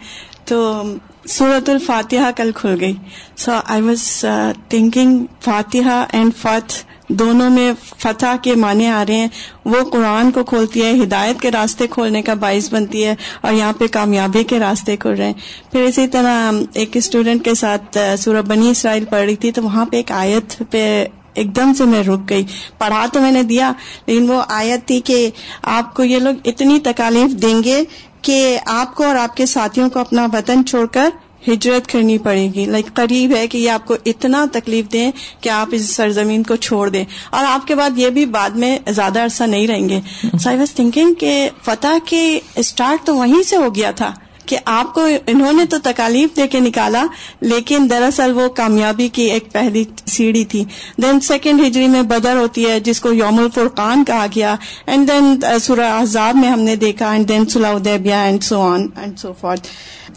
تو 0.45 0.83
سورت 1.27 1.69
الفاتحہ 1.69 2.31
کل 2.35 2.51
کھل 2.55 2.77
گئی۔ 2.79 2.93
سو 3.37 3.51
آئی 3.65 3.81
واز 3.81 4.25
تھنکنگ 4.67 5.25
فاتحہ 5.41 6.05
اینڈ 6.11 6.31
فتح 6.35 6.75
دونوں 7.09 7.49
میں 7.49 7.71
فتح 7.97 8.35
کے 8.41 8.55
معنی 8.55 8.87
آ 8.87 9.03
رہے 9.07 9.15
ہیں۔ 9.15 9.27
وہ 9.65 9.83
قرآن 9.91 10.31
کو 10.31 10.43
کھولتی 10.43 10.83
ہے، 10.83 10.91
ہدایت 11.03 11.41
کے 11.41 11.51
راستے 11.51 11.87
کھولنے 11.87 12.21
کا 12.21 12.33
باعث 12.33 12.71
بنتی 12.73 13.05
ہے 13.05 13.15
اور 13.41 13.53
یہاں 13.53 13.73
پہ 13.77 13.87
کامیابی 13.87 14.43
کے 14.43 14.59
راستے 14.59 14.95
کھل 14.97 15.09
رہے 15.09 15.25
ہیں۔ 15.25 15.71
پھر 15.71 15.83
اسی 15.83 16.07
طرح 16.07 16.51
ایک 16.73 16.97
اسٹوڈینٹ 16.97 17.45
کے 17.45 17.53
ساتھ 17.53 17.97
سورہ 18.19 18.41
بنی 18.41 18.69
اسرائیل 18.69 19.05
پڑھ 19.05 19.25
رہی 19.25 19.35
تھی 19.35 19.51
تو 19.51 19.63
وہاں 19.63 19.85
پہ 19.85 19.97
ایک 19.97 20.11
آیت 20.11 20.61
پہ 20.71 21.05
ایک 21.33 21.55
دم 21.55 21.73
سے 21.73 21.85
میں 21.85 22.03
رک 22.03 22.29
گئی۔ 22.29 22.43
پڑھا 22.77 23.05
تو 23.13 23.19
میں 23.21 23.31
نے 23.31 23.43
دیا، 23.43 23.71
لیکن 24.05 24.29
وہ 24.29 24.41
آیت 24.47 24.87
تھی 24.87 24.99
کہ 25.01 25.29
آپ 25.61 25.93
کو 25.95 26.03
یہ 26.03 26.19
لوگ 26.19 26.35
اتنی 26.45 26.79
تکالیف 26.79 27.41
دیں 27.41 27.63
گے 27.63 27.83
کہ 28.21 28.59
آپ 28.65 28.95
کو 28.95 29.03
اور 29.03 29.15
آپ 29.15 29.35
کے 29.37 29.45
ساتھیوں 29.45 29.89
کو 29.89 29.99
اپنا 29.99 30.27
وطن 30.33 30.65
چھوڑ 30.65 30.85
کر 30.85 31.09
ہجرت 31.47 31.87
کرنی 31.87 32.17
پڑے 32.17 32.49
گی۔ 32.53 32.65
لائک 32.65 32.93
قریب 32.93 33.35
ہے 33.35 33.47
کہ 33.47 33.57
یہ 33.57 33.69
آپ 33.69 33.87
کو 33.87 33.95
اتنا 34.05 34.45
تکلیف 34.51 34.85
دیں 34.93 35.11
کہ 35.41 35.49
آپ 35.49 35.67
اس 35.71 35.95
سرزمین 35.95 36.43
کو 36.43 36.55
چھوڑ 36.55 36.89
دیں۔ 36.89 37.05
اور 37.29 37.45
آپ 37.47 37.67
کے 37.67 37.75
بعد 37.75 37.89
یہ 37.95 38.09
بھی 38.09 38.25
بعد 38.25 38.49
میں 38.49 38.79
زیادہ 38.87 39.19
عرصہ 39.19 39.43
نہیں 39.43 39.67
رہیں 39.67 39.89
گے۔ 39.89 39.99
سو 40.23 40.49
آئی 40.49 40.57
واز 40.57 40.73
تھنکنگ 40.73 41.13
کہ 41.13 41.49
فتح 41.65 41.97
کے 42.05 42.39
اسٹارٹ 42.55 43.05
تو 43.05 43.15
وہیں 43.15 43.43
سے 43.43 43.55
ہو 43.55 43.75
گیا 43.75 43.91
تھا۔ 43.91 44.13
کہ 44.49 44.57
آپ 44.65 44.93
کو 44.93 45.07
انہوں 45.27 45.53
نے 45.53 45.65
تو 45.65 45.77
تکالیف 45.83 46.35
دے 46.35 46.47
کے 46.47 46.59
نکالا، 46.59 47.05
لیکن 47.41 47.87
دراصل 47.89 48.31
وہ 48.33 48.47
کامیابی 48.49 49.07
کی 49.07 49.23
ایک 49.23 49.51
پہلی 49.51 49.83
سیڑھی 50.05 50.45
تھی۔ 50.45 50.63
دین 51.01 51.19
سیکنڈ 51.19 51.61
ہجری 51.67 51.87
میں 51.87 52.01
بدر 52.01 52.35
ہوتی 52.35 52.69
ہے، 52.69 52.79
جس 52.79 53.01
کو 53.01 53.13
یوم 53.13 53.39
الفرقان 53.39 54.03
کہا 54.03 54.25
گیا۔ 54.35 54.55
اینڈ 54.85 55.07
دین 55.07 55.35
uh, 55.51 55.57
سورہ 55.59 55.89
احزاب 55.89 56.35
میں 56.35 56.49
ہم 56.49 56.59
نے 56.59 56.75
دیکھا 56.75 57.11
اینڈ 57.11 57.29
دین 57.29 57.45
سلا 57.45 57.69
ادیبیا 57.69 58.21
and 58.21 58.43
so 58.43 58.61
on 58.61 58.87
and 59.01 59.19
so 59.19 59.33
forth 59.41 59.67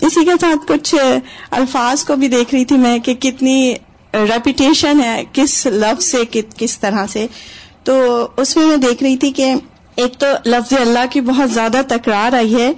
اسی 0.01 0.25
کے 0.25 0.33
ساتھ 0.41 0.69
کچھ 0.69 0.95
الفاظ 1.51 2.05
کو 2.05 2.17
بھی 2.17 2.29
دیکھ 2.29 2.55
رہی 2.55 2.65
تھی 2.65 2.77
میں 2.77 2.99
کہ 2.99 3.15
کتنی 3.15 3.75
ریپیٹیشن 4.15 5.01
ہے، 5.05 5.23
کس 5.33 5.67
لفظ 5.67 6.05
سے 6.05 6.41
کس 6.57 6.79
طرح 6.79 7.07
سے۔ 7.07 7.27
تو 7.85 8.27
اس 8.37 8.57
میں 8.57 8.67
میں 8.67 8.77
دیکھ 8.77 9.03
رہی 9.03 9.17
تھی 9.17 9.31
کہ 9.31 9.55
ایک 9.97 10.15
تو 10.19 10.27
لفظ 10.47 10.73
اللہ 10.81 10.99
کی 11.11 11.21
بہت 11.21 11.51
زیادہ 11.51 11.81
تکرار 11.89 12.33
آئی 12.33 12.55
ہے۔ 12.55 12.73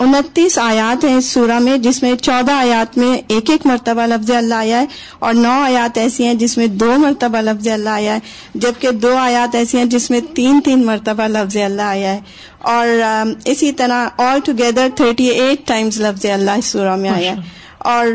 انتیس 0.00 0.58
آیات 0.58 1.04
ہیں 1.04 1.16
اس 1.16 1.24
سورہ 1.24 1.58
میں 1.58 1.78
جس 1.78 2.02
میں 2.02 2.14
چودہ 2.14 2.52
آیات 2.52 2.98
میں 2.98 3.18
ایک 3.28 3.50
ایک 3.50 3.66
مرتبہ 3.66 4.06
لفظ 4.06 4.30
اللہ 4.30 4.54
آیا 4.54 4.80
ہے 4.80 4.86
اور 5.18 5.34
نو 5.34 5.62
آیات 5.62 5.98
ایسی 5.98 6.24
ہیں 6.24 6.34
جس 6.34 6.58
میں 6.58 6.66
دو 6.66 6.94
مرتبہ 6.96 7.40
لفظ 7.40 7.68
اللہ 7.68 7.88
آیا 7.88 8.14
ہے 8.14 8.18
جبکہ 8.54 8.90
دو 8.90 9.16
آیات 9.16 9.54
ایسی 9.54 9.78
ہیں 9.78 9.84
جس 9.84 10.10
میں 10.10 10.20
تین 10.34 10.60
تین 10.60 10.86
مرتبہ 10.86 11.28
لفظ 11.28 11.56
اللہ 11.56 11.82
آیا 11.82 12.12
ہے۔ 12.12 12.20
اور 12.58 12.86
اسی 13.44 13.72
طرح 13.72 14.08
all 14.18 14.38
together 14.44 14.88
thirty 14.96 15.26
eight 15.26 15.66
times 15.66 16.00
لفظ 16.00 16.26
اللہ 16.26 16.50
اس 16.50 16.64
سورہ 16.64 16.96
میں 16.96 17.10
آیا 17.10 17.30
ہے۔ 17.32 17.36
اور 17.78 18.06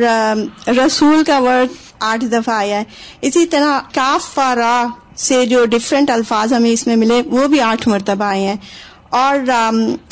رسول 0.67 1.23
کا 1.23 1.39
ورڈ 1.39 1.67
آٹھ 1.99 2.25
دفعہ 2.25 2.55
آیا 2.55 2.77
ہے۔ 2.77 2.83
اسی 3.21 3.45
طرح 3.45 3.79
کاف 3.93 4.33
فارا 4.33 4.85
سے 5.17 5.45
جو 5.45 5.65
ڈفرینٹ 5.65 6.09
الفاظ 6.09 6.53
ہمیں 6.53 6.69
اس 6.69 6.87
میں 6.87 6.95
ملے، 6.95 7.21
وہ 7.25 7.47
بھی 7.47 7.61
آٹھ 7.61 7.87
مرتبہ 7.87 8.23
آئے 8.23 8.47
ہیں۔ 8.47 8.55
اور 9.09 9.49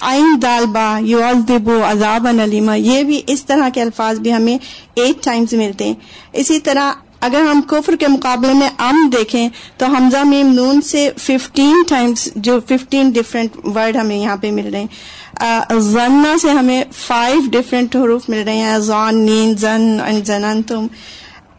آئین 0.01 0.41
دالبا 0.41 0.99
یو 1.01 1.21
دبو 1.47 1.81
عذاب 1.83 2.31
نلیما 2.31 2.75
یہ 2.75 3.03
بھی 3.03 3.21
اس 3.27 3.45
طرح 3.45 3.69
کے 3.69 3.81
الفاظ 3.81 4.19
بھی 4.19 4.33
ہمیں 4.33 4.57
ایٹ 4.95 5.23
ٹائمز 5.23 5.53
ملتے 5.53 5.85
ہیں۔ 5.85 5.93
اسی 6.33 6.59
طرح 6.59 6.91
اگر 7.21 7.41
ہم 7.41 7.61
کفر 7.61 7.95
کے 7.95 8.07
مقابلے 8.07 8.53
میں 8.53 8.69
ام 8.77 9.09
دیکھیں 9.09 9.49
تو 9.77 9.85
حمزہ 9.85 10.23
میم 10.23 10.53
نون 10.53 10.81
سے 10.81 11.09
ففٹین 11.17 11.83
ٹائمز، 11.87 12.27
جو 12.35 12.59
ففٹین 12.59 13.09
ڈفرینٹ 13.09 13.57
ورڈ 13.65 13.95
ہمیں 13.95 14.17
یہاں 14.17 14.35
پہ 14.35 14.51
مل 14.51 14.69
رہے 14.71 14.79
ہیں۔ 14.79 15.79
زنا 15.79 16.35
سے 16.41 16.49
ہمیں 16.49 16.83
فائیو 16.95 17.39
ڈفرینٹ 17.51 17.95
حروف 17.95 18.29
مل 18.29 18.43
رہے 18.45 18.57
ہیں۔ 18.57 18.79
زان 18.79 19.17
نین 19.17 19.55
زن 19.57 19.97
اینڈ 20.05 20.25
زنن 20.25 20.61
تم 20.61 20.87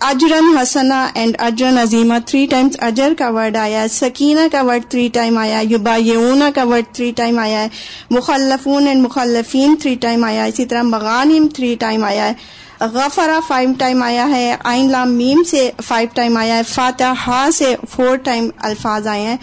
اجرن 0.03 0.57
حسنا 0.57 1.07
اینڈ 1.15 1.37
اجرن 1.39 1.79
عظیمہ 1.79 2.15
تھری 2.27 2.45
ٹائمز 2.51 2.77
اجر 2.81 3.13
کا 3.19 3.29
ورڈ 3.31 3.57
آیا 3.57 3.83
ہے 3.83 3.89
سکینہ 3.89 4.47
کا 4.53 4.63
ورڈ 4.63 4.89
تھری 4.91 5.09
ٹائم 5.13 5.39
آیا 5.39 5.59
ہے 5.59 5.65
یوبا 5.65 5.95
یونا 5.97 6.51
کا 6.55 6.65
ورڈ 6.65 6.95
تھری 6.95 7.11
ٹائم 7.17 7.39
آیا 7.39 7.63
ہے 7.63 7.69
مخلفون 8.11 8.87
اینڈ 8.87 9.03
مخلفین 9.03 9.77
تھری 9.81 9.95
ٹائم 10.01 10.25
آیا 10.25 10.43
ہے 10.43 10.49
اسی 10.49 10.67
طرح 10.67 10.83
مغانم 10.87 11.47
تھری 11.49 11.75
ٹائم 11.81 12.05
آیا 12.05 12.29
ہے 12.29 12.87
غفرا 12.95 13.39
فائیو 13.49 13.71
ٹائم 13.79 14.03
آیا 14.03 14.29
ہے 14.31 14.55
آئین 14.65 14.91
لام 14.91 15.13
میم 15.17 15.43
سے 15.43 15.71
فائیو 15.87 16.09
ٹائم 16.15 16.37
آیا 16.37 16.57
ہے 16.57 16.63
فاتح 16.69 17.29
سے 17.53 17.75
فور 17.91 18.17
ٹائم 18.17 18.49
الفاظ 18.61 19.07
آئے 19.07 19.21
ہیں 19.21 19.37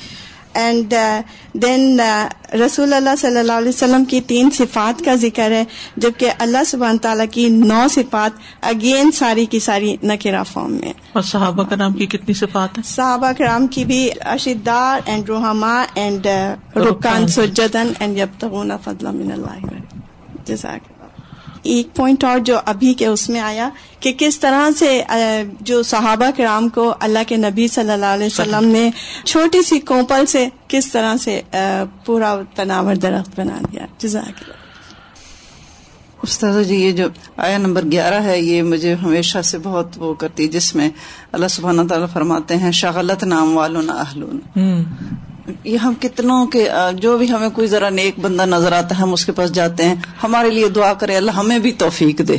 اینڈ 0.54 0.94
دین 1.54 2.00
رسول 2.66 2.94
اللہ 2.94 3.16
صلی 3.18 3.38
اللہ 3.38 3.52
علیہ 3.52 3.70
وسلم 3.70 4.06
کی 4.06 4.22
تین 4.22 4.50
صفات 4.52 5.06
کا 5.06 5.16
ذکر 5.16 5.52
ہے 5.52 5.64
جبکہ 5.98 6.32
اللہ 6.40 6.64
سبحان 6.66 6.98
تعالیٰ 6.98 7.26
کی 7.32 7.50
نو 7.50 7.88
صفات 7.90 8.32
اگین 8.62 9.12
ساری 9.12 9.46
کی 9.46 9.60
ساری 9.60 9.98
نکرا 10.04 10.44
فارم 10.44 10.74
میں۔ 10.74 10.94
اور 11.14 11.22
صحابہ 11.22 11.64
کرام 11.64 11.94
کی 11.94 12.06
کتنی 12.06 12.34
صفات 12.34 12.78
ہیں؟ 12.78 12.84
صحابہ 12.84 13.32
کرام 13.38 13.68
کی 13.68 13.86
بھی 13.86 14.10
اشدار 14.20 15.00
اینڈ 15.06 15.30
روحما 15.30 15.86
اینڈ 15.94 16.28
رکان 16.76 17.28
سجدن 17.28 17.92
اینڈ 18.00 18.18
یب 18.18 18.40
تغون 18.40 18.72
فضل 18.84 19.08
من 19.12 19.32
اللہ۔ 19.32 19.66
جزاک 20.46 20.89
ایک 21.64 21.96
پوائنٹ 21.96 22.24
اور 22.24 22.40
جو 22.40 22.60
ابھی 22.66 22.94
کے 22.94 23.08
اس 23.08 23.30
میں 23.30 23.40
آیا 23.40 23.70
کہ 24.00 24.14
کس 24.18 24.40
طرح 24.40 24.70
سے 24.78 25.04
جو 25.62 25.84
صحابہ 25.84 26.30
کرام 26.38 26.70
کو 26.70 26.94
اللہ 27.00 27.20
کے 27.28 27.36
نبی 27.36 27.68
صلی 27.68 27.92
اللہ 27.92 28.06
علیہ 28.06 28.26
وسلم 28.26 28.68
نے 28.68 28.90
چھوٹی 29.26 29.62
سی 29.62 29.80
کوپل 29.80 30.26
سے 30.26 30.48
کس 30.68 30.92
طرح 30.92 31.18
سے 31.18 31.42
پورا 32.06 32.36
تناور 32.56 32.96
درخت 32.96 33.40
بنا 33.40 33.58
دیا؟ 33.72 33.86
جزاک 33.98 34.44
استاد 36.24 36.64
جی 36.68 36.76
یہ 36.76 36.92
جو 36.92 37.08
آیا 37.38 37.58
نمبر 37.58 37.86
گیارہ 37.92 38.22
ہے 38.24 38.40
یہ 38.42 38.62
مجھے 38.62 38.94
ہمیشہ 38.94 39.42
سے 39.42 39.58
بہت 39.64 39.88
وہ 39.98 40.14
کرتی 40.14 40.44
ہے 40.44 40.48
جس 40.48 40.76
میں 40.76 40.90
اللہ 41.32 41.48
سبحانہ 41.48 41.82
تعالیٰ 41.90 42.08
فرماتے 42.14 42.58
ہیں 42.58 42.72
شغلت 42.72 43.24
نام 43.24 43.58
والوں 43.58 43.84
اہلون. 43.90 44.40
یہ 45.64 45.78
ہم 45.78 45.94
کتنوں 46.00 46.46
کے 46.46 46.70
جو 46.94 47.18
بھی 47.18 47.32
ہمیں 47.32 47.50
کوئی 47.50 47.68
ذرا 47.68 47.90
نیک 47.90 48.20
بندہ 48.20 48.46
نظر 48.46 48.72
آتا 48.72 48.98
ہے 48.98 49.02
ہم 49.02 49.14
اس 49.14 49.26
کے 49.26 49.32
پاس 49.32 49.52
جاتے 49.52 49.84
ہیں۔ 49.84 49.96
ہمارے 50.24 50.50
لیے 50.50 50.70
دعا 50.70 50.94
کرے 50.94 51.16
اللہ 51.16 51.32
ہمیں 51.32 51.60
بھی 51.60 51.72
توفیق 51.72 52.18
دے۔ 52.28 52.38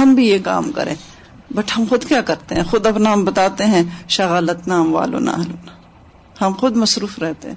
ہم 0.00 0.14
بھی 0.14 0.28
یہ 0.28 0.38
کام 0.44 0.72
کریں۔ 0.72 0.94
بٹ 1.54 1.70
ہم 1.78 1.84
خود 1.88 2.04
کیا 2.04 2.20
کرتے 2.20 2.54
ہیں؟ 2.54 2.62
خود 2.62 2.86
اپنا 2.86 3.12
ہم 3.12 3.24
بتاتے 3.24 3.64
ہیں 3.64 3.82
شغالت 4.08 4.68
نام 4.68 4.94
والو 4.94 5.18
نہ 5.18 5.30
ہم 6.40 6.52
خود 6.52 6.76
مصروف 6.76 7.18
رہتے 7.18 7.48
ہیں۔ 7.48 7.54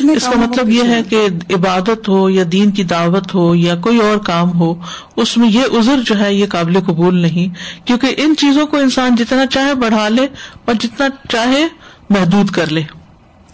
اس 0.00 0.24
کا 0.24 0.40
مطلب 0.40 0.68
یہ 0.68 0.82
ہے 0.84 1.02
کہ 1.02 1.26
عبادت 1.54 2.08
ہو 2.08 2.30
یا 2.30 2.44
دین 2.52 2.70
کی 2.70 2.84
دعوت 2.84 3.34
ہو 3.34 3.54
یا 3.54 3.76
کوئی 3.76 3.98
اور 3.98 4.16
کام 4.16 4.60
ہو 4.60 4.74
اس 5.16 5.36
میں 5.36 5.48
یہ 5.50 5.62
عذر 5.78 6.00
جو 6.06 6.20
ہے 6.20 6.34
یہ 6.34 6.46
قابل 6.46 6.80
قبول 6.80 7.18
نہیں۔ 7.18 7.54
کیونکہ 7.86 8.14
ان 8.16 8.34
چیزوں 8.38 8.66
کو 8.66 8.76
انسان 8.76 9.16
جتنا 9.16 9.46
چاہے 9.46 9.74
بڑھا 9.74 10.08
لے 10.08 10.26
اور 10.64 10.74
جتنا 10.74 11.06
چاہے 11.28 11.66
محدود 12.10 12.50
کر 12.50 12.66
لے۔ 12.66 12.82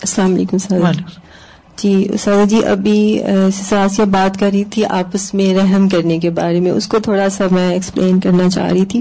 السلام 0.03 0.35
علیکم 0.35 0.59
سر۔ 0.59 0.81
جی 1.77 2.09
سر 2.21 2.45
جی 2.49 2.65
ابھی 2.67 3.21
ساسیہ 3.69 4.05
بات 4.05 4.39
کر 4.41 4.51
رہی 4.53 4.65
تھی 4.65 4.85
آپس 4.85 5.35
میں 5.35 5.55
رحم 5.55 5.89
کرنے 5.89 6.19
کے 6.19 6.31
بارے 6.31 6.61
میں۔ 6.61 6.71
اس 6.71 6.89
کو 6.89 6.99
تھوڑا 6.99 7.29
سا 7.29 7.45
میں 7.51 7.73
ایکسپلین 7.73 8.21
کرنا 8.21 8.49
چاہ 8.51 8.71
رہی 8.73 8.85
تھی 8.85 9.01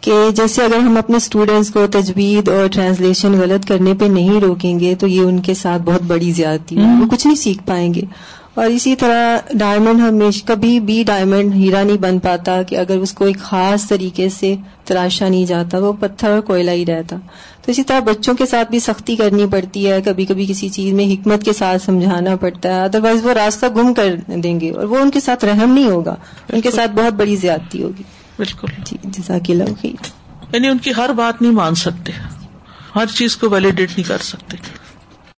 کہ 0.00 0.12
جیسے 0.36 0.62
اگر 0.62 0.78
ہم 0.78 0.96
اپنے 0.96 1.16
اسٹوڈینٹس 1.16 1.70
کو 1.70 1.86
تجوید 1.86 2.48
اور 2.48 2.66
ٹرانسلیشن 2.72 3.32
غلط 3.32 3.68
کرنے 3.68 3.94
پہ 3.94 4.04
نہیں 4.04 4.40
روکیں 4.40 4.80
گے 4.80 4.94
تو 4.94 5.06
یہ 5.06 5.20
ان 5.20 5.38
کے 5.38 5.54
ساتھ 5.54 5.82
بہت 5.82 6.02
بڑی 6.02 6.32
زیادتی 6.32 6.78
ہے۔ 6.78 6.82
وہ 7.00 7.06
کچھ 7.10 7.26
نہیں 7.26 7.36
سیکھ 7.36 7.62
پائیں 7.66 7.94
گے۔ 7.94 8.00
اور 8.54 8.66
اسی 8.66 8.96
طرح 8.96 9.36
ڈائمنڈ 9.52 10.00
ہمیشہ 10.00 10.46
کبھی 10.46 10.80
بھی 10.80 11.02
ڈائمنڈ 11.06 11.54
ہیرا 11.54 11.82
نہیں 11.82 11.98
بن 11.98 12.18
پاتا 12.18 12.62
کہ 12.62 12.76
اگر 12.76 12.96
اس 12.96 13.12
کو 13.12 13.24
ایک 13.24 13.38
خاص 13.38 13.88
طریقے 13.88 14.28
سے 14.28 14.54
تراشا 14.84 15.28
نہیں 15.28 15.46
جاتا 15.46 15.78
وہ 15.78 15.92
پتھر 16.00 16.30
اور 16.30 16.40
کوئلہ 16.40 16.70
ہی 16.70 16.86
رہتا۔ 16.86 17.16
تو 17.68 17.72
اسی 17.72 17.82
طرح 17.82 18.00
بچوں 18.00 18.34
کے 18.34 18.46
ساتھ 18.46 18.70
بھی 18.70 18.78
سختی 18.78 19.16
کرنی 19.16 19.46
پڑتی 19.46 19.90
ہے 19.90 20.02
کبھی 20.02 20.24
کبھی 20.24 20.46
کسی 20.46 20.68
چیز 20.68 20.92
میں 20.92 21.04
حکمت 21.04 21.44
کے 21.44 21.52
ساتھ 21.52 21.82
سمجھانا 21.82 22.36
پڑتا 22.36 22.68
ہے 22.68 22.84
ادر 22.84 23.00
وائز 23.00 23.24
وہ 23.24 23.32
راستہ 23.32 23.66
گم 23.76 23.94
کر 23.94 24.14
دیں 24.28 24.60
گے 24.60 24.70
اور 24.70 24.84
وہ 24.84 24.98
ان 24.98 25.10
کے 25.10 25.20
ساتھ 25.20 25.44
رحم 25.44 25.72
نہیں 25.74 25.90
ہوگا 25.90 26.14
ان 26.52 26.60
کے 26.60 26.70
ساتھ 26.70 26.90
بہت 26.90 27.12
بڑی 27.12 27.36
زیادتی 27.36 27.82
ہوگی۔ 27.82 28.02
بالکل۔ 28.36 28.66
جی 28.86 28.96
جزاک 29.04 29.50
اللہ 29.50 29.86
یعنی 29.86 30.68
ان 30.68 30.78
کی 30.78 30.90
ہر 30.96 31.12
بات 31.12 31.42
نہیں 31.42 31.52
مان 31.52 31.74
سکتے 31.74 32.12
ہر 32.96 33.06
چیز 33.06 33.36
کو 33.36 33.50
ویلیڈیٹ 33.50 33.90
نہیں 33.90 34.08
کر 34.08 34.18
سکتے۔ 34.18 34.56